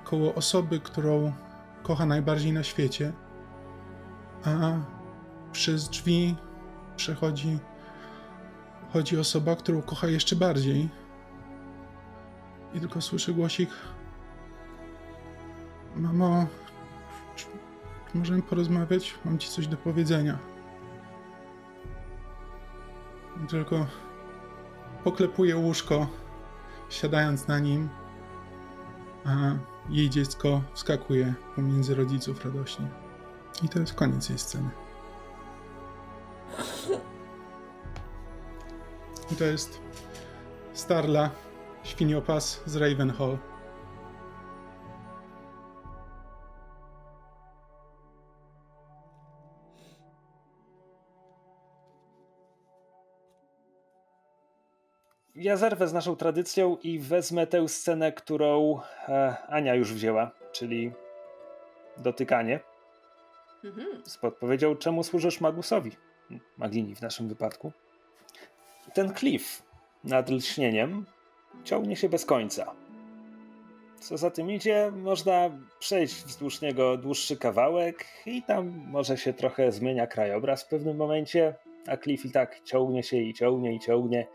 koło 0.04 0.34
osoby, 0.34 0.80
którą 0.80 1.32
kocha 1.82 2.06
najbardziej 2.06 2.52
na 2.52 2.62
świecie, 2.62 3.12
a 4.44 4.72
przez 5.52 5.88
drzwi 5.88 6.36
przechodzi 6.96 7.58
chodzi 8.92 9.18
osoba, 9.18 9.56
którą 9.56 9.82
kocha 9.82 10.06
jeszcze 10.06 10.36
bardziej. 10.36 10.88
I 12.74 12.80
tylko 12.80 13.00
słyszy 13.00 13.34
głosik: 13.34 13.70
Mamo, 15.96 16.46
Możemy 18.14 18.42
porozmawiać? 18.42 19.14
Mam 19.24 19.38
ci 19.38 19.48
coś 19.48 19.66
do 19.66 19.76
powiedzenia. 19.76 20.38
Tylko 23.48 23.86
poklepuję 25.04 25.56
łóżko, 25.56 26.06
siadając 26.88 27.48
na 27.48 27.58
nim, 27.58 27.88
a 29.24 29.36
jej 29.88 30.10
dziecko 30.10 30.62
wskakuje 30.74 31.34
pomiędzy 31.56 31.94
rodziców 31.94 32.44
radośnie. 32.44 32.86
I 33.62 33.68
to 33.68 33.78
jest 33.78 33.94
koniec 33.94 34.28
jej 34.28 34.38
sceny. 34.38 34.70
I 39.32 39.36
to 39.36 39.44
jest 39.44 39.80
Starla, 40.72 41.30
świniopas 41.82 42.60
z 42.66 42.76
Ravenhall. 42.76 43.38
Ja 55.40 55.56
zerwę 55.56 55.88
z 55.88 55.92
naszą 55.92 56.16
tradycją 56.16 56.76
i 56.82 56.98
wezmę 56.98 57.46
tę 57.46 57.68
scenę, 57.68 58.12
którą 58.12 58.80
e, 59.08 59.36
Ania 59.48 59.74
już 59.74 59.92
wzięła, 59.92 60.30
czyli 60.52 60.92
dotykanie. 61.96 62.60
Mhm. 63.64 64.02
Z 64.04 64.18
podpowiedzią, 64.18 64.76
czemu 64.76 65.02
służysz 65.02 65.40
Magusowi, 65.40 65.90
Magini 66.56 66.94
w 66.94 67.00
naszym 67.00 67.28
wypadku. 67.28 67.72
Ten 68.94 69.12
klif 69.12 69.62
nad 70.04 70.30
lśnieniem 70.30 71.06
ciągnie 71.64 71.96
się 71.96 72.08
bez 72.08 72.26
końca. 72.26 72.74
Co 74.00 74.18
za 74.18 74.30
tym 74.30 74.50
idzie, 74.50 74.92
można 74.96 75.50
przejść 75.78 76.24
wzdłuż 76.24 76.60
niego 76.60 76.96
dłuższy 76.96 77.36
kawałek 77.36 78.04
i 78.26 78.42
tam 78.42 78.82
może 78.86 79.16
się 79.16 79.32
trochę 79.32 79.72
zmienia 79.72 80.06
krajobraz 80.06 80.62
w 80.62 80.68
pewnym 80.68 80.96
momencie, 80.96 81.54
a 81.86 81.96
klif 81.96 82.24
i 82.24 82.30
tak 82.30 82.60
ciągnie 82.64 83.02
się 83.02 83.16
i 83.16 83.34
ciągnie 83.34 83.74
i 83.74 83.80
ciągnie 83.80 84.26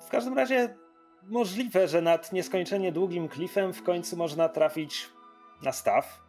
w 0.00 0.08
każdym 0.10 0.34
razie 0.34 0.76
możliwe, 1.22 1.88
że 1.88 2.02
nad 2.02 2.32
nieskończenie 2.32 2.92
długim 2.92 3.28
klifem 3.28 3.72
w 3.72 3.82
końcu 3.82 4.16
można 4.16 4.48
trafić 4.48 5.08
na 5.62 5.72
staw. 5.72 6.20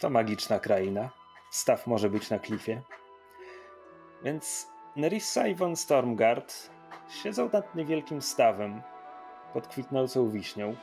To 0.00 0.10
magiczna 0.10 0.58
kraina. 0.58 1.10
Staw 1.50 1.86
może 1.86 2.10
być 2.10 2.30
na 2.30 2.38
klifie. 2.38 2.82
Więc 4.24 4.66
Nerissa 4.96 5.46
i 5.46 5.54
von 5.54 5.76
Stormgard 5.76 6.70
siedzą 7.22 7.50
nad 7.52 7.74
niewielkim 7.74 8.22
stawem 8.22 8.82
pod 9.52 9.66
kwitnącą 9.66 10.30
wiśnią. 10.30 10.74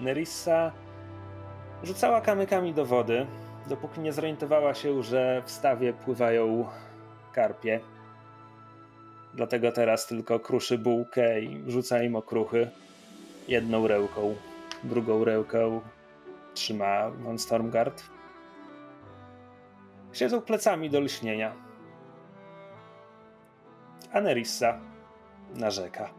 Nerissa 0.00 0.72
rzucała 1.82 2.20
kamykami 2.20 2.74
do 2.74 2.86
wody, 2.86 3.26
dopóki 3.66 4.00
nie 4.00 4.12
zorientowała 4.12 4.74
się, 4.74 5.02
że 5.02 5.42
w 5.46 5.50
stawie 5.50 5.92
pływają 5.92 6.68
karpie 7.32 7.80
Dlatego 9.36 9.72
teraz 9.72 10.06
tylko 10.06 10.40
kruszy 10.40 10.78
bułkę 10.78 11.40
i 11.40 11.64
rzuca 11.66 12.02
im 12.02 12.16
okruchy. 12.16 12.70
Jedną 13.48 13.86
rełką, 13.86 14.36
drugą 14.84 15.24
rełką 15.24 15.80
trzyma 16.54 17.10
von 17.10 17.38
Stormgard. 17.38 18.02
Siedzą 20.12 20.40
plecami 20.40 20.90
do 20.90 21.00
lśnienia. 21.00 21.52
A 24.12 24.20
Nerissa 24.20 24.80
narzeka. 25.54 26.10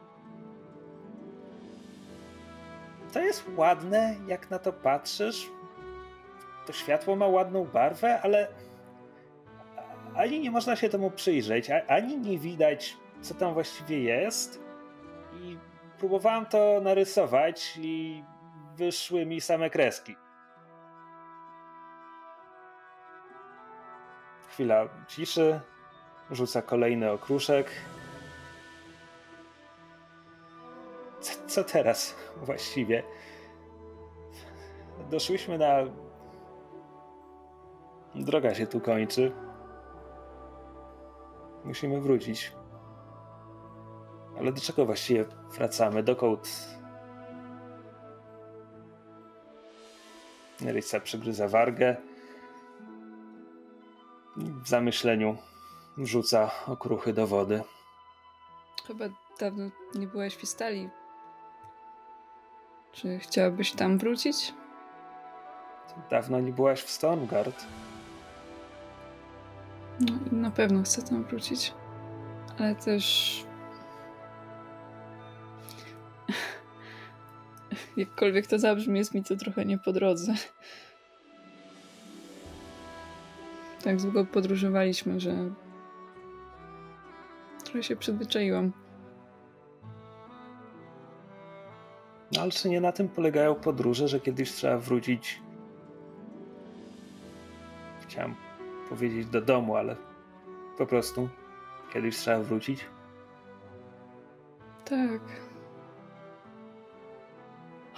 To 3.13 3.20
jest 3.20 3.45
ładne, 3.55 4.15
jak 4.28 4.49
na 4.49 4.59
to 4.59 4.74
patrzysz. 4.74 5.49
To 6.68 6.74
światło 6.74 7.15
ma 7.15 7.28
ładną 7.28 7.65
barwę, 7.65 8.22
ale 8.22 8.47
ani 10.15 10.39
nie 10.39 10.51
można 10.51 10.76
się 10.76 10.89
temu 10.89 11.11
przyjrzeć, 11.11 11.70
ani 11.88 12.18
nie 12.18 12.38
widać 12.38 12.97
co 13.22 13.34
tam 13.34 13.53
właściwie 13.53 13.99
jest. 13.99 14.59
I 15.34 15.57
próbowałem 15.99 16.45
to 16.45 16.82
narysować 16.82 17.78
i 17.82 18.24
wyszły 18.76 19.26
mi 19.26 19.41
same 19.41 19.70
kreski. 19.70 20.15
Chwila 24.49 24.88
ciszy, 25.07 25.59
rzuca 26.32 26.61
kolejny 26.61 27.11
okruszek. 27.11 27.72
Co, 31.20 31.34
co 31.47 31.63
teraz 31.63 32.15
właściwie? 32.41 33.03
Doszłyśmy 35.09 35.57
na. 35.57 35.76
Droga 38.15 38.55
się 38.55 38.68
tu 38.68 38.80
kończy. 38.80 39.32
Musimy 41.65 42.01
wrócić. 42.01 42.57
Ale 44.39 44.51
do 44.51 44.61
czego 44.61 44.85
właściwie 44.85 45.25
wracamy? 45.57 46.03
Dokąd? 46.03 46.67
Nerissa 50.61 50.99
przygryza 50.99 51.47
wargę. 51.47 51.95
W 54.38 54.67
zamyśleniu 54.67 55.38
rzuca 55.97 56.51
okruchy 56.67 57.13
do 57.13 57.27
wody. 57.27 57.63
Chyba 58.88 59.05
dawno 59.39 59.69
nie 59.95 60.07
byłaś 60.07 60.35
w 60.35 60.43
Istali. 60.43 60.89
Czy 62.91 63.19
chciałabyś 63.19 63.71
tam 63.71 63.97
wrócić? 63.97 64.53
Dawno 66.09 66.39
nie 66.39 66.51
byłaś 66.51 66.81
w 66.81 66.89
Stormgard. 66.89 67.65
No, 69.99 70.13
na 70.31 70.51
pewno 70.51 70.83
chcę 70.83 71.01
tam 71.01 71.23
wrócić. 71.23 71.73
Ale 72.59 72.75
też. 72.75 73.47
Jakkolwiek 77.98 78.48
to 78.48 78.60
zabrzmi, 78.60 79.00
jest 79.00 79.14
mi 79.14 79.24
to 79.24 79.36
trochę 79.36 79.66
nie 79.66 79.78
po 79.78 79.93
drodze. 79.93 80.34
Tak 83.84 84.02
długo 84.02 84.26
podróżowaliśmy, 84.26 85.20
że 85.20 85.52
trochę 87.64 87.84
się 87.84 87.95
przyzwyczaiłam. 87.95 88.72
No 92.32 92.41
ale 92.41 92.52
czy 92.52 92.70
nie 92.70 92.82
na 92.82 92.91
tym 92.91 93.10
polegają 93.10 93.56
podróże, 93.56 94.08
że 94.08 94.20
kiedyś 94.20 94.52
trzeba 94.52 94.78
wrócić? 94.78 95.41
Chciałem 98.08 98.36
powiedzieć 98.89 99.28
do 99.28 99.41
domu, 99.41 99.76
ale 99.76 99.95
po 100.78 100.86
prostu 100.86 101.30
kiedyś 101.93 102.18
trzeba 102.18 102.39
wrócić. 102.39 102.86
Tak. 104.86 105.47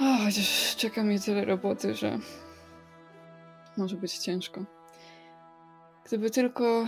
O, 0.02 0.18
chociaż 0.26 0.76
czeka 0.76 1.04
mnie 1.04 1.20
tyle 1.20 1.46
roboty, 1.46 1.96
że 1.96 2.20
może 3.78 3.96
być 3.96 4.18
ciężko. 4.18 4.62
Gdyby 6.06 6.30
tylko 6.30 6.88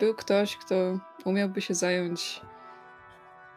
był 0.00 0.14
ktoś, 0.14 0.56
kto 0.56 0.74
umiałby 1.24 1.60
się 1.60 1.74
zająć 1.74 2.40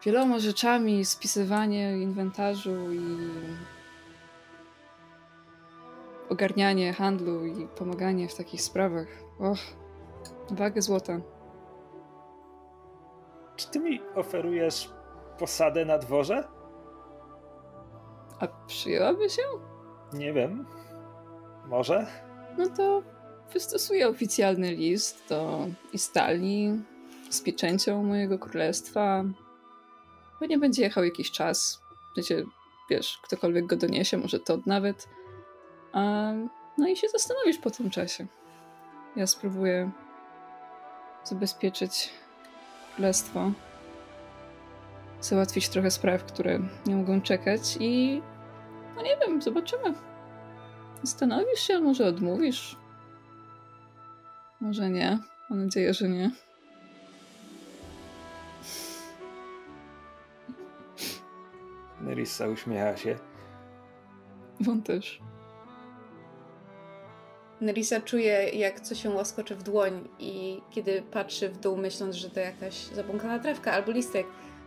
wieloma 0.04 0.38
rzeczami, 0.38 1.04
spisywanie 1.04 1.98
inwentarzu 1.98 2.92
i 2.92 3.28
ogarnianie 6.28 6.92
handlu 6.92 7.46
i 7.46 7.68
pomaganie 7.68 8.28
w 8.28 8.34
takich 8.34 8.62
sprawach. 8.62 9.08
Och, 9.38 9.58
wagę 10.50 10.82
złota. 10.82 11.20
Czy 13.56 13.70
ty 13.70 13.80
mi 13.80 14.00
oferujesz 14.14 14.92
posadę 15.38 15.84
na 15.84 15.98
dworze? 15.98 16.53
A 18.40 18.46
przyjęłaby 18.66 19.30
się? 19.30 19.42
Nie 20.12 20.32
wiem. 20.32 20.66
Może? 21.66 22.06
No 22.58 22.68
to 22.68 23.02
wystosuję 23.52 24.08
oficjalny 24.08 24.74
list 24.74 25.28
do 25.28 25.66
Istali 25.92 26.82
z 27.30 27.40
pieczęcią 27.40 28.02
mojego 28.02 28.38
królestwa. 28.38 29.24
Pewnie 30.40 30.58
będzie 30.58 30.82
jechał 30.82 31.04
jakiś 31.04 31.30
czas. 31.30 31.82
Wiecie, 32.16 32.44
wiesz, 32.90 33.18
ktokolwiek 33.22 33.66
go 33.66 33.76
doniesie, 33.76 34.16
może 34.16 34.40
to 34.40 34.58
nawet. 34.66 35.08
A, 35.92 36.32
no 36.78 36.88
i 36.88 36.96
się 36.96 37.08
zastanowisz 37.08 37.58
po 37.58 37.70
tym 37.70 37.90
czasie. 37.90 38.26
Ja 39.16 39.26
spróbuję 39.26 39.90
zabezpieczyć 41.24 42.10
królestwo, 42.94 43.52
załatwić 45.24 45.68
trochę 45.68 45.90
spraw, 45.90 46.24
które 46.24 46.58
nie 46.86 46.96
mogą 46.96 47.20
czekać 47.20 47.76
i 47.80 48.22
no 48.96 49.02
nie 49.02 49.16
wiem, 49.16 49.42
zobaczymy. 49.42 49.94
Zastanowisz 51.02 51.60
się, 51.60 51.80
może 51.80 52.06
odmówisz. 52.06 52.76
Może 54.60 54.90
nie. 54.90 55.18
Mam 55.50 55.64
nadzieję, 55.64 55.94
że 55.94 56.08
nie. 56.08 56.30
Nerissa 62.00 62.48
uśmiecha 62.48 62.96
się. 62.96 63.18
Won 64.60 64.82
też. 64.82 65.20
Nerissa 67.60 68.00
czuje, 68.00 68.48
jak 68.48 68.80
coś 68.80 69.02
się 69.02 69.10
łaskocze 69.10 69.56
w 69.56 69.62
dłoń 69.62 70.08
i 70.18 70.60
kiedy 70.70 71.02
patrzy 71.02 71.48
w 71.48 71.60
dół, 71.60 71.76
myśląc, 71.76 72.16
że 72.16 72.30
to 72.30 72.40
jakaś 72.40 72.74
zabłąkana 72.74 73.38
trawka 73.38 73.72
albo 73.72 73.92
listek, 73.92 74.26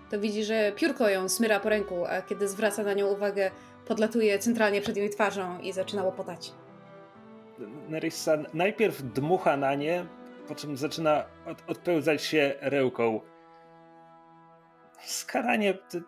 to 0.09 0.19
widzi, 0.19 0.43
że 0.43 0.71
piórko 0.75 1.09
ją 1.09 1.29
smyra 1.29 1.59
po 1.59 1.69
ręku, 1.69 2.05
a 2.05 2.21
kiedy 2.21 2.47
zwraca 2.47 2.83
na 2.83 2.93
nią 2.93 3.07
uwagę, 3.07 3.51
podlatuje 3.87 4.39
centralnie 4.39 4.81
przed 4.81 4.97
jej 4.97 5.09
twarzą 5.09 5.59
i 5.59 5.73
zaczyna 5.73 6.03
łopotać. 6.03 6.53
Nerissa 7.89 8.37
najpierw 8.53 9.01
dmucha 9.01 9.57
na 9.57 9.75
nie, 9.75 10.05
po 10.47 10.55
czym 10.55 10.77
zaczyna 10.77 11.23
od, 11.45 11.63
odpełzać 11.67 12.23
się 12.23 12.55
rełką. 12.61 13.21
Skaranie... 15.01 15.73
Ty... 15.73 16.03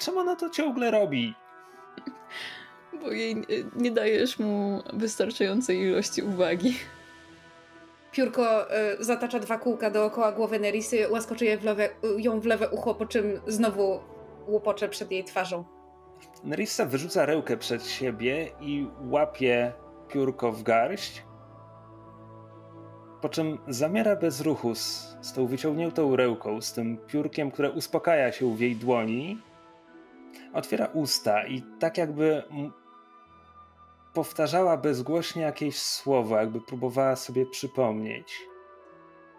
Czemu 0.00 0.18
ona 0.18 0.36
to 0.36 0.50
ciągle 0.50 0.90
robi? 0.90 1.34
Bo 3.02 3.12
jej 3.12 3.36
nie, 3.36 3.44
nie 3.76 3.90
dajesz 3.90 4.38
mu 4.38 4.82
wystarczającej 4.92 5.78
ilości 5.78 6.22
uwagi. 6.22 6.76
Piórko 8.16 8.76
y, 8.76 9.04
zatacza 9.04 9.38
dwa 9.38 9.58
kółka 9.58 9.90
dookoła 9.90 10.32
głowy 10.32 10.60
Nerisy, 10.60 11.10
łaskoczy 11.10 11.58
w 11.58 11.64
lewe, 11.64 11.88
ją 12.18 12.40
w 12.40 12.46
lewe 12.46 12.68
ucho, 12.68 12.94
po 12.94 13.06
czym 13.06 13.40
znowu 13.46 14.00
łopocze 14.46 14.88
przed 14.88 15.10
jej 15.10 15.24
twarzą. 15.24 15.64
Nerissa 16.44 16.84
wyrzuca 16.84 17.26
rełkę 17.26 17.56
przed 17.56 17.86
siebie 17.86 18.50
i 18.60 18.86
łapie 19.10 19.72
piórko 20.08 20.52
w 20.52 20.62
garść, 20.62 21.24
po 23.20 23.28
czym 23.28 23.58
zamiera 23.68 24.16
bez 24.16 24.40
ruchu 24.40 24.74
z, 24.74 25.16
z 25.20 25.32
tą 25.32 25.46
wyciągniętą 25.46 26.16
rełką, 26.16 26.60
z 26.60 26.72
tym 26.72 26.98
piórkiem, 27.06 27.50
które 27.50 27.70
uspokaja 27.70 28.32
się 28.32 28.56
w 28.56 28.60
jej 28.60 28.76
dłoni, 28.76 29.38
otwiera 30.52 30.86
usta 30.86 31.46
i 31.46 31.62
tak 31.80 31.98
jakby 31.98 32.42
powtarzała 34.16 34.76
bezgłośnie 34.76 35.42
jakieś 35.42 35.78
słowo, 35.78 36.36
jakby 36.36 36.60
próbowała 36.60 37.16
sobie 37.16 37.46
przypomnieć. 37.46 38.42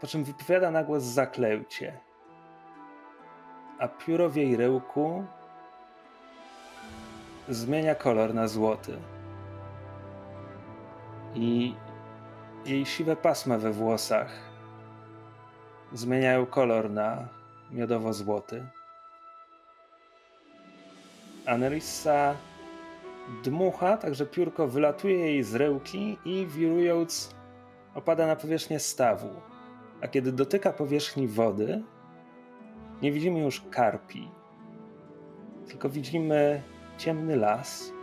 Po 0.02 0.08
czym 0.08 0.24
wypowiada 0.24 0.72
na 0.72 0.84
głos 0.84 1.04
zaklęcie. 1.04 2.00
A 3.80 3.88
pióro 3.88 4.30
w 4.30 4.36
jej 4.36 4.58
rełku 4.58 5.26
zmienia 7.50 7.96
kolor 7.96 8.34
na 8.34 8.48
złoty. 8.48 8.98
I 11.36 11.76
jej 12.66 12.86
siwe 12.86 13.16
pasma 13.16 13.58
we 13.58 13.72
włosach 13.72 14.32
zmieniają 15.94 16.46
kolor 16.46 16.90
na 16.90 17.28
miodowo-złoty. 17.72 18.68
A 21.46 21.58
Nerissa 21.58 22.36
dmucha, 23.44 23.98
także 23.98 24.26
piórko 24.26 24.68
wylatuje 24.68 25.20
jej 25.20 25.44
z 25.44 25.56
rełki 25.56 26.18
i 26.26 26.48
wirując 26.48 27.36
opada 27.96 28.28
na 28.28 28.36
powierzchnię 28.36 28.80
stawu. 28.80 29.30
A 30.02 30.08
kiedy 30.08 30.32
dotyka 30.32 30.74
powierzchni 30.74 31.28
wody, 31.28 31.84
nie 33.02 33.12
widzimy 33.12 33.40
już 33.40 33.62
karpi, 33.72 34.30
tylko 35.68 35.90
widzimy 35.90 36.62
ciemny 36.98 37.36
las 37.36 37.94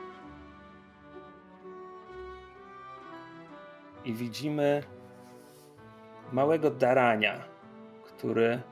i 4.05 4.14
widzimy 4.14 4.82
małego 6.32 6.70
darania, 6.70 7.44
który 8.02 8.62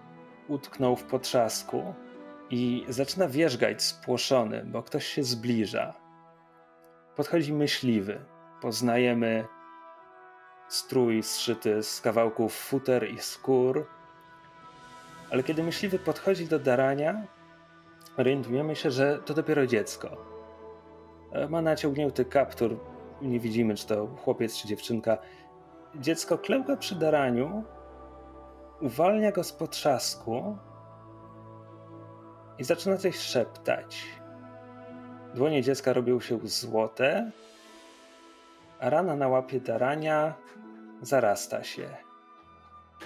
utknął 0.48 0.96
w 0.96 1.04
potrzasku 1.04 1.94
i 2.50 2.84
zaczyna 2.88 3.28
wierzgać 3.28 3.82
spłoszony, 3.82 4.64
bo 4.64 4.82
ktoś 4.82 5.06
się 5.06 5.24
zbliża. 5.24 6.01
Podchodzi 7.16 7.52
myśliwy. 7.52 8.24
Poznajemy 8.60 9.44
strój 10.68 11.22
zszyty 11.22 11.82
z 11.82 12.00
kawałków 12.00 12.54
futer 12.54 13.10
i 13.10 13.18
skór. 13.18 13.86
Ale 15.30 15.42
kiedy 15.42 15.62
myśliwy 15.62 15.98
podchodzi 15.98 16.46
do 16.46 16.58
darania, 16.58 17.26
orientujemy 18.16 18.76
się, 18.76 18.90
że 18.90 19.18
to 19.18 19.34
dopiero 19.34 19.66
dziecko. 19.66 20.16
E, 21.32 21.48
ma 21.48 21.62
naciągnięty 21.62 22.24
kaptur. 22.24 22.76
Nie 23.22 23.40
widzimy, 23.40 23.74
czy 23.74 23.86
to 23.86 24.06
chłopiec, 24.06 24.56
czy 24.56 24.68
dziewczynka. 24.68 25.18
Dziecko 25.94 26.38
klełka 26.38 26.76
przy 26.76 26.94
daraniu, 26.94 27.64
uwalnia 28.80 29.32
go 29.32 29.44
z 29.44 29.52
potrzasku 29.52 30.58
i 32.58 32.64
zaczyna 32.64 32.96
coś 32.96 33.16
szeptać. 33.16 34.21
Dłonie 35.34 35.62
dziecka 35.62 35.92
robią 35.92 36.20
się 36.20 36.38
złote, 36.44 37.30
a 38.80 38.90
rana 38.90 39.16
na 39.16 39.28
łapie 39.28 39.60
darania 39.60 40.34
zarasta 41.02 41.64
się. 41.64 41.88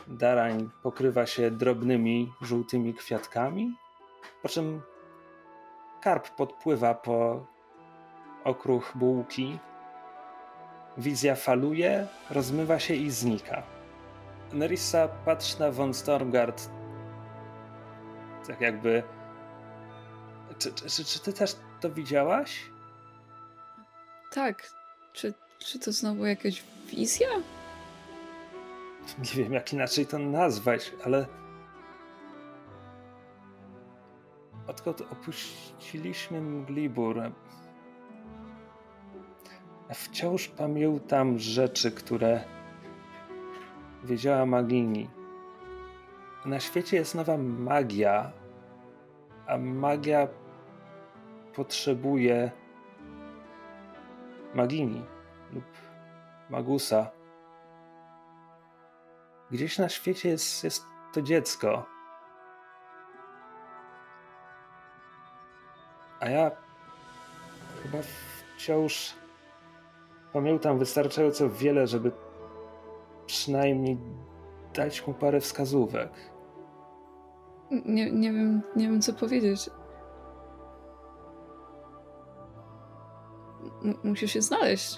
Darań 0.09 0.71
pokrywa 0.83 1.27
się 1.27 1.51
drobnymi, 1.51 2.33
żółtymi 2.43 2.95
kwiatkami, 2.95 3.77
po 4.43 4.49
czym 4.49 4.83
karp 6.01 6.31
podpływa 6.31 6.95
po 6.95 7.47
okruch 8.45 8.93
bułki. 8.95 9.59
Wizja 10.99 11.35
faluje, 11.35 12.07
rozmywa 12.31 12.79
się 12.79 12.95
i 12.95 13.11
znika. 13.11 13.63
Nerissa 14.53 15.09
patrzy 15.09 15.61
na 15.61 15.71
von 15.71 15.95
Stormgard 15.95 16.69
tak 18.47 18.61
jakby... 18.61 19.03
Czy, 20.59 20.73
czy, 20.73 21.05
czy 21.05 21.21
ty 21.21 21.33
też 21.33 21.57
to 21.81 21.91
widziałaś? 21.91 22.71
Tak. 24.33 24.71
Czy, 25.13 25.35
czy 25.59 25.79
to 25.79 25.93
znowu 25.93 26.27
jakaś 26.27 26.63
wizja? 26.91 27.29
Nie 29.19 29.45
wiem, 29.45 29.53
jak 29.53 29.73
inaczej 29.73 30.07
to 30.07 30.19
nazwać, 30.19 30.93
ale. 31.05 31.27
Odkąd 34.67 35.01
opuściliśmy 35.01 36.41
Mglibur, 36.41 37.23
wciąż 39.95 40.49
pamiętam 40.49 41.39
rzeczy, 41.39 41.91
które 41.91 42.45
wiedziała 44.05 44.47
Magini. 44.47 45.11
Na 46.45 46.61
świecie 46.61 46.97
jest 46.97 47.15
nowa 47.15 47.37
magia, 47.39 48.33
a 49.47 49.59
magia 49.59 50.29
potrzebuje 51.57 52.51
Magini 54.55 55.05
lub 55.53 55.65
Magusa. 56.51 57.11
Gdzieś 59.51 59.79
na 59.79 59.89
świecie 59.89 60.29
jest, 60.29 60.65
jest 60.65 60.85
to 61.13 61.23
dziecko. 61.23 61.87
A 66.21 66.29
ja 66.29 66.51
chyba 67.83 67.99
wciąż 68.57 69.15
pamiętam 70.33 70.79
wystarczająco 70.79 71.51
wiele, 71.51 71.87
żeby 71.87 72.13
przynajmniej 73.27 73.99
dać 74.75 75.07
mu 75.07 75.15
parę 75.15 75.41
wskazówek. 75.41 76.11
Nie, 77.71 78.11
nie, 78.11 78.33
wiem, 78.33 78.63
nie 78.77 78.89
wiem, 78.89 79.01
co 79.01 79.13
powiedzieć. 79.13 79.71
Musisz 84.05 84.33
się 84.33 84.43
znaleźć. 84.43 84.97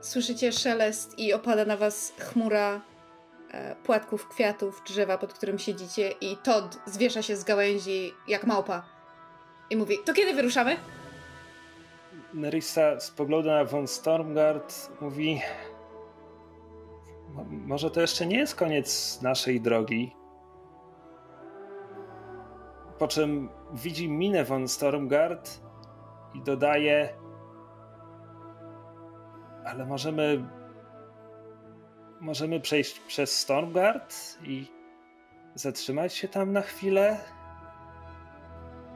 Słyszycie 0.00 0.52
szelest 0.52 1.18
i 1.18 1.32
opada 1.32 1.64
na 1.64 1.76
was 1.76 2.12
chmura 2.18 2.80
e, 3.50 3.76
płatków 3.76 4.28
kwiatów 4.28 4.82
drzewa, 4.86 5.18
pod 5.18 5.32
którym 5.32 5.58
siedzicie 5.58 6.10
i 6.20 6.36
Todd 6.36 6.78
zwiesza 6.86 7.22
się 7.22 7.36
z 7.36 7.44
gałęzi 7.44 8.12
jak 8.28 8.46
małpa 8.46 8.82
i 9.70 9.76
mówi, 9.76 9.96
to 10.04 10.14
kiedy 10.14 10.34
wyruszamy? 10.34 10.76
Nerissa 12.34 13.00
spogląda 13.00 13.54
na 13.54 13.64
von 13.64 13.86
Stormgard, 13.86 14.90
mówi 15.00 15.40
może 17.50 17.90
to 17.90 18.00
jeszcze 18.00 18.26
nie 18.26 18.38
jest 18.38 18.54
koniec 18.54 19.18
naszej 19.22 19.60
drogi. 19.60 20.16
Po 22.98 23.08
czym 23.08 23.48
widzi 23.72 24.08
minę 24.08 24.44
von 24.44 24.68
Stormgard 24.68 25.60
i 26.34 26.42
dodaje 26.42 27.20
ale 29.64 29.86
możemy. 29.86 30.44
Możemy 32.20 32.60
przejść 32.60 33.00
przez 33.00 33.38
Stormguard 33.38 34.14
i 34.42 34.66
zatrzymać 35.54 36.14
się 36.14 36.28
tam 36.28 36.52
na 36.52 36.62
chwilę. 36.62 37.18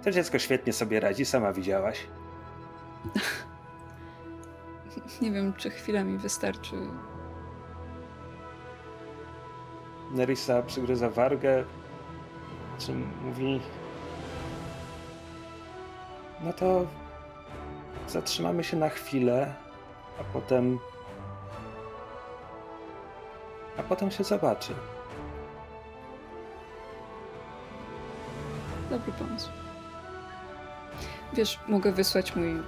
To 0.02 0.10
dziecko 0.10 0.38
świetnie 0.38 0.72
sobie 0.72 1.00
radzi, 1.00 1.24
sama 1.24 1.52
widziałaś. 1.52 2.06
Nie 5.22 5.32
wiem, 5.32 5.52
czy 5.52 5.70
chwila 5.70 6.04
mi 6.04 6.18
wystarczy. 6.18 6.76
Nerissa 10.10 10.62
przygryza 10.62 11.10
wargę, 11.10 11.64
czym 12.78 13.10
mówi. 13.24 13.60
No 16.40 16.52
to 16.52 16.86
zatrzymamy 18.08 18.64
się 18.64 18.76
na 18.76 18.88
chwilę 18.88 19.54
a 20.20 20.24
potem. 20.24 20.78
A 23.78 23.82
potem 23.82 24.10
się 24.10 24.24
zobaczy. 24.24 24.72
Dobry 28.90 29.12
pomysł. 29.12 29.48
Wiesz, 31.32 31.58
mogę 31.68 31.92
wysłać 31.92 32.36
mój 32.36 32.62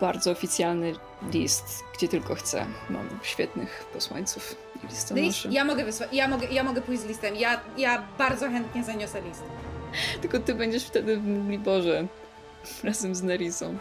bardzo 0.00 0.30
oficjalny 0.30 0.94
list, 1.32 1.84
gdzie 1.94 2.08
tylko 2.08 2.34
chcę. 2.34 2.66
Mam 2.90 3.08
świetnych 3.22 3.84
posłańców 3.92 4.56
i 4.84 4.86
listonoszy. 4.86 5.48
Ja 5.50 5.64
mogę 5.64 5.84
wysłać, 5.84 6.08
ja 6.12 6.28
mogę, 6.28 6.46
ja 6.46 6.64
mogę 6.64 6.82
pójść 6.82 7.02
z 7.02 7.06
listem. 7.06 7.36
Ja, 7.36 7.60
ja 7.76 8.02
bardzo 8.18 8.50
chętnie 8.50 8.84
zaniosę 8.84 9.20
list. 9.20 9.42
Tylko 10.22 10.38
ty 10.38 10.54
będziesz 10.54 10.84
wtedy 10.84 11.16
w 11.16 11.48
Liborze 11.48 12.06
razem 12.84 13.14
z 13.14 13.22
Nerisą. 13.22 13.78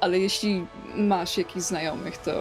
Ale 0.00 0.18
jeśli 0.18 0.66
masz 0.94 1.38
jakichś 1.38 1.66
znajomych, 1.66 2.18
to 2.18 2.32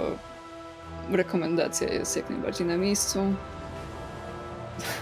rekomendacja 1.11 1.93
jest 1.93 2.17
jak 2.17 2.29
najbardziej 2.29 2.67
na 2.67 2.77
miejscu. 2.77 3.19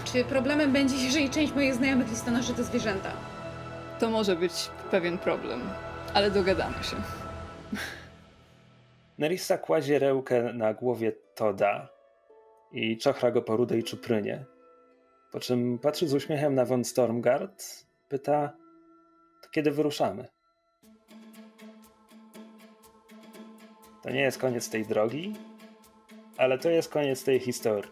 Czy 0.04 0.24
problemem 0.24 0.72
będzie, 0.72 0.96
jeżeli 0.96 1.30
część 1.30 1.54
moich 1.54 1.74
znajomych 1.74 2.10
listonoszy 2.10 2.54
to 2.54 2.64
zwierzęta? 2.64 3.12
To 4.00 4.10
może 4.10 4.36
być 4.36 4.70
pewien 4.90 5.18
problem, 5.18 5.60
ale 6.14 6.30
dogadamy 6.30 6.84
się. 6.84 6.96
Nerissa 9.18 9.58
kładzie 9.58 9.98
rełkę 9.98 10.52
na 10.52 10.74
głowie 10.74 11.12
Toda 11.34 11.88
i 12.72 12.98
czochra 12.98 13.30
go 13.30 13.42
po 13.42 13.56
rudej 13.56 13.84
czuprynie. 13.84 14.44
Po 15.32 15.40
czym 15.40 15.78
patrzy 15.78 16.08
z 16.08 16.14
uśmiechem 16.14 16.54
na 16.54 16.64
von 16.64 16.84
Stormgard, 16.84 17.64
pyta, 18.08 18.52
to 19.42 19.48
kiedy 19.50 19.70
wyruszamy? 19.70 20.28
To 24.06 24.12
nie 24.12 24.20
jest 24.20 24.38
koniec 24.38 24.68
tej 24.68 24.86
drogi, 24.86 25.34
ale 26.36 26.58
to 26.58 26.70
jest 26.70 26.88
koniec 26.88 27.24
tej 27.24 27.40
historii. 27.40 27.90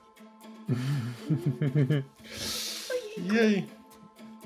Jej. 3.34 3.66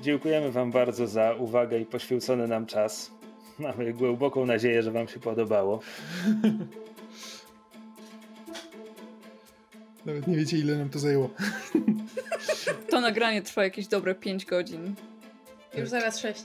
Dziękujemy 0.01 0.51
Wam 0.51 0.71
bardzo 0.71 1.07
za 1.07 1.33
uwagę 1.33 1.79
i 1.79 1.85
poświęcony 1.85 2.47
nam 2.47 2.65
czas. 2.65 3.11
Mamy 3.59 3.93
głęboką 3.93 4.45
nadzieję, 4.45 4.83
że 4.83 4.91
Wam 4.91 5.07
się 5.07 5.19
podobało. 5.19 5.79
Nawet 10.05 10.27
nie 10.27 10.35
wiecie, 10.35 10.57
ile 10.57 10.77
nam 10.77 10.89
to 10.89 10.99
zajęło. 10.99 11.29
To 12.89 13.01
nagranie 13.01 13.41
trwa 13.41 13.63
jakieś 13.63 13.87
dobre 13.87 14.15
5 14.15 14.45
godzin. 14.45 14.95
Już 15.77 15.89
zaraz 15.89 16.19
6. 16.19 16.43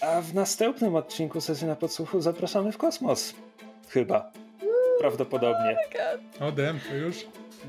A 0.00 0.20
w 0.20 0.34
następnym 0.34 0.94
odcinku 0.94 1.40
sesji 1.40 1.66
na 1.66 1.76
podsłuchu 1.76 2.20
zapraszamy 2.20 2.72
w 2.72 2.78
kosmos. 2.78 3.34
Chyba. 3.88 4.30
Prawdopodobnie. 5.00 5.76
O, 6.40 6.52
dem, 6.52 6.80
to 6.88 6.94
już? 6.94 7.16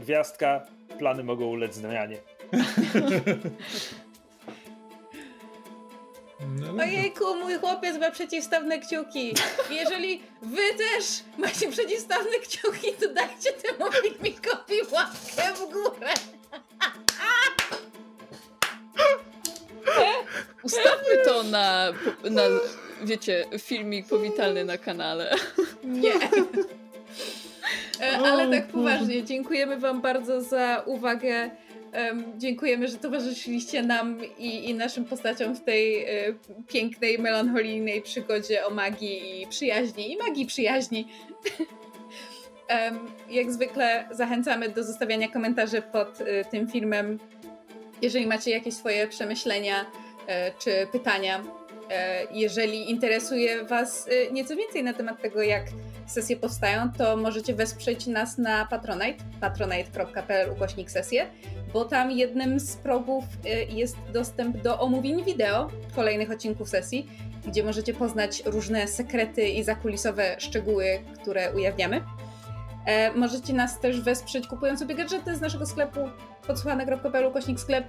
Gwiazdka, 0.02 0.66
plany 1.00 1.24
mogą 1.24 1.46
ulec 1.46 1.76
zmianie. 1.76 2.18
No 6.48 6.84
Ojejku, 6.84 7.36
mój 7.36 7.56
chłopiec 7.60 7.98
ma 7.98 8.12
przeciwstawne 8.12 8.80
kciuki. 8.80 9.34
Jeżeli 9.70 10.24
wy 10.42 10.74
też 10.78 11.06
macie 11.38 11.70
przeciwstawne 11.72 12.40
kciuki, 12.40 12.94
to 12.94 13.14
dajcie 13.14 13.54
temu 13.54 13.92
filmikowi 13.92 14.76
łapkę 14.92 15.54
w 15.54 15.72
górę. 15.74 16.14
Ustawmy 20.64 21.18
to 21.26 21.44
na, 21.44 21.94
na 22.30 22.42
wiecie, 23.04 23.46
filmik 23.60 24.08
powitalny 24.08 24.66
na 24.66 24.78
kanale. 24.78 25.36
Nie. 25.88 26.14
E, 28.02 28.18
ale 28.18 28.60
tak 28.60 28.68
poważnie, 28.68 29.24
dziękujemy 29.24 29.78
Wam 29.78 30.02
bardzo 30.02 30.42
za 30.42 30.84
uwagę. 30.86 31.50
dziękujemy, 32.38 32.88
że 32.88 32.98
towarzyszyliście 32.98 33.84
nam 33.84 34.18
i, 34.38 34.70
i 34.70 34.74
naszym 34.74 35.06
postaciom 35.06 35.56
w 35.56 35.64
tej 35.64 36.06
e, 36.06 36.34
pięknej, 36.68 37.20
melancholijnej 37.20 38.02
przygodzie 38.02 38.66
o 38.66 38.70
magii 38.70 39.42
i 39.42 39.48
przyjaźni. 39.48 40.14
I 40.14 40.18
magii 40.18 40.46
przyjaźni. 40.46 41.08
jak 43.30 43.52
zwykle 43.52 44.10
zachęcamy 44.12 44.70
do 44.70 44.84
zostawiania 44.84 45.28
komentarzy 45.28 45.82
pod 45.82 46.22
e, 46.22 46.46
tym 46.46 46.68
filmem. 46.68 47.20
Jeżeli 48.02 48.28
macie 48.28 48.52
jakieś 48.52 48.74
swoje 48.74 49.08
przemyślenia 49.08 49.86
czy 50.60 50.88
pytania, 50.92 51.44
jeżeli 52.32 52.92
interesuje 52.92 53.66
Was 53.66 54.10
nieco 54.32 54.56
więcej 54.56 54.84
na 54.84 54.94
temat 54.94 55.22
tego, 55.22 55.42
jak 55.42 55.64
sesje 56.08 56.38
powstają, 56.38 56.92
to 56.98 57.18
możecie 57.18 57.54
wesprzeć 57.54 58.08
nas 58.08 58.38
na 58.38 58.66
Patronite, 58.66 59.24
patronite.pl 59.42 60.52
ukośnik 60.52 60.92
sesje, 60.92 61.26
bo 61.74 61.86
tam 61.86 62.12
jednym 62.12 62.60
z 62.60 62.76
progów 62.76 63.24
y, 63.46 63.74
jest 63.74 63.98
dostęp 64.14 64.58
do 64.58 64.80
omówień 64.80 65.24
wideo 65.24 65.72
kolejnych 65.96 66.32
odcinków 66.32 66.70
sesji, 66.70 67.10
gdzie 67.48 67.64
możecie 67.64 67.94
poznać 67.94 68.44
różne 68.46 68.88
sekrety 68.88 69.48
i 69.48 69.64
zakulisowe 69.64 70.36
szczegóły, 70.40 71.00
które 71.22 71.54
ujawniamy. 71.54 72.02
E, 72.86 73.12
możecie 73.12 73.54
nas 73.54 73.80
też 73.80 74.02
wesprzeć 74.02 74.48
kupując 74.48 74.80
sobie 74.80 74.96
gadżety 74.96 75.36
z 75.36 75.42
naszego 75.42 75.66
sklepu 75.66 76.10
podsłuchane.pl 76.48 77.26
ukośnik 77.26 77.60
sklep 77.60 77.86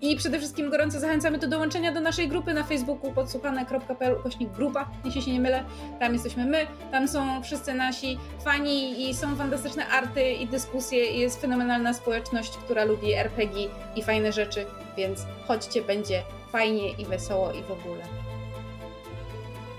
i 0.00 0.16
przede 0.16 0.38
wszystkim 0.38 0.70
gorąco 0.70 1.00
zachęcamy 1.00 1.38
do 1.38 1.48
dołączenia 1.48 1.92
do 1.92 2.00
naszej 2.00 2.28
grupy 2.28 2.54
na 2.54 2.64
Facebooku 2.64 3.12
podsłuchane.pl 3.12 4.16
ukośnik 4.20 4.50
grupa, 4.50 4.90
jeśli 5.04 5.22
się 5.22 5.32
nie 5.32 5.40
mylę. 5.40 5.64
Tam 6.00 6.12
jesteśmy 6.12 6.44
my, 6.44 6.66
tam 6.90 7.08
są 7.08 7.42
wszyscy 7.42 7.74
nasi 7.74 8.18
fani 8.44 9.08
i 9.08 9.14
są 9.14 9.36
fantastyczne 9.36 9.86
arty 9.86 10.32
i 10.32 10.46
dyskusje 10.46 11.06
i 11.06 11.18
jest 11.18 11.40
fenomenalna 11.40 11.94
społeczność, 11.94 12.56
która 12.56 12.84
lubi 12.84 13.12
RPG 13.12 13.68
i 13.96 14.02
fajne 14.02 14.32
rzeczy, 14.32 14.66
więc 14.96 15.26
chodźcie, 15.46 15.82
będzie 15.82 16.22
fajnie 16.52 16.90
i 16.90 17.04
wesoło 17.04 17.52
i 17.52 17.62
w 17.62 17.70
ogóle. 17.70 18.02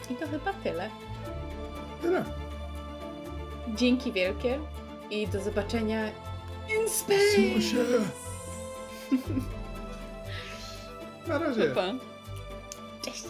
I 0.09 0.15
to 0.15 0.27
chyba 0.27 0.53
tyle. 0.53 0.89
Tyle. 2.01 2.23
Dzięki 3.75 4.11
wielkie 4.11 4.59
i 5.09 5.27
do 5.27 5.41
zobaczenia 5.41 6.07
in 6.69 6.89
space! 6.89 7.41
Na 11.29 11.37
razie. 11.37 11.63
Pa. 11.67 11.93
Cześć. 13.01 13.23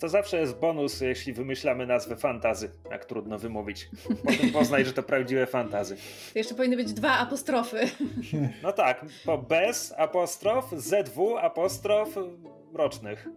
To 0.00 0.08
zawsze 0.08 0.40
jest 0.40 0.56
bonus, 0.58 1.00
jeśli 1.00 1.32
wymyślamy 1.32 1.86
nazwę 1.86 2.16
fantazy, 2.16 2.70
jak 2.90 3.04
trudno 3.04 3.38
wymówić. 3.38 3.88
Potem 4.24 4.50
poznaj, 4.52 4.84
że 4.84 4.92
to 4.92 5.02
prawdziwe 5.02 5.46
fantazy. 5.46 5.96
To 6.32 6.38
jeszcze 6.38 6.54
powinny 6.54 6.76
być 6.76 6.92
dwa 6.92 7.18
apostrofy. 7.18 7.80
No 8.62 8.72
tak, 8.72 9.04
po 9.24 9.38
bez 9.38 9.94
apostrof, 9.96 10.70
ZW 10.76 11.36
apostrof 11.36 12.08
rocznych. 12.74 13.28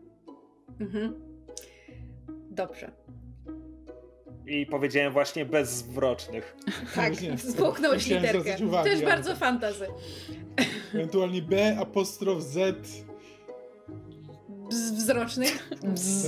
Mhm. 0.80 1.22
Dobrze. 2.52 2.92
I 4.48 4.66
powiedziałem 4.66 5.14
właśnie 5.14 5.46
bezzwrocznych. 5.46 6.56
Tak, 6.96 7.14
spłuknąłeś 7.38 8.08
literkę. 8.08 8.58
To 8.72 8.88
jest 8.88 9.04
bardzo 9.04 9.36
fantazy. 9.36 9.88
Ewentualnie 10.94 11.42
B 11.42 11.78
apostrof 11.80 12.44
Z 12.44 12.88
wzrocznych. 15.04 15.70
Bz. 15.84 16.28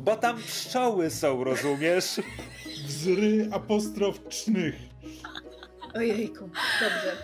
Bo 0.00 0.16
tam 0.16 0.38
pszczoły 0.38 1.10
są, 1.10 1.44
rozumiesz? 1.44 2.20
Wzry 2.86 3.48
apostrof 3.52 4.28
cznych. 4.28 4.74
Ojejku, 5.94 6.48
dobrze. 6.80 7.16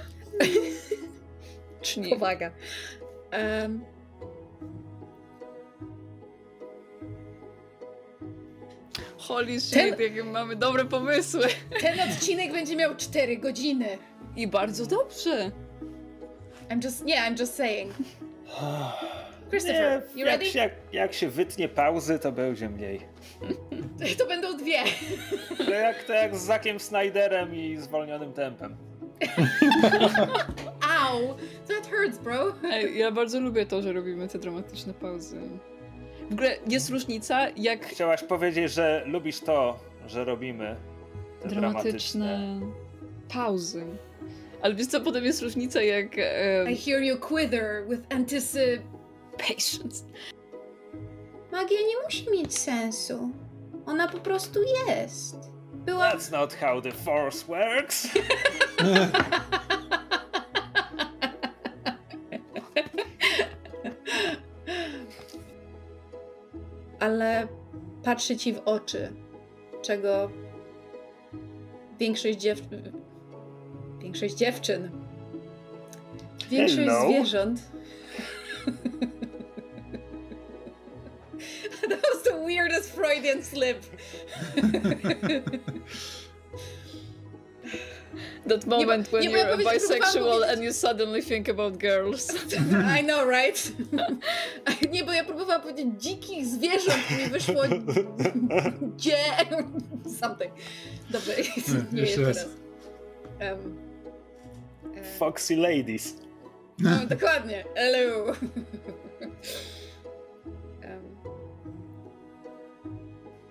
Czni. 1.82 2.10
Powaga. 2.10 2.51
Um. 3.32 3.84
Holy 9.18 9.60
shit, 9.60 9.72
ten... 9.72 10.01
jakie 10.01 10.24
mamy 10.24 10.56
dobre 10.56 10.84
pomysły. 10.84 11.47
Ten 11.80 12.10
odcinek 12.10 12.52
będzie 12.52 12.76
miał 12.76 12.97
4 12.97 13.36
godziny. 13.36 13.98
I 14.36 14.48
bardzo 14.48 14.86
dobrze. 14.86 15.51
I'm 16.68 16.84
just, 16.84 17.09
yeah, 17.09 17.30
I'm 17.30 17.40
just 17.40 17.55
saying. 17.55 17.93
Christopher, 19.51 20.02
nie, 20.14 20.20
you 20.20 20.27
ready? 20.27 20.44
Jak, 20.44 20.55
jak, 20.55 20.73
jak 20.93 21.12
się 21.12 21.28
wytnie 21.28 21.68
pauzy, 21.68 22.18
to 22.18 22.32
będzie 22.32 22.68
mniej. 22.68 23.01
To 24.18 24.27
będą 24.27 24.56
dwie. 24.56 24.78
To 25.59 25.70
jak, 25.70 26.05
to 26.05 26.12
jak 26.12 26.36
z 26.36 26.43
Zakiem 26.43 26.81
Snyderem 26.81 27.55
i 27.55 27.77
zwolnionym 27.77 28.32
tempem. 28.32 28.77
Ow! 31.01 31.36
That 31.68 31.90
hurts, 31.90 32.18
bro. 32.18 32.55
Ej, 32.64 32.98
ja 32.98 33.12
bardzo 33.12 33.40
lubię 33.40 33.66
to, 33.66 33.82
że 33.82 33.93
robimy 33.93 34.28
te 34.28 34.39
dramatyczne 34.39 34.94
pauzy. 34.94 35.40
W 36.31 36.32
ogóle 36.32 36.56
jest 36.66 36.90
różnica, 36.90 37.47
jak... 37.56 37.86
Chciałaś 37.86 38.23
powiedzieć, 38.23 38.73
że 38.73 39.02
lubisz 39.06 39.40
to, 39.40 39.78
że 40.06 40.24
robimy 40.24 40.77
te 41.43 41.48
dramatyczne... 41.48 42.24
dramatyczne 42.24 42.60
pauzy. 43.28 43.85
Ale 44.62 44.74
wiesz 44.74 44.86
co, 44.86 45.01
potem 45.01 45.24
jest 45.24 45.43
różnica 45.43 45.82
jak... 45.82 46.06
Um... 46.06 46.70
I 46.70 46.77
hear 46.77 47.02
you 47.02 47.16
quiver 47.16 47.89
with 47.89 48.01
anticipation. 48.10 48.95
Patience. 49.38 50.04
Magia 51.52 51.78
nie 51.80 52.02
musi 52.04 52.30
mieć 52.30 52.58
sensu. 52.58 53.30
Ona 53.86 54.08
po 54.08 54.18
prostu 54.18 54.60
jest. 54.88 55.36
Była. 55.74 56.10
That's 56.10 56.32
not 56.32 56.54
how 56.54 56.82
the 56.82 56.92
force 56.92 57.46
works. 57.46 58.08
Ale 67.00 67.48
patrzy 68.02 68.36
ci 68.36 68.54
w 68.54 68.58
oczy, 68.64 69.12
czego 69.82 70.30
większość 71.98 72.38
dziew... 72.38 72.60
Większość 73.98 74.34
dziewczyn. 74.34 74.90
Większość 76.50 76.88
Hello. 76.88 77.08
zwierząt. 77.08 77.60
That 81.89 82.03
was 82.12 82.23
the 82.23 82.36
weirdest 82.36 82.93
Freudian 82.93 83.43
slip. 83.43 83.85
That 88.47 88.66
moment 88.66 89.11
when 89.12 89.23
nie, 89.23 89.28
bo 89.28 89.36
ja 89.36 89.48
you're 89.48 89.65
bisexual 89.65 90.44
and 90.44 90.62
you 90.62 90.73
suddenly 90.73 91.20
think 91.20 91.48
about 91.48 91.78
girls. 91.78 92.31
I 92.98 93.03
know, 93.03 93.27
right? 93.27 93.59
Nie, 94.90 95.05
bo 95.05 95.12
ja 95.12 95.24
próbowałam 95.24 95.62
powiedzieć 95.62 95.86
dzikich 95.98 96.47
zwierząt 96.47 97.11
i 97.11 97.15
mi 97.15 97.31
wyszło 97.31 97.62
dzie... 98.97 99.19
something. 100.20 100.53
Dobrze, 101.11 101.32
nie 101.93 102.01
jest 102.01 102.19
jeszcze 102.19 102.23
raz. 102.23 102.47
Um, 103.40 103.77
Foxy 105.19 105.57
ladies. 105.57 106.15
no, 106.78 107.07
dokładnie. 107.07 107.65
Hello. 107.74 108.32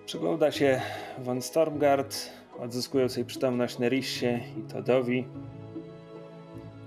Przygląda 0.06 0.52
się 0.52 0.80
von 1.18 1.42
Stormgard, 1.42 2.30
odzyskując 2.58 3.16
jej 3.16 3.26
przytomność 3.26 3.78
Nerissie 3.78 4.40
i 4.58 4.62
Todowi 4.72 5.26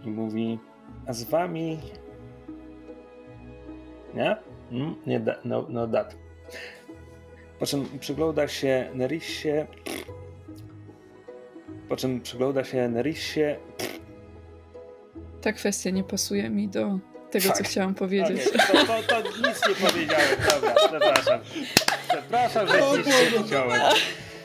i 0.05 0.09
mówi, 0.09 0.59
a 1.07 1.13
z 1.13 1.23
wami... 1.23 1.79
Nie? 4.13 4.37
Mm, 4.71 4.95
nie, 5.07 5.19
da, 5.19 5.35
no, 5.45 5.65
no 5.69 5.87
dat. 5.87 6.15
Po 7.59 7.65
czym 7.65 7.99
przygląda 7.99 8.47
się 8.47 8.89
Nerissie... 8.93 9.67
Po 11.89 11.95
czym 11.95 12.21
przygląda 12.21 12.63
się 12.63 12.89
Nerissie... 12.89 13.55
Ta 15.41 15.53
kwestia 15.53 15.89
nie 15.89 16.03
pasuje 16.03 16.49
mi 16.49 16.67
do 16.67 16.99
tego, 17.31 17.47
co 17.49 17.55
Fuck. 17.55 17.69
chciałam 17.69 17.95
powiedzieć. 17.95 18.41
Okej, 18.47 18.85
to, 18.87 19.03
to, 19.07 19.21
to 19.23 19.29
nic 19.29 19.67
nie 19.69 19.87
powiedziałem, 19.87 20.27
dobra, 20.51 20.75
przepraszam. 20.89 21.39
Przepraszam, 22.09 22.67
że 22.67 22.81
nic 22.97 23.07
nie 23.07 23.13
powiedziałem. 23.37 23.81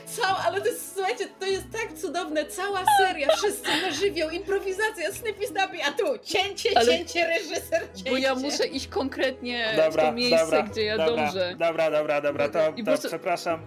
Cała, 0.07 0.45
ale 0.47 0.61
to 0.61 0.67
jest, 0.67 0.95
słuchajcie, 0.95 1.25
to 1.41 1.47
jest 1.47 1.65
tak 1.73 1.93
cudowne, 1.93 2.45
cała 2.45 2.85
seria, 2.99 3.29
wszyscy 3.37 3.69
na 3.83 3.91
żywioł, 3.91 4.31
improwizacja, 4.31 5.13
snippy 5.13 5.47
snappy, 5.47 5.77
a 5.85 5.93
tu 5.93 6.05
cięcie, 6.25 6.71
Ale- 6.75 6.87
cięcie, 6.99 7.27
reżyser, 7.27 7.83
cięcie. 7.95 8.11
Bo 8.11 8.17
ja 8.17 8.35
muszę 8.35 8.67
iść 8.67 8.89
konkretnie 8.89 9.69
w 9.73 9.77
Dobra, 9.77 10.03
to 10.07 10.13
miejsce, 10.13 10.45
dobra, 10.45 10.63
gdzie 10.63 10.85
ja 10.85 10.97
dobra, 10.97 11.27
dążę. 11.27 11.55
Dobra, 11.59 11.91
dobra, 11.91 12.21
dobra, 12.21 12.49
to, 12.49 12.73
to 12.73 12.85
prostu- 12.85 13.09
przepraszam. 13.09 13.61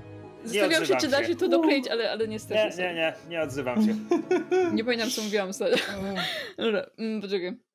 Zastanawiam 0.44 0.86
się, 0.86 0.96
czy 0.96 1.08
da 1.08 1.26
się. 1.28 1.36
to 1.36 1.48
dokleić, 1.48 1.88
ale, 1.88 2.12
ale 2.12 2.28
niestety. 2.28 2.78
Nie, 2.78 2.84
nie, 2.88 2.94
nie, 2.94 3.14
nie 3.30 3.42
odzywam 3.42 3.86
się. 3.86 3.96
Nie 4.74 4.84
pamiętam, 4.84 5.10
co 5.12 5.22
mówiłam. 5.22 5.52
Dobra, 6.58 6.86
mm, 7.00 7.22
poczekaj. 7.22 7.67